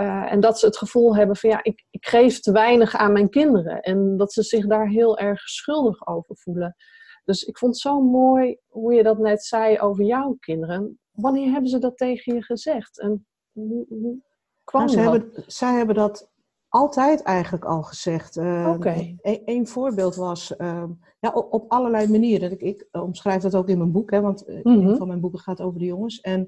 Uh, 0.00 0.32
en 0.32 0.40
dat 0.40 0.58
ze 0.58 0.66
het 0.66 0.76
gevoel 0.76 1.16
hebben 1.16 1.36
van 1.36 1.50
ja, 1.50 1.60
ik, 1.62 1.84
ik 1.90 2.06
geef 2.06 2.40
te 2.40 2.52
weinig 2.52 2.96
aan 2.96 3.12
mijn 3.12 3.30
kinderen. 3.30 3.80
En 3.80 4.16
dat 4.16 4.32
ze 4.32 4.42
zich 4.42 4.66
daar 4.66 4.88
heel 4.88 5.18
erg 5.18 5.40
schuldig 5.40 6.06
over 6.06 6.36
voelen. 6.36 6.76
Dus 7.24 7.42
ik 7.42 7.58
vond 7.58 7.72
het 7.72 7.82
zo 7.82 8.00
mooi 8.00 8.58
hoe 8.68 8.94
je 8.94 9.02
dat 9.02 9.18
net 9.18 9.44
zei 9.44 9.78
over 9.78 10.04
jouw 10.04 10.36
kinderen. 10.40 10.98
Wanneer 11.14 11.52
hebben 11.52 11.70
ze 11.70 11.78
dat 11.78 11.96
tegen 11.96 12.34
je 12.34 12.42
gezegd? 12.42 13.00
En 13.00 13.26
hoe, 13.52 13.86
hoe 13.88 14.18
kwam 14.64 14.86
nou, 14.86 14.98
Hebben, 14.98 15.44
zij 15.46 15.74
hebben 15.76 15.94
dat 15.94 16.32
altijd 16.68 17.22
eigenlijk 17.22 17.64
al 17.64 17.82
gezegd. 17.82 18.36
Uh, 18.36 18.72
Oké. 18.74 19.16
Een, 19.22 19.66
voorbeeld 19.66 20.14
was, 20.14 20.54
uh, 20.58 20.84
ja, 21.20 21.30
op, 21.32 21.52
op, 21.52 21.70
allerlei 21.70 22.08
manieren. 22.08 22.50
Ik, 22.50 22.60
ik 22.60 22.88
omschrijf 22.90 23.42
dat 23.42 23.54
ook 23.54 23.68
in 23.68 23.78
mijn 23.78 23.92
boek, 23.92 24.10
hè, 24.10 24.20
want 24.20 24.46
mm 24.46 24.60
-hmm. 24.62 24.88
een 24.88 24.96
van 24.96 25.08
mijn 25.08 25.20
boeken 25.20 25.40
gaat 25.40 25.60
over 25.60 25.78
de 25.78 25.84
jongens. 25.84 26.20
En 26.20 26.46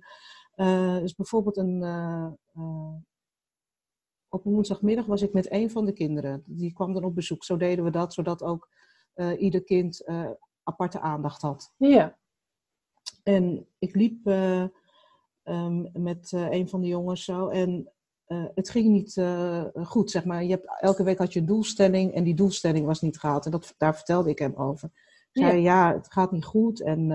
uh, 0.57 0.99
dus 0.99 1.15
bijvoorbeeld 1.15 1.57
een, 1.57 1.83
op 4.29 4.47
een 4.47 4.53
woensdagmiddag 4.53 5.07
was 5.07 5.23
ik 5.23 5.33
met 5.33 5.53
een 5.53 5.71
van 5.71 5.85
de 5.85 5.93
kinderen. 5.93 6.43
Die 6.47 6.73
kwam 6.73 6.93
dan 6.95 7.05
op 7.05 7.15
bezoek. 7.15 7.45
Zo 7.45 7.57
deden 7.57 7.85
we 7.85 7.91
dat, 7.91 8.15
zodat 8.15 8.43
ook 8.43 8.69
ieder 9.39 9.65
kind 9.65 10.05
aparte 10.63 11.01
aandacht 11.01 11.43
had. 11.43 11.73
Ja. 11.77 12.17
En 13.27 13.67
ik 13.79 13.95
liep 13.95 14.27
um, 15.45 15.91
met 15.93 16.33
uh, 16.33 16.51
een 16.51 16.69
van 16.69 16.81
de 16.81 16.87
jongens 16.87 17.25
zo. 17.25 17.49
En 17.49 17.93
uh, 18.29 18.45
het 18.55 18.71
ging 18.71 18.89
niet 18.89 19.21
goed, 19.85 20.11
zeg 20.11 20.25
maar. 20.25 20.45
Je 20.45 20.51
hebt, 20.51 20.81
elke 20.81 21.03
week 21.03 21.19
had 21.19 21.33
je 21.33 21.41
een 21.41 21.47
doelstelling 21.47 22.15
en 22.15 22.25
die 22.25 22.35
doelstelling 22.35 22.87
was 22.87 23.01
niet 23.01 23.19
gehaald. 23.19 23.45
En 23.45 23.51
dat, 23.51 23.75
daar 23.79 23.95
vertelde 23.97 24.31
ik 24.31 24.39
hem 24.39 24.55
over. 24.55 24.91
Ik 25.33 25.43
zei, 25.43 25.61
ja, 25.61 25.95
het 25.95 26.13
gaat 26.13 26.33
niet 26.33 26.45
goed 26.45 26.81
en 26.83 27.09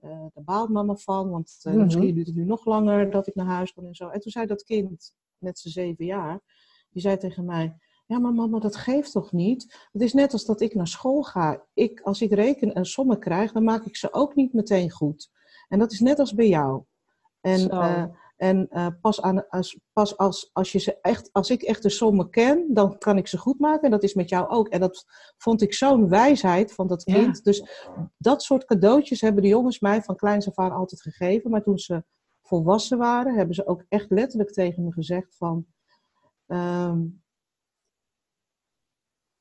daar 0.00 0.44
baalt 0.44 0.68
mama 0.68 0.94
van. 0.94 1.30
Want 1.30 1.60
mm 1.62 1.72
-hmm. 1.72 1.82
misschien 1.82 2.14
duurt 2.14 2.26
het 2.26 2.36
nu 2.36 2.44
nog 2.44 2.64
langer 2.64 3.10
dat 3.10 3.26
ik 3.26 3.34
naar 3.34 3.46
huis 3.46 3.72
kom 3.72 3.86
en 3.86 3.94
zo. 3.94 4.08
En 4.08 4.20
toen 4.20 4.32
zei 4.32 4.46
dat 4.46 4.64
kind, 4.64 5.14
met 5.38 5.58
zijn 5.58 5.72
zeven 5.74 6.04
jaar, 6.04 6.40
die 6.90 7.02
zei 7.02 7.16
tegen 7.16 7.44
mij... 7.44 7.76
Ja, 8.10 8.18
maar 8.18 8.34
mama, 8.34 8.58
dat 8.58 8.76
geeft 8.76 9.12
toch 9.12 9.32
niet? 9.32 9.88
Het 9.92 10.02
is 10.02 10.12
net 10.12 10.32
als 10.32 10.44
dat 10.44 10.60
ik 10.60 10.74
naar 10.74 10.86
school 10.86 11.22
ga. 11.22 11.62
Ik, 11.74 12.00
als 12.00 12.20
ik 12.20 12.32
reken 12.32 12.74
en 12.74 12.84
sommen 12.84 13.18
krijg, 13.18 13.52
dan 13.52 13.64
maak 13.64 13.84
ik 13.84 13.96
ze 13.96 14.12
ook 14.12 14.34
niet 14.34 14.52
meteen 14.52 14.90
goed. 14.90 15.30
En 15.68 15.78
dat 15.78 15.92
is 15.92 16.00
net 16.00 16.18
als 16.18 16.34
bij 16.34 16.48
jou. 16.48 16.82
En, 17.40 17.74
uh, 17.74 18.04
en 18.36 18.68
uh, 18.70 18.86
pas, 19.00 19.22
aan, 19.22 19.48
als, 19.48 19.78
pas 19.92 20.16
als, 20.16 20.50
als, 20.52 20.72
je 20.72 20.78
ze 20.78 21.00
echt, 21.00 21.28
als 21.32 21.50
ik 21.50 21.62
echt 21.62 21.82
de 21.82 21.88
sommen 21.88 22.30
ken, 22.30 22.66
dan 22.68 22.98
kan 22.98 23.16
ik 23.16 23.26
ze 23.26 23.38
goed 23.38 23.58
maken. 23.58 23.82
En 23.82 23.90
dat 23.90 24.02
is 24.02 24.14
met 24.14 24.28
jou 24.28 24.48
ook. 24.48 24.68
En 24.68 24.80
dat 24.80 25.04
vond 25.36 25.62
ik 25.62 25.74
zo'n 25.74 26.08
wijsheid 26.08 26.72
van 26.72 26.86
dat 26.86 27.04
kind. 27.04 27.36
Ja. 27.36 27.42
Dus 27.42 27.64
dat 28.18 28.42
soort 28.42 28.64
cadeautjes 28.64 29.20
hebben 29.20 29.42
de 29.42 29.48
jongens 29.48 29.80
mij 29.80 30.02
van 30.02 30.16
kleins 30.16 30.48
af 30.48 30.58
aan 30.58 30.72
altijd 30.72 31.02
gegeven. 31.02 31.50
Maar 31.50 31.62
toen 31.62 31.78
ze 31.78 32.04
volwassen 32.42 32.98
waren, 32.98 33.34
hebben 33.34 33.54
ze 33.54 33.66
ook 33.66 33.84
echt 33.88 34.10
letterlijk 34.10 34.52
tegen 34.52 34.84
me 34.84 34.92
gezegd 34.92 35.36
van... 35.36 35.66
Um, 36.46 37.22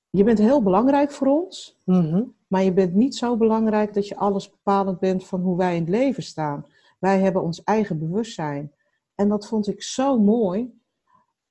je 0.10 0.24
bent 0.24 0.38
heel 0.38 0.64
belangrijk 0.64 1.12
voor 1.12 1.28
ons, 1.28 1.80
mm 1.86 2.12
-hmm. 2.12 2.36
maar 2.48 2.64
je 2.64 2.74
bent 2.74 2.94
niet 2.94 3.16
zo 3.16 3.38
belangrijk 3.38 3.94
dat 3.94 4.08
je 4.08 4.16
alles 4.16 4.50
bepalend 4.50 5.00
bent 5.00 5.28
van 5.28 5.42
hoe 5.42 5.58
wij 5.58 5.76
in 5.76 5.82
het 5.82 5.90
leven 5.90 6.24
staan. 6.24 6.66
Wij 7.00 7.20
hebben 7.20 7.42
ons 7.42 7.64
eigen 7.64 8.00
bewustzijn. 8.00 8.72
En 9.16 9.30
dat 9.30 9.48
vond 9.48 9.68
ik 9.68 9.84
zo 9.84 10.20
mooi. 10.20 10.78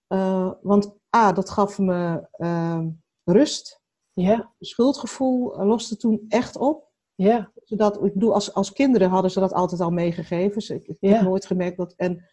Uh, 0.09 0.53
want 0.63 0.97
A, 1.17 1.33
dat 1.33 1.51
gaf 1.51 1.79
me 1.79 2.29
uh, 2.37 2.85
rust. 3.25 3.81
Ja. 4.13 4.53
Schuldgevoel 4.61 5.65
loste 5.65 5.97
toen 5.97 6.25
echt 6.29 6.57
op. 6.57 6.87
Ja. 7.15 7.51
Zodat, 7.65 8.05
ik 8.05 8.13
bedoel, 8.13 8.35
als, 8.35 8.55
als 8.55 8.73
kinderen 8.73 9.09
hadden 9.09 9.31
ze 9.31 9.41
dat 9.41 9.53
altijd 9.53 9.81
al 9.81 9.91
meegegeven. 9.91 10.55
Dus 10.55 10.71
ik, 10.71 10.97
heb 11.01 11.23
nooit 11.23 11.47
gemerkt 11.47 11.77
dat. 11.77 11.95
En 11.97 12.25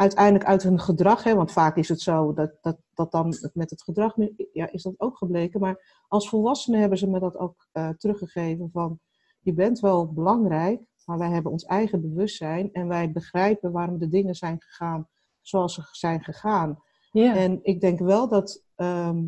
uiteindelijk 0.00 0.44
uit 0.44 0.62
hun 0.62 0.80
gedrag, 0.80 1.22
hè, 1.22 1.34
want 1.34 1.52
vaak 1.52 1.76
is 1.76 1.88
het 1.88 2.00
zo 2.00 2.32
dat, 2.32 2.52
dat, 2.60 2.76
dat 2.94 3.12
dan 3.12 3.34
met 3.52 3.70
het 3.70 3.82
gedrag 3.82 4.14
ja, 4.52 4.70
is 4.70 4.82
dat 4.82 4.94
ook 4.96 5.16
gebleken. 5.16 5.60
Maar 5.60 6.04
als 6.08 6.28
volwassenen 6.28 6.80
hebben 6.80 6.98
ze 6.98 7.10
me 7.10 7.20
dat 7.20 7.36
ook 7.36 7.66
uh, 7.72 7.88
teruggegeven 7.88 8.70
van 8.72 9.00
je 9.40 9.52
bent 9.52 9.80
wel 9.80 10.12
belangrijk, 10.12 10.80
maar 11.04 11.18
wij 11.18 11.30
hebben 11.30 11.52
ons 11.52 11.64
eigen 11.64 12.00
bewustzijn 12.00 12.72
en 12.72 12.88
wij 12.88 13.12
begrijpen 13.12 13.72
waarom 13.72 13.98
de 13.98 14.08
dingen 14.08 14.34
zijn 14.34 14.60
gegaan 14.60 15.08
zoals 15.40 15.74
ze 15.74 15.82
zijn 15.90 16.24
gegaan. 16.24 16.82
En 17.12 17.58
ik 17.62 17.80
denk 17.80 17.98
wel 17.98 18.28
dat 18.28 18.64
ehm, 18.74 19.24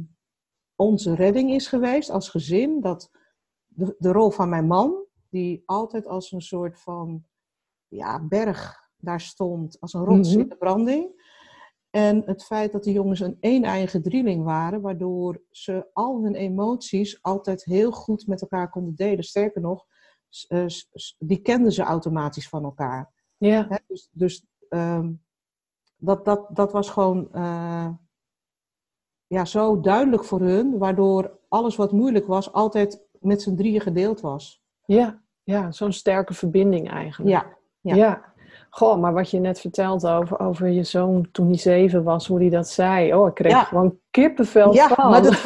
onze 0.76 1.14
redding 1.14 1.50
is 1.50 1.66
geweest 1.66 2.10
als 2.10 2.28
gezin, 2.28 2.80
dat 2.80 3.10
de, 3.66 3.94
de 3.98 4.12
rol 4.12 4.30
van 4.30 4.48
mijn 4.48 4.66
man, 4.66 5.04
die 5.28 5.62
altijd 5.66 6.06
als 6.06 6.32
een 6.32 6.42
soort 6.42 6.80
van 6.80 7.24
ja, 7.88 8.20
berg 8.20 8.81
daar 9.02 9.20
stond, 9.20 9.80
als 9.80 9.92
een 9.92 10.04
rots 10.04 10.30
Mhm. 10.30 10.40
in 10.40 10.48
de 10.48 10.56
branding. 10.56 11.30
En 11.90 12.22
het 12.26 12.44
feit 12.44 12.72
dat 12.72 12.84
de 12.84 12.92
jongens 12.92 13.20
een 13.20 13.36
een-eigen 13.40 14.02
drieling 14.02 14.44
waren, 14.44 14.80
waardoor 14.80 15.42
ze 15.50 15.86
al 15.92 16.22
hun 16.22 16.34
emoties 16.34 17.22
altijd 17.22 17.64
heel 17.64 17.90
goed 17.92 18.26
met 18.26 18.40
elkaar 18.40 18.70
konden 18.70 18.94
delen. 18.94 19.24
Sterker 19.24 19.60
nog, 19.60 19.86
eh, 20.48 20.66
die 21.18 21.38
kenden 21.38 21.72
ze 21.72 21.82
automatisch 21.82 22.48
van 22.48 22.64
elkaar. 22.64 23.12
ja. 23.36 23.80
Dus, 23.86 24.08
dus 24.12 24.46
ehm, 24.68 25.12
dat, 25.96 26.24
dat, 26.24 26.46
dat 26.56 26.72
was 26.72 26.90
gewoon 26.90 27.32
eh, 27.32 27.88
ja, 29.26 29.44
zo 29.44 29.80
duidelijk 29.80 30.24
voor 30.24 30.40
hun, 30.40 30.78
waardoor 30.78 31.38
alles 31.48 31.76
wat 31.76 31.92
moeilijk 31.92 32.26
was 32.26 32.52
altijd 32.52 33.02
met 33.20 33.42
z'n 33.42 33.54
drieën 33.54 33.80
gedeeld 33.80 34.20
was. 34.20 34.62
Ja, 34.84 35.22
ja 35.42 35.72
zo'n 35.72 35.92
sterke 35.92 36.34
verbinding 36.34 36.90
eigenlijk. 36.90 37.30
Ja, 37.30 37.56
ja. 37.80 37.94
ja. 37.94 38.31
Goh, 38.74 39.00
maar 39.00 39.12
wat 39.12 39.30
je 39.30 39.38
net 39.40 39.60
vertelt 39.60 40.06
over, 40.06 40.38
over 40.40 40.68
je 40.68 40.84
zoon 40.84 41.28
toen 41.32 41.46
hij 41.46 41.58
zeven 41.58 42.02
was, 42.02 42.26
hoe 42.26 42.38
hij 42.40 42.48
dat 42.48 42.68
zei. 42.68 43.14
Oh, 43.14 43.28
ik 43.28 43.34
kreeg 43.34 43.52
Ja. 43.52 43.62
gewoon 43.64 43.98
kippenvel 44.10 44.74
ja 44.74 44.88
van. 44.88 45.10
maar 45.10 45.22
dat, 45.22 45.42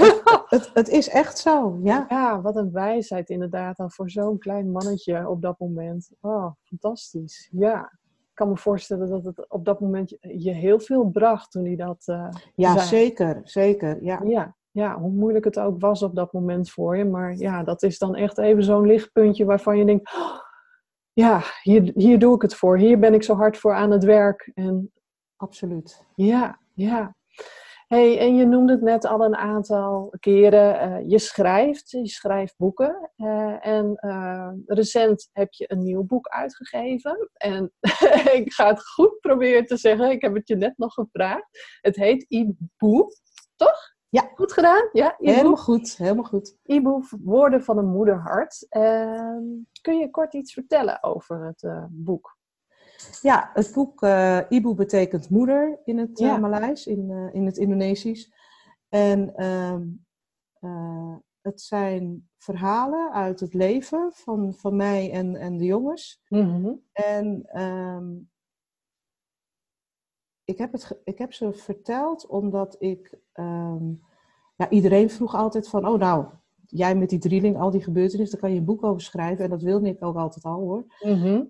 het, 0.49 0.71
het 0.75 0.89
is 0.89 1.09
echt 1.09 1.39
zo. 1.39 1.79
Ja. 1.83 2.07
Ja, 2.17 2.41
wat 2.41 2.57
een 2.57 2.73
wijsheid 2.73 3.31
inderdaad 3.31 3.77
dan 3.77 3.91
voor 3.91 4.11
zo'n 4.11 4.39
klein 4.39 4.71
mannetje 4.73 5.29
op 5.29 5.43
dat 5.43 5.59
moment. 5.59 6.11
Oh, 6.21 6.47
fantastisch. 6.63 7.49
Ja, 7.53 7.81
ik 8.03 8.35
kan 8.35 8.49
me 8.49 8.57
voorstellen 8.57 9.09
dat 9.09 9.25
het 9.25 9.49
op 9.49 9.65
dat 9.65 9.81
moment 9.81 10.17
je- 10.21 10.51
heel 10.55 10.81
veel 10.81 11.05
bracht 11.05 11.51
toen 11.51 11.65
hij 11.65 11.77
dat 11.77 12.03
eh, 12.07 12.29
Ja, 12.55 12.73
zei. 12.73 12.87
zeker, 12.87 13.41
zeker. 13.45 14.05
Ja. 14.05 14.21
Ja, 14.25 14.55
ja, 14.71 14.99
hoe 14.99 15.11
moeilijk 15.13 15.45
het 15.45 15.59
ook 15.59 15.81
was 15.81 16.03
op 16.03 16.15
dat 16.15 16.33
moment 16.33 16.71
voor 16.71 16.97
je. 16.97 17.05
Maar 17.05 17.37
ja, 17.37 17.63
dat 17.63 17.83
is 17.83 17.99
dan 17.99 18.15
echt 18.15 18.39
even 18.39 18.65
zo'n 18.65 18.87
lichtpuntje 18.87 19.45
waarvan 19.45 19.79
je 19.79 19.85
denkt... 19.85 20.15
"Oh, 20.15 20.45
ja, 21.17 21.43
hier, 21.63 21.91
hier 21.95 22.19
doe 22.19 22.35
ik 22.35 22.43
het 22.43 22.55
voor. 22.55 22.79
Hier 22.79 22.99
ben 22.99 23.15
ik 23.15 23.23
zo 23.23 23.35
hard 23.35 23.57
voor 23.59 23.75
aan 23.75 23.91
het 23.91 24.05
werk. 24.05 24.51
En 24.55 24.93
Absoluut. 25.37 26.05
ja, 26.15 26.61
ja. 26.75 27.15
Hey, 27.87 28.19
en 28.19 28.37
je 28.37 28.45
noemde 28.47 28.73
het 28.73 28.83
net 28.83 29.05
al 29.05 29.25
een 29.25 29.37
aantal 29.37 30.15
keren. 30.21 30.81
eh, 30.81 31.09
je 31.09 31.19
schrijft, 31.19 31.91
je 31.91 32.09
schrijft 32.09 32.55
boeken. 32.57 33.11
eh, 33.17 33.67
en 33.67 33.95
eh, 33.97 34.53
recent 34.67 35.29
heb 35.33 35.53
je 35.53 35.65
een 35.73 35.83
nieuw 35.83 36.03
boek 36.05 36.29
uitgegeven. 36.29 37.31
En 37.33 37.73
ik 38.41 38.53
ga 38.53 38.69
het 38.69 38.87
goed 38.89 39.21
proberen 39.21 39.67
te 39.67 39.77
zeggen. 39.77 40.11
Ik 40.11 40.23
heb 40.23 40.35
het 40.35 40.49
je 40.49 40.57
net 40.57 40.79
nog 40.79 40.95
gevraagd. 40.95 41.79
Het 41.81 41.97
heet 41.97 42.23
Iboe, 42.29 43.13
toch? 43.57 43.95
Ja. 44.17 44.31
Goed 44.35 44.53
gedaan? 44.53 44.89
Ja, 44.93 45.15
Helemaal 45.19 45.45
Iboe. 45.45 45.57
goed, 45.57 45.97
helemaal 45.97 46.25
goed. 46.25 46.57
Iboe, 46.65 47.05
Woorden 47.23 47.63
van 47.65 47.79
een 47.79 47.87
moederhart. 47.89 48.67
Ehm, 48.69 49.45
kun 49.81 49.99
je 49.99 50.11
kort 50.11 50.35
iets 50.35 50.53
vertellen 50.53 51.03
over 51.03 51.47
het 51.47 51.63
eh, 51.63 51.85
boek? 51.91 52.39
Ja, 53.21 53.51
het 53.53 53.73
boek 53.75 54.03
eh 54.03 54.41
Ibu 54.49 54.75
betekent 54.75 55.31
moeder 55.31 55.81
in 55.85 55.99
het 55.99 56.21
eh, 56.21 56.27
Ja. 56.27 56.37
Maleis, 56.37 56.87
in, 56.87 57.31
in 57.33 57.47
het 57.47 57.57
Indonesisch. 57.57 58.33
En 58.89 59.35
ehm, 59.35 59.83
eh, 60.61 61.17
het 61.41 61.61
zijn 61.61 62.29
verhalen 62.39 63.13
uit 63.13 63.41
het 63.41 63.55
leven 63.55 64.11
van, 64.13 64.55
van 64.55 64.77
mij 64.77 65.13
en, 65.13 65.37
en 65.37 65.57
de 65.57 65.65
jongens. 65.65 66.23
En 66.93 67.43
ehm, 67.47 68.15
ik, 70.45 70.59
heb 70.59 70.73
het, 70.73 71.01
ik 71.05 71.19
heb 71.19 71.33
ze 71.33 71.53
verteld 71.53 72.27
omdat 72.27 72.77
ik... 72.79 73.19
ja, 74.57 74.71
iedereen 74.71 75.11
vroeg 75.11 75.35
altijd 75.35 75.69
van, 75.69 75.89
oh 75.89 75.99
nou, 75.99 76.27
jij 76.67 76.97
met 76.97 77.11
die 77.11 77.19
drieling, 77.19 77.59
al 77.59 77.71
die 77.71 77.83
gebeurtenissen, 77.83 78.31
daar 78.31 78.41
kan 78.41 78.53
je 78.53 78.59
een 78.59 78.67
boek 78.67 78.85
over 78.85 79.01
schrijven. 79.01 79.45
En 79.45 79.51
dat 79.51 79.63
wilde 79.63 79.89
ik 79.89 80.05
ook 80.05 80.17
altijd 80.17 80.45
al 80.45 80.61
hoor. 80.61 80.85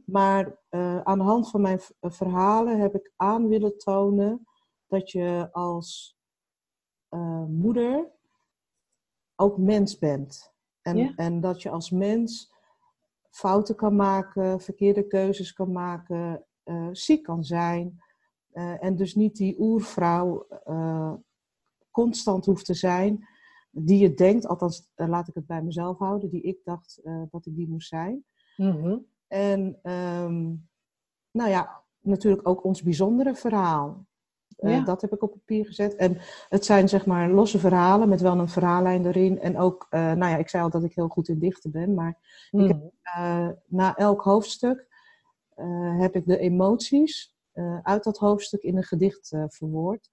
Maar 0.05 0.59
eh, 0.69 1.01
aan 1.01 1.19
de 1.19 1.25
hand 1.25 1.51
van 1.51 1.61
mijn 1.61 1.81
eh, 2.01 2.11
verhalen 2.11 2.81
heb 2.81 2.95
ik 2.95 3.13
aan 3.17 3.49
willen 3.49 3.79
tonen 3.79 4.47
dat 4.87 5.11
je 5.11 5.49
als 5.53 6.19
eh, 7.09 7.45
moeder 7.45 8.11
ook 9.37 9.59
mens 9.59 9.99
bent. 9.99 10.55
En, 10.83 11.15
en 11.17 11.41
dat 11.41 11.63
je 11.63 11.71
als 11.71 11.91
mens 11.91 12.53
fouten 13.31 13.75
kan 13.75 13.97
maken, 13.97 14.61
verkeerde 14.61 15.07
keuzes 15.07 15.53
kan 15.53 15.73
maken, 15.73 16.45
eh, 16.63 16.89
ziek 16.93 17.23
kan 17.23 17.45
zijn. 17.45 18.05
en 18.81 18.97
dus 18.97 19.15
niet 19.15 19.37
die 19.37 19.61
oervrouw 19.61 20.47
constant 21.97 22.47
hoeft 22.47 22.65
te 22.65 22.75
zijn, 22.75 23.27
die 23.71 23.99
je 23.99 24.15
denkt, 24.15 24.47
althans 24.47 24.91
eh, 24.95 25.09
laat 25.09 25.29
ik 25.29 25.35
het 25.35 25.47
bij 25.47 25.63
mezelf 25.63 25.99
houden, 25.99 26.31
die 26.31 26.43
ik 26.43 26.59
dacht 26.65 27.01
eh, 27.05 27.23
dat 27.31 27.47
ik 27.47 27.57
die 27.57 27.69
moest 27.69 27.89
zijn. 27.89 28.25
En 29.27 29.79
ehm, 29.83 30.45
nou 31.31 31.51
ja, 31.51 31.83
natuurlijk 32.01 32.49
ook 32.49 32.65
ons 32.65 32.83
bijzondere 32.83 33.35
verhaal. 33.35 34.07
Eh, 34.57 34.71
Ja. 34.71 34.85
Dat 34.85 35.01
heb 35.01 35.13
ik 35.13 35.23
op 35.23 35.31
papier 35.31 35.67
gezet. 35.67 35.95
En 35.95 36.19
het 36.49 36.65
zijn 36.65 36.89
zeg 36.89 37.07
maar 37.07 37.31
losse 37.31 37.59
verhalen 37.59 38.09
met 38.09 38.21
wel 38.21 38.39
een 38.39 38.49
verhaallijn 38.49 39.07
erin. 39.07 39.41
En 39.41 39.59
ook, 39.59 39.87
nou 39.91 40.19
ja, 40.19 40.37
ik 40.37 40.49
zei 40.49 40.63
al 40.63 40.71
dat 40.71 40.85
ik 40.85 40.95
heel 40.95 41.09
goed 41.09 41.29
in 41.29 41.39
dichten 41.39 41.71
ben. 41.71 41.95
Maar 41.95 42.19
eh, 43.03 43.49
na 43.67 43.97
elk 43.97 44.23
hoofdstuk 44.23 44.87
heb 45.99 46.15
ik 46.17 46.27
de 46.27 46.39
emoties 46.39 47.35
uit 47.83 48.05
dat 48.05 48.19
hoofdstuk 48.19 48.63
in 48.63 48.77
een 48.77 48.83
gedicht 48.85 49.33
verwoord. 49.49 50.11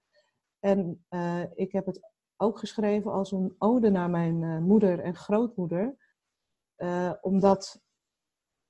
En 0.64 1.04
eh, 1.08 1.42
ik 1.54 1.72
heb 1.72 1.86
het 1.86 2.00
ook 2.36 2.58
geschreven 2.58 3.12
als 3.12 3.32
een 3.32 3.54
ode 3.58 3.90
naar 3.90 4.10
mijn 4.10 4.42
eh, 4.42 4.58
moeder 4.58 5.00
en 5.00 5.14
grootmoeder. 5.14 5.96
Eh, 6.74 7.12
omdat 7.20 7.82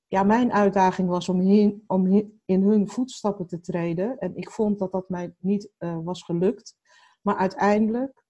ja, 0.07 0.23
mijn 0.23 0.53
uitdaging 0.53 1.09
was 1.09 1.29
om, 1.29 1.39
om 1.87 2.31
in 2.45 2.61
hun 2.63 2.89
voetstappen 2.89 3.47
te 3.47 3.59
treden. 3.59 4.17
En 4.17 4.35
ik 4.35 4.51
vond 4.51 4.79
dat 4.79 4.91
dat 4.91 5.09
mij 5.09 5.35
niet 5.39 5.71
was 5.77 6.23
gelukt. 6.23 6.75
Maar 7.21 7.35
uiteindelijk 7.35 8.23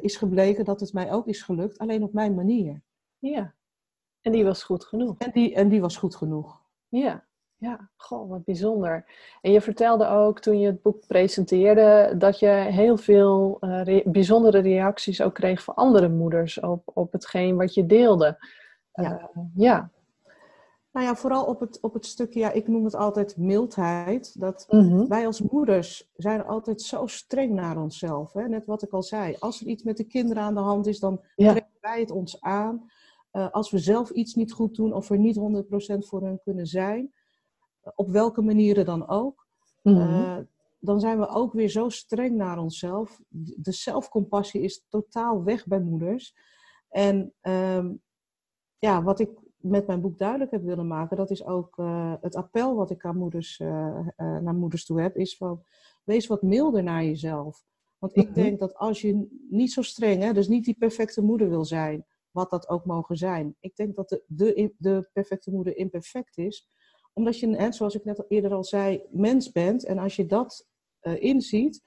is 0.00 0.16
gebleken 0.16 0.64
dat 0.64 0.80
het 0.80 0.92
mij 0.92 1.12
ook 1.12 1.26
is 1.26 1.42
gelukt, 1.42 1.78
alleen 1.78 2.02
op 2.02 2.12
mijn 2.12 2.34
manier. 2.34 2.82
Ja, 3.18 3.54
en 4.20 4.32
die 4.32 4.44
was 4.44 4.62
goed 4.62 4.84
genoeg. 4.84 5.18
En 5.18 5.30
die, 5.30 5.54
en 5.54 5.68
die 5.68 5.80
was 5.80 5.96
goed 5.96 6.16
genoeg. 6.16 6.62
Ja, 6.88 7.28
ja, 7.60 7.88
goh, 7.96 8.28
wat 8.30 8.44
bijzonder. 8.44 9.04
En 9.40 9.52
je 9.52 9.60
vertelde 9.60 10.06
ook 10.08 10.40
toen 10.40 10.58
je 10.60 10.66
het 10.66 10.82
boek 10.82 11.06
presenteerde 11.06 12.14
dat 12.18 12.38
je 12.38 12.46
heel 12.46 12.96
veel 12.96 13.56
eh, 13.60 13.82
re- 13.84 14.02
bijzondere 14.04 14.58
reacties 14.60 15.22
ook 15.22 15.34
kreeg 15.34 15.62
van 15.62 15.74
andere 15.74 16.08
moeders 16.08 16.60
op, 16.60 16.82
op 16.94 17.12
hetgeen 17.12 17.56
wat 17.56 17.74
je 17.74 17.86
deelde. 17.86 18.38
Ja. 18.92 19.18
Eh, 19.18 19.40
ja. 19.54 19.90
Nou 20.92 21.06
ja, 21.06 21.14
vooral 21.14 21.44
op 21.44 21.60
het, 21.60 21.78
op 21.80 21.94
het 21.94 22.06
stukje, 22.06 22.40
ja, 22.40 22.50
ik 22.52 22.68
noem 22.68 22.84
het 22.84 22.94
altijd 22.94 23.36
mildheid. 23.36 24.40
Dat 24.40 24.66
Mhm. 24.70 25.06
wij 25.06 25.26
als 25.26 25.40
moeders 25.42 26.10
zijn 26.16 26.44
altijd 26.44 26.82
zo 26.82 27.06
streng 27.06 27.52
naar 27.52 27.76
onszelf. 27.82 28.32
Hè? 28.32 28.48
Net 28.48 28.66
wat 28.66 28.82
ik 28.82 28.92
al 28.92 29.02
zei. 29.02 29.36
Als 29.38 29.60
er 29.60 29.66
iets 29.66 29.82
met 29.82 29.96
de 29.96 30.04
kinderen 30.04 30.42
aan 30.42 30.54
de 30.54 30.60
hand 30.60 30.86
is, 30.86 30.98
dan 31.00 31.20
Ja. 31.36 31.50
trekken 31.50 31.72
wij 31.80 32.00
het 32.00 32.10
ons 32.10 32.40
aan. 32.40 32.90
Eh, 33.30 33.50
als 33.50 33.70
we 33.70 33.78
zelf 33.78 34.10
iets 34.10 34.34
niet 34.34 34.52
goed 34.52 34.74
doen 34.76 34.92
of 34.92 35.10
er 35.10 35.18
niet 35.18 35.36
100% 35.36 36.06
voor 36.06 36.22
hen 36.22 36.40
kunnen 36.44 36.66
zijn, 36.66 37.12
op 37.94 38.08
welke 38.10 38.42
manieren 38.42 38.84
dan 38.84 39.08
ook, 39.08 39.46
Mhm. 39.82 39.96
eh, 39.98 40.36
dan 40.78 41.00
zijn 41.00 41.18
we 41.18 41.28
ook 41.28 41.52
weer 41.52 41.68
zo 41.68 41.88
streng 41.88 42.36
naar 42.36 42.58
onszelf. 42.58 43.20
De 43.56 43.72
zelfcompassie 43.72 44.60
is 44.62 44.84
totaal 44.88 45.44
weg 45.44 45.66
bij 45.66 45.80
moeders. 45.80 46.36
En 46.88 47.32
ehm, 47.40 47.92
ja, 48.78 49.02
wat 49.02 49.20
ik 49.20 49.30
met 49.56 49.86
mijn 49.86 50.00
boek 50.00 50.18
duidelijk 50.18 50.50
heb 50.50 50.62
willen 50.62 50.86
maken, 50.86 51.16
dat 51.16 51.30
is 51.30 51.44
ook 51.44 51.78
eh, 51.78 52.14
het 52.20 52.34
appel 52.36 52.74
wat 52.74 52.90
ik 52.90 53.04
aan 53.04 53.16
moeders, 53.16 53.60
eh, 53.60 54.00
naar 54.16 54.54
moeders 54.54 54.84
toe 54.84 55.00
heb, 55.00 55.16
is 55.16 55.36
van 55.36 55.62
wees 56.04 56.26
wat 56.26 56.42
milder 56.42 56.82
naar 56.82 57.04
jezelf. 57.04 57.64
Want 57.98 58.16
ik 58.16 58.24
Mhm. 58.24 58.34
denk 58.34 58.58
dat 58.58 58.74
als 58.74 59.00
je 59.00 59.26
niet 59.50 59.72
zo 59.72 59.82
streng, 59.82 60.22
hè, 60.22 60.32
dus 60.32 60.48
niet 60.48 60.64
die 60.64 60.76
perfecte 60.78 61.22
moeder 61.22 61.48
wil 61.48 61.64
zijn, 61.64 62.04
wat 62.30 62.50
dat 62.50 62.68
ook 62.68 62.84
mogen 62.84 63.16
zijn. 63.16 63.56
Ik 63.60 63.76
denk 63.76 63.96
dat 63.96 64.08
de, 64.08 64.22
de, 64.26 64.72
de 64.76 65.08
perfecte 65.12 65.50
moeder 65.50 65.76
imperfect 65.76 66.38
is, 66.38 66.68
omdat 67.20 67.38
je, 67.38 67.56
hè, 67.56 67.72
zoals 67.72 67.94
ik 67.94 68.04
net 68.04 68.18
al 68.18 68.24
eerder 68.28 68.52
al 68.52 68.64
zei, 68.64 69.02
mens 69.10 69.52
bent. 69.52 69.84
En 69.84 69.98
als 69.98 70.16
je 70.16 70.26
dat 70.26 70.66
eh, 71.00 71.22
inziet, 71.22 71.82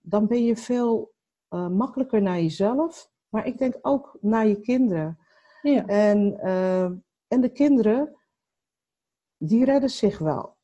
dan 0.00 0.26
ben 0.26 0.44
je 0.44 0.56
veel 0.56 1.12
eh, 1.48 1.68
makkelijker 1.68 2.22
naar 2.22 2.40
jezelf, 2.40 3.10
maar 3.28 3.46
ik 3.46 3.58
denk 3.58 3.78
ook 3.80 4.18
naar 4.20 4.46
je 4.46 4.60
kinderen. 4.60 5.18
ja. 5.62 5.86
En, 5.86 6.38
eh, 6.40 6.84
en 7.28 7.40
de 7.40 7.52
kinderen, 7.52 8.16
die 9.36 9.64
redden 9.64 9.90
zich 9.90 10.18
wel. 10.18 10.54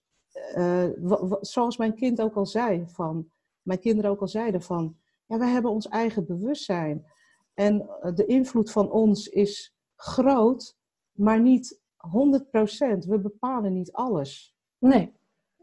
Zoals 1.40 1.76
mijn 1.76 1.94
kind 1.94 2.20
ook 2.20 2.34
al 2.34 2.46
zei, 2.46 2.84
van, 2.88 3.30
mijn 3.62 3.78
kinderen 3.78 4.10
ook 4.10 4.20
al 4.20 4.28
zeiden 4.28 4.62
van, 4.62 4.96
ja, 5.26 5.38
wij 5.38 5.48
hebben 5.48 5.70
ons 5.70 5.88
eigen 5.88 6.26
bewustzijn. 6.26 7.06
En 7.54 7.78
de 8.14 8.24
invloed 8.26 8.70
van 8.70 8.90
ons 8.90 9.28
is 9.28 9.74
groot, 9.96 10.76
maar 11.12 11.40
niet 11.40 11.81
100 12.10 12.50
procent. 12.50 13.04
We 13.04 13.18
bepalen 13.18 13.72
niet 13.72 13.92
alles. 13.92 14.56
Nee. 14.78 15.12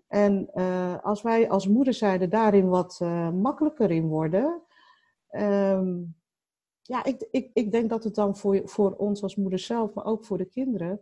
En 0.08 0.50
uh, 0.54 1.04
als 1.04 1.22
wij 1.22 1.50
als 1.50 1.68
moederzijde 1.68 2.28
daarin 2.28 2.70
wat 2.70 3.00
uh, 3.04 3.32
makkelijker 3.32 3.92
in 3.92 4.08
worden. 4.08 4.62
Um, 5.32 6.16
ja, 6.82 7.04
ik, 7.04 7.28
ik, 7.32 7.50
ik 7.54 7.72
denk 7.72 7.90
dat 7.90 8.04
het 8.04 8.16
dan 8.16 8.38
voor, 8.38 8.62
voor 8.66 8.96
ons 8.96 9.24
als 9.24 9.36
moeder 9.36 9.60
zelf, 9.60 9.94
maar 9.94 10.06
ook 10.06 10.26
voor 10.26 10.38
de 10.38 10.50
kinderen. 10.50 11.02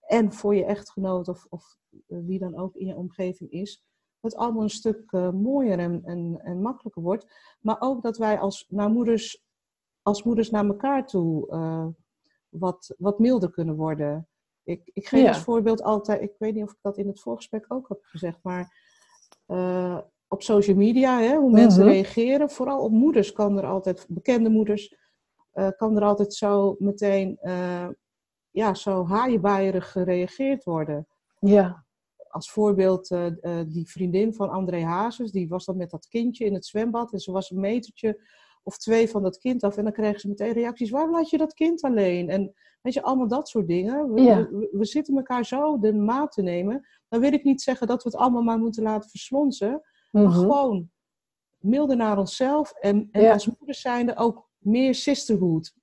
En 0.00 0.32
voor 0.32 0.54
je 0.54 0.64
echtgenoot 0.64 1.28
of, 1.28 1.46
of 1.48 1.76
wie 2.06 2.38
dan 2.38 2.56
ook 2.56 2.74
in 2.74 2.86
je 2.86 2.96
omgeving 2.96 3.50
is. 3.50 3.84
Het 4.20 4.36
allemaal 4.36 4.62
een 4.62 4.70
stuk 4.70 5.12
uh, 5.12 5.30
mooier 5.30 5.78
en, 5.78 6.04
en, 6.04 6.40
en 6.42 6.62
makkelijker 6.62 7.02
wordt. 7.02 7.26
Maar 7.60 7.76
ook 7.80 8.02
dat 8.02 8.16
wij 8.16 8.38
als, 8.38 8.66
naar 8.68 8.90
moeders, 8.90 9.44
als 10.02 10.22
moeders 10.22 10.50
naar 10.50 10.66
elkaar 10.66 11.06
toe 11.06 11.46
wat, 12.48 12.94
wat 12.98 13.18
milder 13.18 13.50
kunnen 13.50 13.76
worden. 13.76 14.28
Ik, 14.66 14.90
ik 14.92 15.08
geef 15.08 15.28
als 15.28 15.38
voorbeeld 15.38 15.82
altijd, 15.82 16.22
ik 16.22 16.34
weet 16.38 16.54
niet 16.54 16.64
of 16.64 16.70
ik 16.70 16.78
dat 16.80 16.98
in 16.98 17.06
het 17.06 17.20
voorgesprek 17.20 17.64
ook 17.68 17.88
heb 17.88 17.98
gezegd, 18.02 18.38
maar 18.42 18.74
uh, 19.46 19.98
op 20.28 20.42
social 20.42 20.76
media, 20.76 21.20
hè, 21.20 21.36
hoe 21.36 21.50
mensen 21.50 21.84
mhm. 21.84 21.92
reageren, 21.92 22.50
vooral 22.50 22.84
op 22.84 22.90
moeders 22.90 23.32
kan 23.32 23.58
er 23.58 23.66
altijd, 23.66 24.06
bekende 24.08 24.48
moeders, 24.48 24.96
uh, 25.54 25.68
kan 25.76 25.96
er 25.96 26.02
altijd 26.02 26.34
zo 26.34 26.76
meteen, 26.78 27.38
uh, 27.42 27.88
ja, 28.50 28.74
zo 28.74 29.06
haaienbaaierig 29.06 29.92
gereageerd 29.92 30.64
worden. 30.64 31.06
Ja. 31.38 31.84
Als 32.28 32.50
voorbeeld, 32.50 33.08
die 33.66 33.90
vriendin 33.90 34.34
van 34.34 34.50
André 34.50 34.84
Hazes, 34.84 35.30
die 35.30 35.48
was 35.48 35.64
dan 35.64 35.76
met 35.76 35.90
dat 35.90 36.08
kindje 36.08 36.44
in 36.44 36.54
het 36.54 36.66
zwembad 36.66 37.12
en 37.12 37.18
ze 37.18 37.32
was 37.32 37.50
een 37.50 37.60
metertje 37.60 38.20
of 38.66 38.76
twee 38.78 39.08
van 39.08 39.22
dat 39.22 39.38
kind 39.38 39.62
af. 39.62 39.76
En 39.76 39.84
dan 39.84 39.92
krijgen 39.92 40.20
ze 40.20 40.28
meteen 40.28 40.52
reacties. 40.52 40.90
Waarom 40.90 41.10
laat 41.10 41.30
je 41.30 41.38
dat 41.38 41.54
kind 41.54 41.82
alleen? 41.82 42.28
En 42.28 42.54
weet 42.82 42.94
je, 42.94 43.02
allemaal 43.02 43.28
dat 43.28 43.48
soort 43.48 43.66
dingen. 43.66 44.12
We, 44.12 44.68
we, 44.72 44.84
zitten 44.84 45.16
elkaar 45.16 45.44
zo 45.44 45.78
de 45.78 45.94
maat 45.94 46.32
te 46.32 46.42
nemen. 46.42 46.86
Dan 47.08 47.20
wil 47.20 47.32
ik 47.32 47.44
niet 47.44 47.62
zeggen 47.62 47.86
dat 47.86 48.02
we 48.02 48.08
het 48.08 48.18
allemaal 48.18 48.42
maar 48.42 48.58
moeten 48.58 48.82
laten 48.82 49.10
verslonsen. 49.10 49.82
Maar 50.10 50.22
mhm. 50.22 50.32
gewoon 50.32 50.90
milder 51.58 51.96
naar 51.96 52.18
onszelf. 52.18 52.72
En, 52.72 53.08
en 53.10 53.32
als 53.32 53.46
moeders 53.46 53.80
zijnde 53.80 54.16
ook 54.16 54.48
meer 54.58 54.94
sisterhood. 54.94 55.74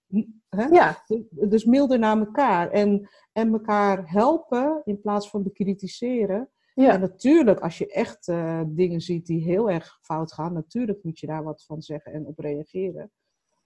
Hè? 0.50 0.66
Ja. 0.66 1.04
Dus 1.30 1.66
milder 1.66 2.00
naar 2.00 2.18
elkaar. 2.20 2.72
En, 2.72 3.10
en 3.32 3.54
elkaar 3.54 4.12
helpen 4.12 4.82
in 4.84 5.02
plaats 5.02 5.30
van 5.30 5.44
bekritiseren. 5.44 6.50
Ja. 6.74 6.92
En 6.92 7.00
natuurlijk, 7.00 7.60
als 7.60 7.78
je 7.78 7.88
echt 7.92 8.28
uh, 8.28 8.62
dingen 8.66 9.02
ziet 9.02 9.26
die 9.26 9.44
heel 9.44 9.70
erg 9.70 9.98
fout 10.02 10.34
gaan, 10.34 10.54
natuurlijk 10.54 11.04
moet 11.04 11.20
je 11.20 11.28
daar 11.28 11.44
wat 11.44 11.64
van 11.64 11.82
zeggen 11.82 12.14
en 12.14 12.26
op 12.26 12.40
reageren. 12.40 13.12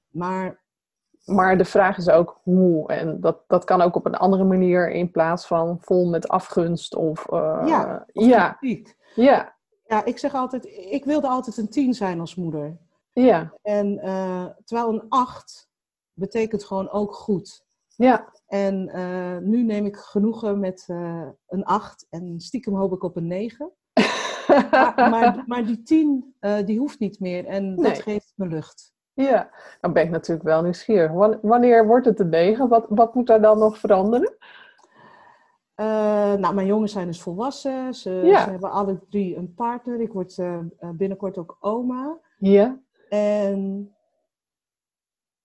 Maar, 0.08 0.64
maar 1.26 1.58
de 1.58 1.66
vraag 1.66 1.98
is 1.98 2.10
ook 2.10 2.40
hoe. 2.44 2.88
En 2.88 3.20
dat, 3.22 3.44
dat 3.48 3.64
kan 3.64 3.82
ook 3.82 3.96
op 3.96 4.06
een 4.06 4.16
andere 4.16 4.44
manier 4.44 4.92
in 4.92 5.12
plaats 5.12 5.48
van 5.48 5.78
vol 5.82 6.10
met 6.10 6.28
afgunst 6.28 6.96
of. 6.96 7.32
Uh, 7.32 7.64
ja, 7.66 8.06
ja. 8.14 8.58
ja. 9.16 9.56
Ja, 9.88 10.06
ik 10.06 10.18
zeg 10.18 10.34
altijd, 10.34 10.66
ik 10.66 11.06
wilde 11.06 11.28
altijd 11.28 11.58
een 11.58 11.70
tien 11.70 11.94
zijn 11.94 12.20
als 12.20 12.36
moeder. 12.36 12.78
Ja. 13.14 13.54
En 13.62 14.00
uh, 14.04 14.46
terwijl 14.64 14.94
een 14.94 15.06
acht 15.10 15.70
betekent 16.14 16.64
gewoon 16.64 16.90
ook 16.90 17.14
goed. 17.14 17.67
Ja. 17.98 18.32
En 18.48 18.90
uh, 18.96 19.38
nu 19.38 19.64
neem 19.64 19.86
ik 19.86 19.96
genoegen 19.96 20.60
met 20.60 20.88
uh, 20.92 21.28
een 21.48 21.64
8 21.64 22.08
en 22.10 22.40
stiekem 22.40 22.76
hoop 22.76 22.94
ik 22.94 23.04
op 23.04 23.16
een 23.16 23.28
9. 23.28 23.72
maar, 24.72 24.94
maar, 24.96 25.44
maar, 25.46 25.66
die 25.66 25.84
10, 25.84 26.36
uh, 26.42 26.58
die 26.66 26.80
hoeft 26.80 27.00
niet 27.00 27.20
meer 27.20 27.46
en 27.46 27.76
nee. 27.76 27.84
dat 27.84 28.02
geeft 28.02 28.34
me 28.36 28.48
lucht. 28.48 28.96
Ja, 29.14 29.50
dan 29.82 29.94
ben 29.94 30.04
ik 30.04 30.10
natuurlijk 30.10 30.48
wel 30.48 30.62
nieuwsgierig. 30.62 31.12
Wanneer 31.42 31.88
wordt 31.88 32.06
het 32.06 32.20
een 32.20 32.30
9? 32.30 32.68
Wat, 32.68 32.86
wat 32.90 33.16
moet 33.16 33.28
daar 33.28 33.42
dan 33.42 33.58
nog 33.58 33.78
veranderen? 33.78 34.36
nou, 36.40 36.54
mijn 36.54 36.68
jongens 36.68 36.92
zijn 36.92 37.08
dus 37.08 37.22
volwassen. 37.22 37.94
Ze, 37.94 38.12
ja. 38.12 38.44
ze 38.44 38.50
hebben 38.50 38.72
alle 38.72 39.00
drie 39.10 39.36
een 39.36 39.54
partner. 39.54 40.02
Ik 40.02 40.14
word 40.14 40.42
binnenkort 40.96 41.38
ook 41.38 41.58
oma. 41.60 42.20
Ja. 42.38 42.80
En 43.10 43.92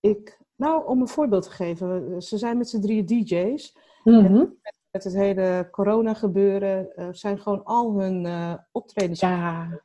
ik 0.01 0.39
nou, 0.63 0.87
om 0.87 1.01
een 1.01 1.09
voorbeeld 1.09 1.43
te 1.43 1.51
geven. 1.51 2.23
Ze 2.23 2.39
zijn 2.39 2.59
met 2.59 2.69
z'n 2.69 2.81
drieën 2.81 3.07
DJ's. 3.07 3.77
Mm 4.05 4.39
met, 4.63 4.81
met, 4.91 5.05
het 5.05 5.15
hele 5.15 5.69
corona 5.71 6.15
gebeuren 6.15 6.93
uh, 6.97 7.09
zijn 7.11 7.39
gewoon 7.39 7.65
al 7.65 8.01
hun 8.01 8.25
uh, 8.25 8.55
optredens. 8.73 9.21
Ja. 9.21 9.83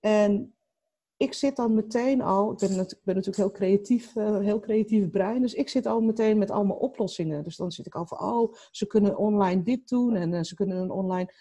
En 0.00 0.54
ik 1.16 1.34
zit 1.34 1.56
dan 1.56 1.74
meteen 1.74 2.22
al, 2.22 2.52
ik 2.52 2.58
ben, 2.58 2.70
ik 2.70 3.00
ben 3.02 3.14
natuurlijk 3.14 3.36
heel 3.36 3.50
creatief, 3.50 4.14
uh, 4.14 4.38
heel 4.38 4.60
creatief 4.60 5.10
brein, 5.10 5.42
dus 5.42 5.54
ik 5.54 5.68
zit 5.68 5.86
al 5.86 6.00
meteen 6.00 6.38
met 6.38 6.50
allemaal 6.50 6.76
oplossingen. 6.76 7.44
Dus 7.44 7.56
dan 7.56 7.72
zit 7.72 7.86
ik 7.86 7.94
al 7.94 8.06
van, 8.06 8.20
oh, 8.20 8.54
ze 8.70 8.86
kunnen 8.86 9.16
online 9.16 9.62
dit 9.62 9.88
doen 9.88 10.16
en 10.16 10.44
ze 10.44 10.54
kunnen 10.54 10.76
een 10.76 10.90
online 10.90 11.32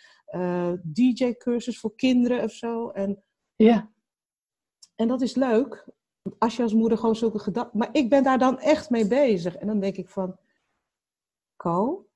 DJ-cursus 0.84 1.80
voor 1.80 1.96
kinderen 1.96 2.44
of 2.44 2.52
zo. 2.52 2.90
En, 2.90 3.24
ja. 3.56 3.92
en 4.96 5.08
dat 5.08 5.22
is 5.22 5.36
leuk, 5.36 5.88
als 6.38 6.56
je 6.56 6.64
als 6.64 6.74
moeder 6.74 6.98
gewoon 6.98 7.16
zulke 7.16 7.40
gedachten. 7.40 7.78
Maar 7.78 7.90
ik 7.92 8.10
ben 8.10 8.24
daar 8.24 8.38
dan 8.38 8.60
echt 8.60 8.90
mee 8.90 9.08
bezig. 9.08 9.56
En 9.56 9.68
dan 9.68 9.80
denk 9.80 9.96
ik 9.96 10.10
van. 10.10 10.38
Ko, 11.56 12.08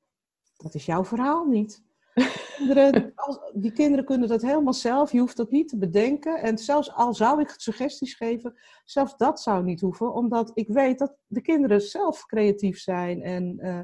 dat 0.56 0.74
is 0.74 0.86
jouw 0.86 1.06
verhaal 1.06 1.46
niet. 1.46 1.84
Kinderen, 2.58 3.12
als, 3.16 3.40
die 3.54 3.72
kinderen 3.72 4.06
kunnen 4.06 4.28
dat 4.28 4.42
helemaal 4.42 4.74
zelf. 4.74 5.12
Je 5.12 5.20
hoeft 5.20 5.38
dat 5.38 5.52
niet 5.52 5.70
te 5.70 5.78
bedenken. 5.78 6.42
En 6.42 6.58
zelfs 6.58 6.94
al 6.94 7.14
zou 7.14 7.42
ik 7.42 7.54
suggesties 7.58 8.14
geven, 8.14 8.56
zelfs 8.86 9.18
dat 9.18 9.42
zou 9.42 9.64
niet 9.64 9.82
hoeven. 9.82 10.14
Omdat 10.14 10.52
ik 10.54 10.68
weet 10.68 11.00
dat 11.00 11.16
de 11.28 11.42
kinderen 11.42 11.82
zelf 11.82 12.26
creatief 12.26 12.80
zijn. 12.80 13.22
En, 13.22 13.58
uh, 13.62 13.80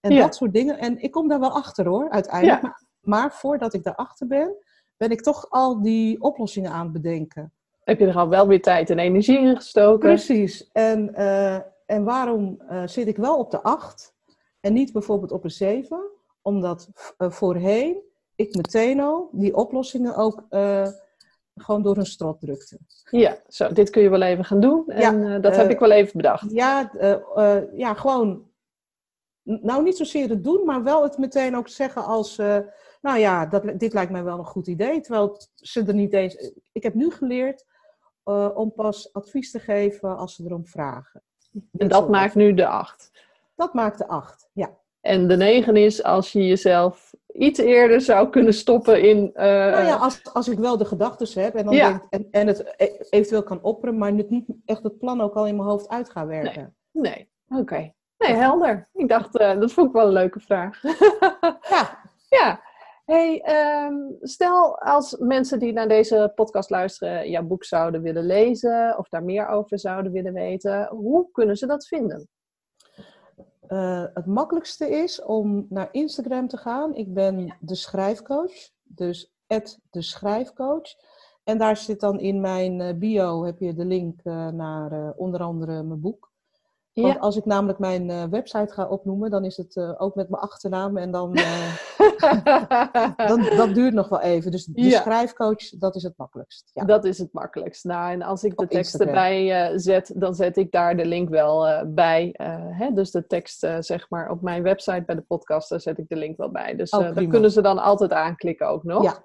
en 0.00 0.16
dat 0.16 0.34
soort 0.34 0.52
dingen. 0.52 0.78
En 0.78 1.02
ik 1.02 1.10
kom 1.10 1.28
daar 1.28 1.40
wel 1.40 1.54
achter 1.54 1.86
hoor, 1.86 2.10
uiteindelijk. 2.10 2.62
Maar, 2.62 2.82
maar 3.00 3.34
voordat 3.34 3.74
ik 3.74 3.82
daarachter 3.82 4.26
ben, 4.26 4.56
ben 4.96 5.10
ik 5.10 5.20
toch 5.20 5.50
al 5.50 5.82
die 5.82 6.20
oplossingen 6.20 6.70
aan 6.70 6.84
het 6.84 6.92
bedenken 6.92 7.52
heb 7.84 7.98
je 7.98 8.06
er 8.06 8.16
al 8.16 8.28
wel 8.28 8.46
weer 8.46 8.62
tijd 8.62 8.90
en 8.90 8.98
energie 8.98 9.38
in 9.38 9.56
gestoken. 9.56 9.98
Precies. 9.98 10.70
En, 10.72 11.10
uh, 11.16 11.54
en 11.86 12.04
waarom 12.04 12.62
uh, 12.70 12.86
zit 12.86 13.06
ik 13.06 13.16
wel 13.16 13.38
op 13.38 13.50
de 13.50 13.62
8 13.62 14.14
en 14.60 14.72
niet 14.72 14.92
bijvoorbeeld 14.92 15.32
op 15.32 15.44
een 15.44 15.50
7? 15.50 16.10
Omdat 16.42 16.88
uh, 17.18 17.30
voorheen 17.30 17.96
ik 18.34 18.54
meteen 18.54 19.00
al 19.00 19.28
die 19.32 19.56
oplossingen 19.56 20.16
ook 20.16 20.44
gewoon 21.54 21.82
door 21.82 21.96
een 21.96 22.06
strot 22.06 22.40
drukte. 22.40 22.78
Ja, 23.10 23.36
zo, 23.48 23.72
dit 23.72 23.90
kun 23.90 24.02
je 24.02 24.08
wel 24.08 24.22
even 24.22 24.44
gaan 24.44 24.60
doen. 24.60 24.88
En 24.88 25.20
ja, 25.20 25.38
dat 25.38 25.56
heb 25.56 25.70
ik 25.70 25.78
wel 25.78 25.90
even 25.90 26.16
bedacht. 26.16 26.50
Ja, 26.50 26.90
ja, 27.74 27.94
gewoon. 27.94 28.50
Nou, 29.42 29.82
niet 29.82 29.96
zozeer 29.96 30.28
het 30.28 30.44
doen, 30.44 30.64
maar 30.64 30.82
wel 30.82 31.02
het 31.02 31.18
meteen 31.18 31.56
ook 31.56 31.68
zeggen 31.68 32.04
als. 32.04 32.36
nou 33.00 33.18
ja, 33.18 33.46
dat, 33.46 33.78
dit 33.78 33.92
lijkt 33.92 34.12
mij 34.12 34.24
wel 34.24 34.38
een 34.38 34.44
goed 34.44 34.66
idee. 34.66 35.00
Terwijl 35.00 35.40
ze 35.54 35.84
er 35.84 35.94
niet 35.94 36.12
eens. 36.12 36.52
Ik 36.72 36.82
heb 36.82 36.94
nu 36.94 37.10
geleerd 37.10 37.64
uh, 38.24 38.48
om 38.54 38.72
pas 38.72 39.12
advies 39.12 39.50
te 39.50 39.60
geven 39.60 40.16
als 40.16 40.34
ze 40.34 40.44
erom 40.44 40.66
vragen. 40.66 41.22
En 41.76 41.88
dat 41.88 42.08
maakt 42.08 42.34
nu 42.34 42.54
de 42.54 42.66
acht? 42.66 43.10
Dat 43.54 43.74
maakt 43.74 43.98
de 43.98 44.08
acht, 44.08 44.48
ja. 44.52 44.70
En 45.00 45.28
de 45.28 45.36
negen 45.36 45.76
is 45.76 46.02
als 46.02 46.32
je 46.32 46.46
jezelf 46.46 47.14
iets 47.32 47.58
eerder 47.58 48.00
zou 48.00 48.28
kunnen 48.28 48.54
stoppen 48.54 49.02
in... 49.02 49.30
Uh... 49.34 49.42
Nou 49.42 49.84
ja, 49.84 49.96
als, 49.96 50.20
als 50.32 50.48
ik 50.48 50.58
wel 50.58 50.76
de 50.76 50.84
gedachten 50.84 51.42
heb 51.42 51.54
en, 51.54 51.64
dan 51.64 51.74
denk, 51.74 52.02
en, 52.10 52.28
en 52.30 52.46
het 52.46 52.74
e-, 52.76 52.96
eventueel 53.10 53.42
kan 53.42 53.62
opperen, 53.62 53.98
maar 53.98 54.12
niet 54.12 54.44
echt 54.64 54.82
het 54.82 54.98
plan 54.98 55.20
ook 55.20 55.34
al 55.34 55.46
in 55.46 55.56
mijn 55.56 55.68
hoofd 55.68 55.88
uit 55.88 56.10
gaan 56.10 56.26
werken. 56.26 56.74
Nee, 56.92 57.28
nee. 57.48 57.60
oké. 57.60 57.92
Nee, 58.18 58.34
helder. 58.34 58.88
Ik 58.92 59.08
dacht, 59.08 59.40
uh, 59.40 59.60
dat 59.60 59.72
vond 59.72 59.86
ik 59.86 59.92
wel 59.92 60.06
een 60.06 60.12
leuke 60.12 60.40
vraag. 60.40 60.82
ja. 61.74 62.00
Ja, 62.28 62.60
Hey, 63.04 63.42
um, 63.86 64.16
stel 64.20 64.78
als 64.78 65.16
mensen 65.16 65.58
die 65.58 65.72
naar 65.72 65.88
deze 65.88 66.32
podcast 66.34 66.70
luisteren 66.70 67.30
jouw 67.30 67.42
boek 67.42 67.64
zouden 67.64 68.02
willen 68.02 68.26
lezen 68.26 68.98
of 68.98 69.08
daar 69.08 69.24
meer 69.24 69.46
over 69.46 69.78
zouden 69.78 70.12
willen 70.12 70.32
weten, 70.32 70.88
hoe 70.88 71.30
kunnen 71.32 71.56
ze 71.56 71.66
dat 71.66 71.86
vinden? 71.86 72.28
Uh, 73.68 74.04
het 74.14 74.26
makkelijkste 74.26 74.90
is 74.90 75.22
om 75.22 75.66
naar 75.68 75.88
Instagram 75.92 76.48
te 76.48 76.56
gaan. 76.56 76.94
Ik 76.94 77.14
ben 77.14 77.56
de 77.60 77.74
schrijfcoach, 77.74 78.70
dus 78.82 79.32
de 79.90 80.02
schrijfcoach. 80.02 80.94
En 81.44 81.58
daar 81.58 81.76
zit 81.76 82.00
dan 82.00 82.20
in 82.20 82.40
mijn 82.40 82.80
eh, 82.80 82.94
bio 82.94 83.44
heb 83.44 83.58
je 83.58 83.74
de 83.74 83.84
link 83.84 84.20
uh, 84.24 84.48
naar 84.48 85.12
onder 85.16 85.40
andere 85.40 85.82
mijn 85.82 86.00
boek. 86.00 86.31
Want 86.94 87.20
als 87.20 87.36
ik 87.36 87.44
namelijk 87.44 87.78
mijn 87.78 88.10
uh, 88.10 88.24
website 88.24 88.72
ga 88.72 88.88
opnoemen, 88.88 89.30
dan 89.30 89.44
is 89.44 89.56
het 89.56 89.76
uh, 89.76 89.94
ook 89.96 90.14
met 90.14 90.28
mijn 90.28 90.42
achternaam 90.42 90.96
en 90.96 91.10
dan, 91.10 91.38
uh, 91.38 91.76
dan. 93.28 93.42
dat 93.56 93.74
duurt 93.74 93.94
nog 93.94 94.08
wel 94.08 94.20
even. 94.20 94.50
Dus 94.50 94.64
de 94.64 94.82
ja. 94.82 95.00
schrijfcoach, 95.00 95.68
dat 95.78 95.96
is 95.96 96.02
het 96.02 96.16
makkelijkst. 96.16 96.70
Ja. 96.74 96.84
Dat 96.84 97.04
is 97.04 97.18
het 97.18 97.32
makkelijkst. 97.32 97.84
Nou, 97.84 98.12
en 98.12 98.22
als 98.22 98.44
ik 98.44 98.56
de 98.56 98.62
Op 98.62 98.70
tekst 98.70 98.94
Instagram. 98.94 99.24
erbij 99.24 99.78
zet, 99.78 100.12
dan 100.16 100.34
zet 100.34 100.56
ik 100.56 100.72
daar 100.72 100.96
de 100.96 101.04
link 101.04 101.28
wel 101.28 101.86
bij. 101.86 102.34
Hè? 102.70 102.90
Dus 102.94 103.10
de 103.10 103.26
tekst, 103.26 103.66
zeg 103.78 104.10
maar, 104.10 104.30
op 104.30 104.42
mijn 104.42 104.62
website 104.62 105.02
bij 105.06 105.14
de 105.14 105.22
podcast, 105.22 105.68
daar 105.68 105.80
zet 105.80 105.98
ik 105.98 106.08
de 106.08 106.16
link 106.16 106.36
wel 106.36 106.50
bij. 106.50 106.76
Dus 106.76 106.90
oh, 106.90 107.14
daar 107.14 107.26
kunnen 107.26 107.50
ze 107.50 107.62
dan 107.62 107.78
altijd 107.78 108.12
aanklikken 108.12 108.68
ook 108.68 108.84
nog. 108.84 109.02
Ja. 109.02 109.22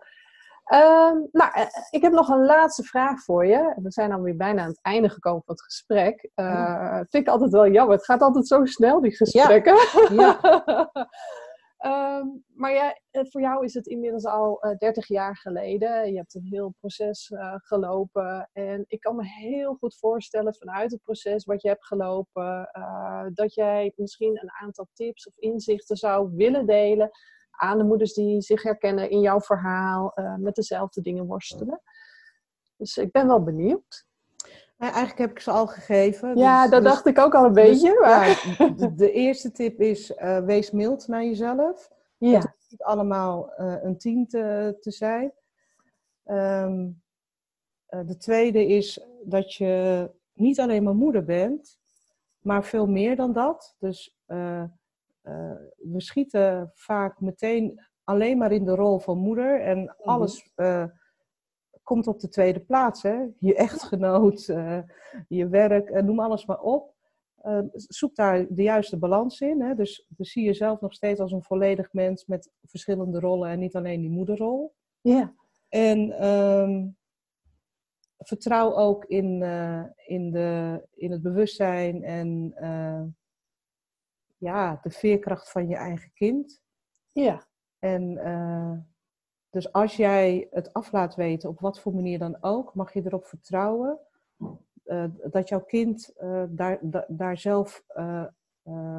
Uh, 0.74 1.12
nou, 1.32 1.52
eh, 1.54 1.66
ik 1.90 2.02
heb 2.02 2.12
nog 2.12 2.30
een 2.30 2.46
laatste 2.46 2.84
vraag 2.84 3.24
voor 3.24 3.46
je. 3.46 3.74
We 3.76 3.92
zijn 3.92 4.12
alweer 4.12 4.36
bijna 4.36 4.62
aan 4.62 4.68
het 4.68 4.82
einde 4.82 5.10
gekomen 5.10 5.44
van 5.46 5.56
het 5.56 5.64
gesprek. 5.64 6.30
Uh, 6.36 6.46
oh. 6.46 6.96
Vind 6.96 7.14
ik 7.14 7.28
altijd 7.28 7.52
wel 7.52 7.68
jammer. 7.68 7.96
Het 7.96 8.06
gaat 8.06 8.22
altijd 8.22 8.48
zo 8.48 8.66
snel, 8.66 9.02
die 9.02 9.16
gesprekken. 9.16 9.76
Ja. 10.16 10.40
ja. 10.42 10.92
Ehm, 11.78 12.26
maar 12.54 12.74
ja, 12.74 13.00
eh, 13.12 13.22
voor 13.30 13.42
jou 13.42 13.66
is 13.66 13.74
het 13.74 13.88
inmiddels 13.88 14.26
al 14.26 14.66
uh, 14.66 14.78
30 14.78 15.08
jaar 15.08 15.38
geleden. 15.38 16.12
Je 16.12 16.18
hebt 16.18 16.36
een 16.36 16.48
heel 16.50 16.76
proces 16.80 17.30
uh, 17.30 17.54
gelopen. 17.58 18.50
En 18.54 18.86
ik 18.88 19.00
kan 19.00 19.16
me 19.16 19.24
heel 19.26 19.74
goed 19.74 19.98
voorstellen 19.98 20.56
vanuit 20.56 20.92
het 20.92 21.02
proces 21.04 21.46
wat 21.46 21.62
je 21.62 21.68
hebt 21.68 21.86
gelopen, 21.86 22.70
dat 23.34 23.54
jij 23.54 23.94
misschien 23.96 24.40
een 24.42 24.52
aantal 24.52 24.88
tips 24.94 25.28
of 25.28 25.34
inzichten 25.38 25.98
zou 25.98 26.32
willen 26.36 26.66
delen 26.66 27.12
aan 27.58 27.78
de 27.78 27.84
moeders 27.84 28.14
die 28.14 28.42
zich 28.42 28.64
herkennen 28.64 29.10
in 29.10 29.20
jouw 29.20 29.40
verhaal, 29.40 30.14
met 30.38 30.56
dezelfde 30.56 31.02
dingen 31.02 31.26
worstelen. 31.26 31.82
Dus 32.78 32.98
ik 32.98 33.12
ben 33.12 33.28
wel 33.28 33.44
benieuwd. 33.44 34.08
Nou, 34.78 34.94
eigenlijk 34.94 35.18
heb 35.18 35.32
ik 35.32 35.40
ze 35.40 35.52
al 35.52 35.68
gegeven. 35.68 36.38
Ja, 36.38 36.62
dus, 36.62 36.72
dat 36.72 36.84
dus, 36.84 36.92
dacht 36.92 37.06
ik 37.06 37.20
ook 37.20 37.36
al 37.36 37.46
een 37.46 37.54
dus, 37.54 37.64
beetje. 37.64 38.00
Maar... 38.00 38.56
Ja, 38.58 38.70
de, 38.70 38.96
de, 38.96 39.12
eerste 39.12 39.52
tip 39.52 39.82
is, 39.82 40.12
uh, 40.12 40.40
wees 40.40 40.72
mild 40.72 41.08
naar 41.08 41.24
jezelf. 41.24 41.92
Ja. 42.18 42.34
Het 42.34 42.44
hoeft 42.44 42.66
niet 42.70 42.84
allemaal 42.84 43.54
uh, 43.58 43.76
een 43.84 43.98
tien 43.98 44.28
te, 44.28 44.78
te 44.80 44.92
zijn. 44.92 45.34
Um, 46.26 47.02
uh, 47.90 48.00
de 48.06 48.18
tweede 48.18 48.68
is 48.68 49.06
dat 49.24 49.54
je 49.54 50.10
niet 50.34 50.60
alleen 50.60 50.84
maar 50.84 50.96
moeder 50.96 51.24
bent, 51.24 51.80
maar 52.40 52.64
veel 52.64 52.88
meer 52.88 53.16
dan 53.16 53.34
dat. 53.34 53.76
Dus 53.80 54.18
we 55.78 56.02
schieten 56.02 56.72
vaak 56.74 57.20
meteen 57.20 57.82
alleen 58.04 58.38
maar 58.38 58.52
in 58.52 58.66
de 58.66 58.76
rol 58.76 59.00
van 59.00 59.18
moeder 59.18 59.62
en 59.62 59.82
mhm. 59.82 60.10
alles 60.10 60.54
komt 61.88 62.08
op 62.08 62.20
de 62.20 62.30
tweede 62.30 62.60
plaats. 62.60 63.02
Hè? 63.02 63.26
Je 63.40 63.56
echtgenoot, 63.56 64.48
uh, 64.48 64.80
je 65.28 65.48
werk, 65.48 66.04
noem 66.04 66.20
alles 66.20 66.46
maar 66.46 66.62
op. 66.62 66.96
Zoek 67.74 68.16
daar 68.16 68.46
de 68.50 68.64
juiste 68.64 68.98
balans 68.98 69.42
in. 69.42 69.62
Hè? 69.62 69.76
Dus, 69.76 70.06
dus 70.08 70.32
zie 70.32 70.44
jezelf 70.44 70.82
nog 70.82 70.94
steeds 70.94 71.20
als 71.20 71.32
een 71.32 71.44
volledig 71.44 71.94
mens 71.94 72.26
met 72.26 72.52
verschillende 72.64 73.20
rollen 73.20 73.50
en 73.50 73.60
niet 73.60 73.76
alleen 73.76 74.02
die 74.02 74.10
moederrol. 74.10 74.74
Ja. 75.02 75.34
En 75.70 76.28
um, 76.28 76.98
vertrouw 78.18 78.76
ook 78.76 79.06
in, 79.06 79.42
in, 80.06 80.32
de, 80.32 80.82
in 80.96 81.12
het 81.12 81.22
bewustzijn 81.22 82.04
en 82.04 82.54
ja, 84.38 84.80
de 84.82 84.90
veerkracht 84.90 85.52
van 85.52 85.68
je 85.68 85.76
eigen 85.76 86.12
kind. 86.14 86.62
Ja. 87.12 87.48
En 87.80 88.14
dus 89.50 89.72
als 89.72 89.96
jij 89.96 90.48
het 90.52 90.74
af 90.74 90.92
laat 90.92 91.16
weten, 91.16 91.50
op 91.50 91.60
wat 91.60 91.80
voor 91.80 91.94
manier 91.94 92.20
dan 92.20 92.38
ook, 92.42 92.74
mag 92.74 92.94
je 92.94 93.02
erop 93.06 93.26
vertrouwen 93.26 94.00
uh, 94.88 95.04
dat 95.32 95.50
jouw 95.50 95.64
kind 95.64 96.14
uh, 96.18 96.44
daar, 96.50 96.78
da, 96.82 97.06
daar 97.08 97.38
zelf 97.38 97.84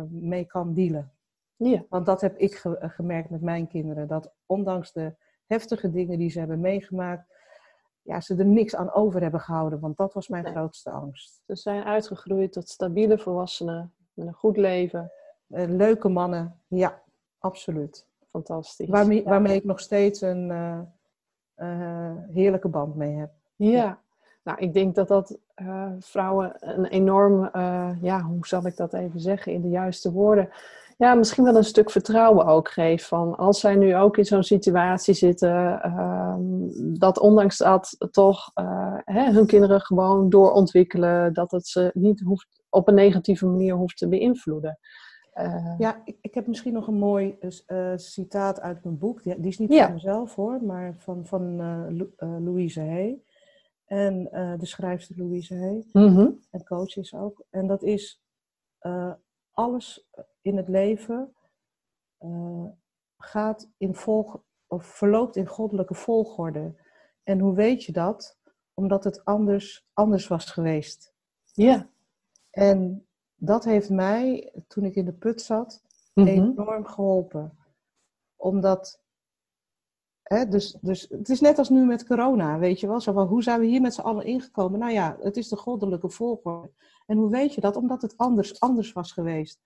mee 0.09 0.45
kan 0.45 0.75
dealen. 0.75 1.13
Ja. 1.57 1.85
Want 1.89 2.07
dat 2.07 2.21
heb 2.21 2.37
ik 2.37 2.55
ge 2.55 2.77
gemerkt 2.81 3.31
met 3.31 3.43
mijn 3.43 3.69
kinderen. 3.69 4.09
Dat 4.09 4.35
ondanks 4.47 4.93
de 4.93 5.15
heftige 5.47 5.91
dingen 5.91 6.19
die 6.19 6.31
ze 6.31 6.39
hebben 6.39 6.61
meegemaakt, 6.61 7.37
ja, 8.03 8.21
ze 8.21 8.37
er 8.37 8.47
niks 8.47 8.77
aan 8.77 8.93
over 8.93 9.21
hebben 9.23 9.41
gehouden. 9.41 9.81
Want 9.81 9.97
dat 9.97 10.13
was 10.13 10.29
mijn 10.29 10.45
nee. 10.45 10.53
grootste 10.53 10.91
angst. 10.91 11.43
Ze 11.47 11.57
zijn 11.57 11.85
uitgegroeid 11.85 12.53
tot 12.53 12.69
stabiele 12.69 13.19
volwassenen 13.19 13.95
met 14.13 14.27
een 14.27 14.33
goed 14.33 14.57
leven. 14.57 15.13
Leuke 15.49 16.09
mannen, 16.09 16.61
ja, 16.67 17.03
absoluut 17.39 18.07
fantastisch. 18.31 18.89
Waarmee, 18.89 19.25
waarmee 19.25 19.57
ik 19.57 19.65
nog 19.65 19.81
steeds 19.81 20.21
een 20.21 20.51
uh, 20.51 20.79
uh, 21.57 22.13
heerlijke 22.33 22.69
band 22.69 22.95
mee 22.95 23.15
heb. 23.15 23.31
Ja, 23.57 23.99
nou 24.43 24.59
ik 24.59 24.73
denk 24.73 24.95
dat 24.95 25.09
dat 25.09 25.39
vrouwen 25.99 26.57
een 26.61 26.87
enorm, 26.87 27.51
ja, 28.01 28.23
hoe 28.23 28.47
zal 28.47 28.67
ik 28.67 28.77
dat 28.77 28.95
even 28.95 29.21
zeggen 29.21 29.53
in 29.53 29.63
de 29.63 29.69
juiste 29.69 30.13
woorden, 30.13 30.49
ja, 30.99 31.15
misschien 31.15 31.45
wel 31.45 31.57
een 31.57 31.65
stuk 31.65 31.91
vertrouwen 31.91 32.47
ook 32.47 32.71
geeft. 32.71 33.07
Van 33.07 33.37
als 33.37 33.61
zij 33.61 33.75
nu 33.75 33.97
ook 33.97 34.17
in 34.17 34.25
zo'n 34.25 34.43
situatie 34.43 35.15
zitten, 35.15 35.83
ehm, 35.83 36.41
dat 36.99 37.19
ondanks 37.19 37.57
dat 37.57 37.97
toch 38.11 38.51
hè, 39.05 39.33
hun 39.33 39.47
kinderen 39.47 39.81
gewoon 39.81 40.29
doorontwikkelen, 40.29 41.33
dat 41.33 41.51
het 41.51 41.67
ze 41.67 41.91
niet 41.95 42.21
hoeft, 42.21 42.63
op 42.69 42.89
een 42.89 42.95
negatieve 42.95 43.47
manier 43.47 43.75
hoeft 43.75 43.97
te 43.97 44.09
beïnvloeden. 44.09 44.79
Uh, 45.39 45.75
ja, 45.79 46.03
ik, 46.05 46.19
ik, 46.21 46.35
heb 46.35 46.47
misschien 46.47 46.73
nog 46.73 46.87
een 46.87 46.99
mooi 46.99 47.39
uh, 47.67 47.93
citaat 47.97 48.61
uit 48.61 48.85
mijn 48.85 48.99
boek. 48.99 49.23
Die, 49.23 49.41
die 49.41 49.51
is 49.51 49.59
niet 49.59 49.73
ja. 49.73 49.85
van 49.85 49.95
mezelf 49.95 50.35
hoor, 50.35 50.63
maar 50.65 50.95
van, 50.99 51.27
van 51.27 51.61
uh, 51.61 52.39
Louise 52.39 52.81
Hay. 52.81 53.23
En 53.85 54.25
de 54.59 54.67
schrijfster 54.67 55.17
Louise 55.19 55.55
Hay. 55.55 55.85
Mm 55.93 56.15
-hmm. 56.17 56.39
En 56.51 56.65
coach 56.65 56.97
is 56.97 57.15
ook. 57.15 57.45
En 57.51 57.67
dat 57.67 57.83
is 57.83 58.23
alles 59.53 60.09
in 60.43 60.57
het 60.57 60.69
leven 60.69 61.33
gaat 63.19 63.69
in 63.77 63.95
volg, 63.95 64.43
of 64.67 64.87
verloopt 64.87 65.37
in 65.37 65.47
goddelijke 65.47 65.95
volgorde. 65.95 66.75
En 67.23 67.39
hoe 67.39 67.55
weet 67.55 67.85
je 67.85 67.93
dat? 67.93 68.39
Omdat 68.75 69.05
het 69.05 69.25
anders, 69.25 69.89
anders 69.93 70.29
was 70.29 70.51
geweest. 70.51 71.15
Ja. 71.53 71.89
En 72.51 73.08
dat 73.39 73.65
heeft 73.65 73.91
mij, 73.91 74.53
toen 74.69 74.85
ik 74.85 74.95
in 74.95 75.05
de 75.05 75.13
put 75.13 75.43
zat, 75.43 75.83
mm 76.15 76.27
-hmm. 76.27 76.35
enorm 76.35 76.87
geholpen. 76.87 77.59
Omdat, 78.37 79.03
hè, 80.23 80.49
dus, 80.49 80.79
dus 80.81 81.07
het 81.09 81.29
is 81.29 81.41
net 81.41 81.59
als 81.59 81.69
nu 81.69 81.85
met 81.85 82.07
corona, 82.07 82.59
weet 82.59 82.81
je 82.81 82.87
wel. 82.87 83.01
Zo 83.01 83.13
van, 83.13 83.27
hoe 83.27 83.43
zijn 83.43 83.61
we 83.61 83.67
hier 83.67 83.81
met 83.81 83.95
z'n 83.95 84.01
allen 84.01 84.25
ingekomen? 84.25 84.79
Nou 84.79 84.93
ja, 84.93 85.17
het 85.21 85.37
is 85.37 85.49
de 85.49 85.57
goddelijke 85.57 86.11
volgorde. 86.11 86.73
En 87.07 87.19
hoe 87.19 87.31
weet 87.31 87.55
je 87.55 87.61
dat? 87.61 87.77
Omdat 87.77 88.03
het 88.03 88.17
anders, 88.17 88.61
anders 88.61 88.93
was 88.93 89.13
geweest. 89.13 89.61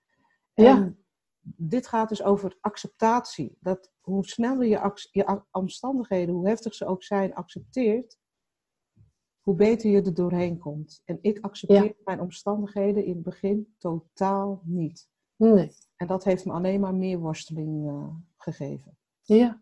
En 0.55 0.65
ja. 0.65 0.93
dit 1.41 1.87
gaat 1.87 2.09
dus 2.09 2.23
over 2.23 2.59
acceptatie. 2.61 3.57
Dat 3.61 3.93
hoe 4.01 4.27
sneller 4.27 4.67
je, 4.67 5.09
je 5.11 5.43
omstandigheden, 5.51 6.35
hoe 6.35 6.49
heftig 6.49 6.75
ze 6.75 6.87
ook 6.87 7.03
zijn, 7.03 7.35
accepteert, 7.35 8.19
hoe 9.43 9.55
beter 9.55 9.91
je 9.91 10.03
er 10.03 10.15
doorheen 10.15 10.59
komt. 10.59 11.03
En 11.05 11.19
ik 11.21 11.39
accepteer 11.41 11.85
ja. 11.85 11.93
mijn 12.05 12.21
omstandigheden 12.21 13.05
in 13.05 13.15
het 13.15 13.23
begin 13.23 13.75
totaal 13.79 14.61
niet. 14.65 15.09
Nee. 15.37 15.73
En 15.97 16.07
dat 16.07 16.25
heeft 16.25 16.45
me 16.45 16.53
alleen 16.53 16.81
maar 16.81 16.95
meer 16.95 17.19
worsteling 17.19 17.91
uh, 17.91 18.07
gegeven. 18.37 18.97
Ja. 19.23 19.61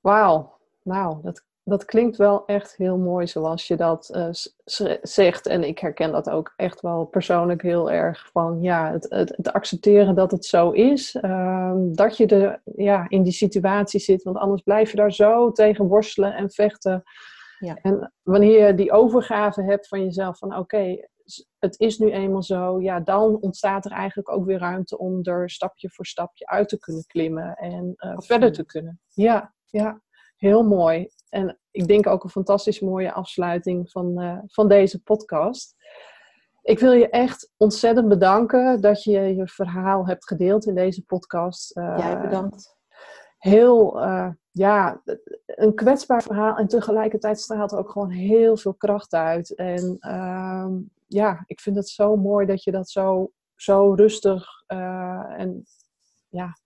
Wauw. 0.00 0.58
Nou, 0.82 1.22
dat, 1.22 1.44
dat 1.62 1.84
klinkt 1.84 2.16
wel 2.16 2.46
echt 2.46 2.76
heel 2.76 2.98
mooi 2.98 3.26
zoals 3.26 3.68
je 3.68 3.76
dat 3.76 4.10
uh, 4.14 4.98
zegt. 5.02 5.46
En 5.46 5.64
ik 5.64 5.78
herken 5.78 6.12
dat 6.12 6.30
ook 6.30 6.52
echt 6.56 6.80
wel 6.80 7.04
persoonlijk 7.04 7.62
heel 7.62 7.90
erg. 7.90 8.30
Van 8.32 8.62
ja, 8.62 8.92
het, 8.92 9.06
het, 9.08 9.36
het 9.36 9.52
accepteren 9.52 10.14
dat 10.14 10.30
het 10.30 10.44
zo 10.44 10.70
is. 10.70 11.14
Uh, 11.14 11.74
dat 11.76 12.16
je 12.16 12.26
de, 12.26 12.60
ja, 12.76 13.08
in 13.08 13.22
die 13.22 13.32
situatie 13.32 14.00
zit. 14.00 14.22
Want 14.22 14.36
anders 14.36 14.62
blijf 14.62 14.90
je 14.90 14.96
daar 14.96 15.12
zo 15.12 15.52
tegen 15.52 15.86
worstelen 15.86 16.34
en 16.34 16.50
vechten. 16.50 17.02
Ja. 17.60 17.78
En 17.82 18.12
wanneer 18.22 18.66
je 18.66 18.74
die 18.74 18.92
overgave 18.92 19.62
hebt 19.62 19.88
van 19.88 20.04
jezelf, 20.04 20.38
van 20.38 20.56
oké, 20.56 21.08
het 21.58 21.80
is 21.80 21.98
nu 21.98 22.10
eenmaal 22.10 22.42
zo, 22.42 22.80
ja, 22.80 23.00
dan 23.00 23.40
ontstaat 23.40 23.84
er 23.84 23.90
eigenlijk 23.90 24.30
ook 24.30 24.44
weer 24.44 24.58
ruimte 24.58 24.98
om 24.98 25.18
er 25.22 25.50
stapje 25.50 25.90
voor 25.90 26.06
stapje 26.06 26.46
uit 26.46 26.68
te 26.68 26.78
kunnen 26.78 27.06
klimmen 27.06 27.54
en 27.54 27.94
uh, 27.96 28.14
verder 28.16 28.52
te 28.52 28.64
kunnen. 28.64 29.00
Ja, 29.08 29.54
ja, 29.64 30.00
heel 30.36 30.62
mooi. 30.62 31.08
En 31.28 31.58
ik 31.70 31.86
denk 31.86 32.06
ook 32.06 32.24
een 32.24 32.30
fantastisch 32.30 32.80
mooie 32.80 33.12
afsluiting 33.12 33.90
van, 33.90 34.22
uh, 34.22 34.38
van 34.46 34.68
deze 34.68 35.02
podcast. 35.02 35.74
Ik 36.62 36.78
wil 36.78 36.92
je 36.92 37.08
echt 37.08 37.52
ontzettend 37.56 38.08
bedanken 38.08 38.80
dat 38.80 39.02
je 39.02 39.20
je 39.20 39.48
verhaal 39.48 40.06
hebt 40.06 40.26
gedeeld 40.26 40.66
in 40.66 40.74
deze 40.74 41.04
podcast. 41.04 41.76
Uh, 41.76 41.94
Jij 41.98 42.20
bedankt. 42.20 42.78
Heel, 43.38 44.00
ja, 44.52 45.02
een 45.46 45.74
kwetsbaar 45.74 46.22
verhaal 46.22 46.56
en 46.56 46.66
tegelijkertijd 46.66 47.40
straalt 47.40 47.72
er 47.72 47.78
ook 47.78 47.90
gewoon 47.90 48.10
heel 48.10 48.56
veel 48.56 48.74
kracht 48.74 49.12
uit. 49.12 49.54
En 49.54 49.96
uh, 50.00 50.66
ja, 51.06 51.42
ik 51.46 51.60
vind 51.60 51.76
het 51.76 51.88
zo 51.88 52.16
mooi 52.16 52.46
dat 52.46 52.64
je 52.64 52.70
dat 52.70 52.90
zo, 52.90 53.30
zo 53.54 53.94
rustig 53.94 54.46
uh, 54.68 55.40
en 55.40 55.64
ja, 56.28 56.58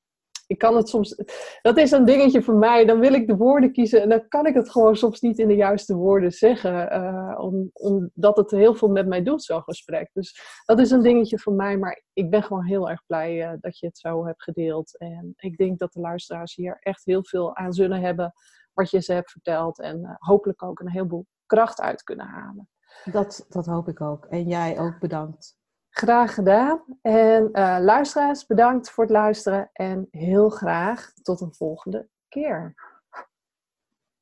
ik 0.55 0.61
kan 0.61 0.77
het 0.77 0.89
soms. 0.89 1.23
Dat 1.63 1.79
is 1.79 1.91
een 1.91 2.05
dingetje 2.05 2.43
voor 2.43 2.55
mij. 2.55 2.85
Dan 2.85 2.99
wil 2.99 3.13
ik 3.13 3.27
de 3.27 3.37
woorden 3.37 3.73
kiezen 3.73 4.03
en 4.03 4.09
dan 4.09 4.29
kan 4.29 4.47
ik 4.47 4.55
het 4.55 4.71
gewoon 4.71 4.97
soms 4.97 5.21
niet 5.21 5.39
in 5.39 5.49
de 5.49 5.55
juiste 5.55 5.95
woorden 5.95 6.33
zeggen. 6.33 7.39
Om, 7.39 7.71
omdat 7.73 8.37
het 8.37 8.51
heel 8.51 8.75
veel 8.75 8.89
met 8.89 9.07
mij 9.07 9.23
doet, 9.23 9.43
zo'n 9.43 9.63
gesprek. 9.63 10.11
Dus 10.13 10.41
dat 10.65 10.79
is 10.79 10.91
een 10.91 11.03
dingetje 11.03 11.39
voor 11.39 11.53
mij. 11.53 11.79
Maar 11.79 12.03
ik 12.13 12.31
ben 12.31 12.43
gewoon 12.43 12.65
heel 12.65 12.91
erg 12.91 13.07
blij 13.07 13.53
uh, 13.53 13.53
dat 13.61 13.79
je 13.79 13.87
het 13.87 13.99
zo 13.99 14.27
hebt 14.27 14.43
gedeeld. 14.43 14.99
En 14.99 15.33
ik 15.37 15.57
denk 15.57 15.79
dat 15.79 15.93
de 15.93 16.01
luisteraars 16.01 16.55
hier 16.55 16.77
echt 16.81 17.05
heel 17.05 17.25
veel 17.25 17.57
aan 17.57 17.73
zullen 17.73 18.01
hebben. 18.01 18.33
Wat 18.73 18.91
je 18.91 19.01
ze 19.01 19.13
hebt 19.13 19.31
verteld. 19.31 19.81
En 19.81 20.01
uh, 20.01 20.11
hopelijk 20.19 20.63
ook 20.63 20.81
een 20.81 20.91
heleboel 20.91 21.27
kracht 21.47 21.81
uit 21.81 22.03
kunnen 22.03 22.27
halen. 22.27 22.69
Dat, 23.05 23.47
dat 23.49 23.67
hoop 23.67 23.89
ik 23.89 24.01
ook. 24.01 24.25
En 24.25 24.49
jij 24.49 24.79
ook 24.79 24.99
bedankt. 24.99 25.57
Graag 25.97 26.35
gedaan. 26.35 26.83
En 27.03 27.49
uh, 27.53 27.77
luisteraars, 27.81 28.47
bedankt 28.47 28.91
voor 28.91 29.05
het 29.05 29.13
luisteren 29.13 29.71
en 29.73 30.09
heel 30.11 30.49
graag 30.49 31.13
tot 31.23 31.41
een 31.41 31.55
volgende 31.55 32.09
keer. 32.29 32.75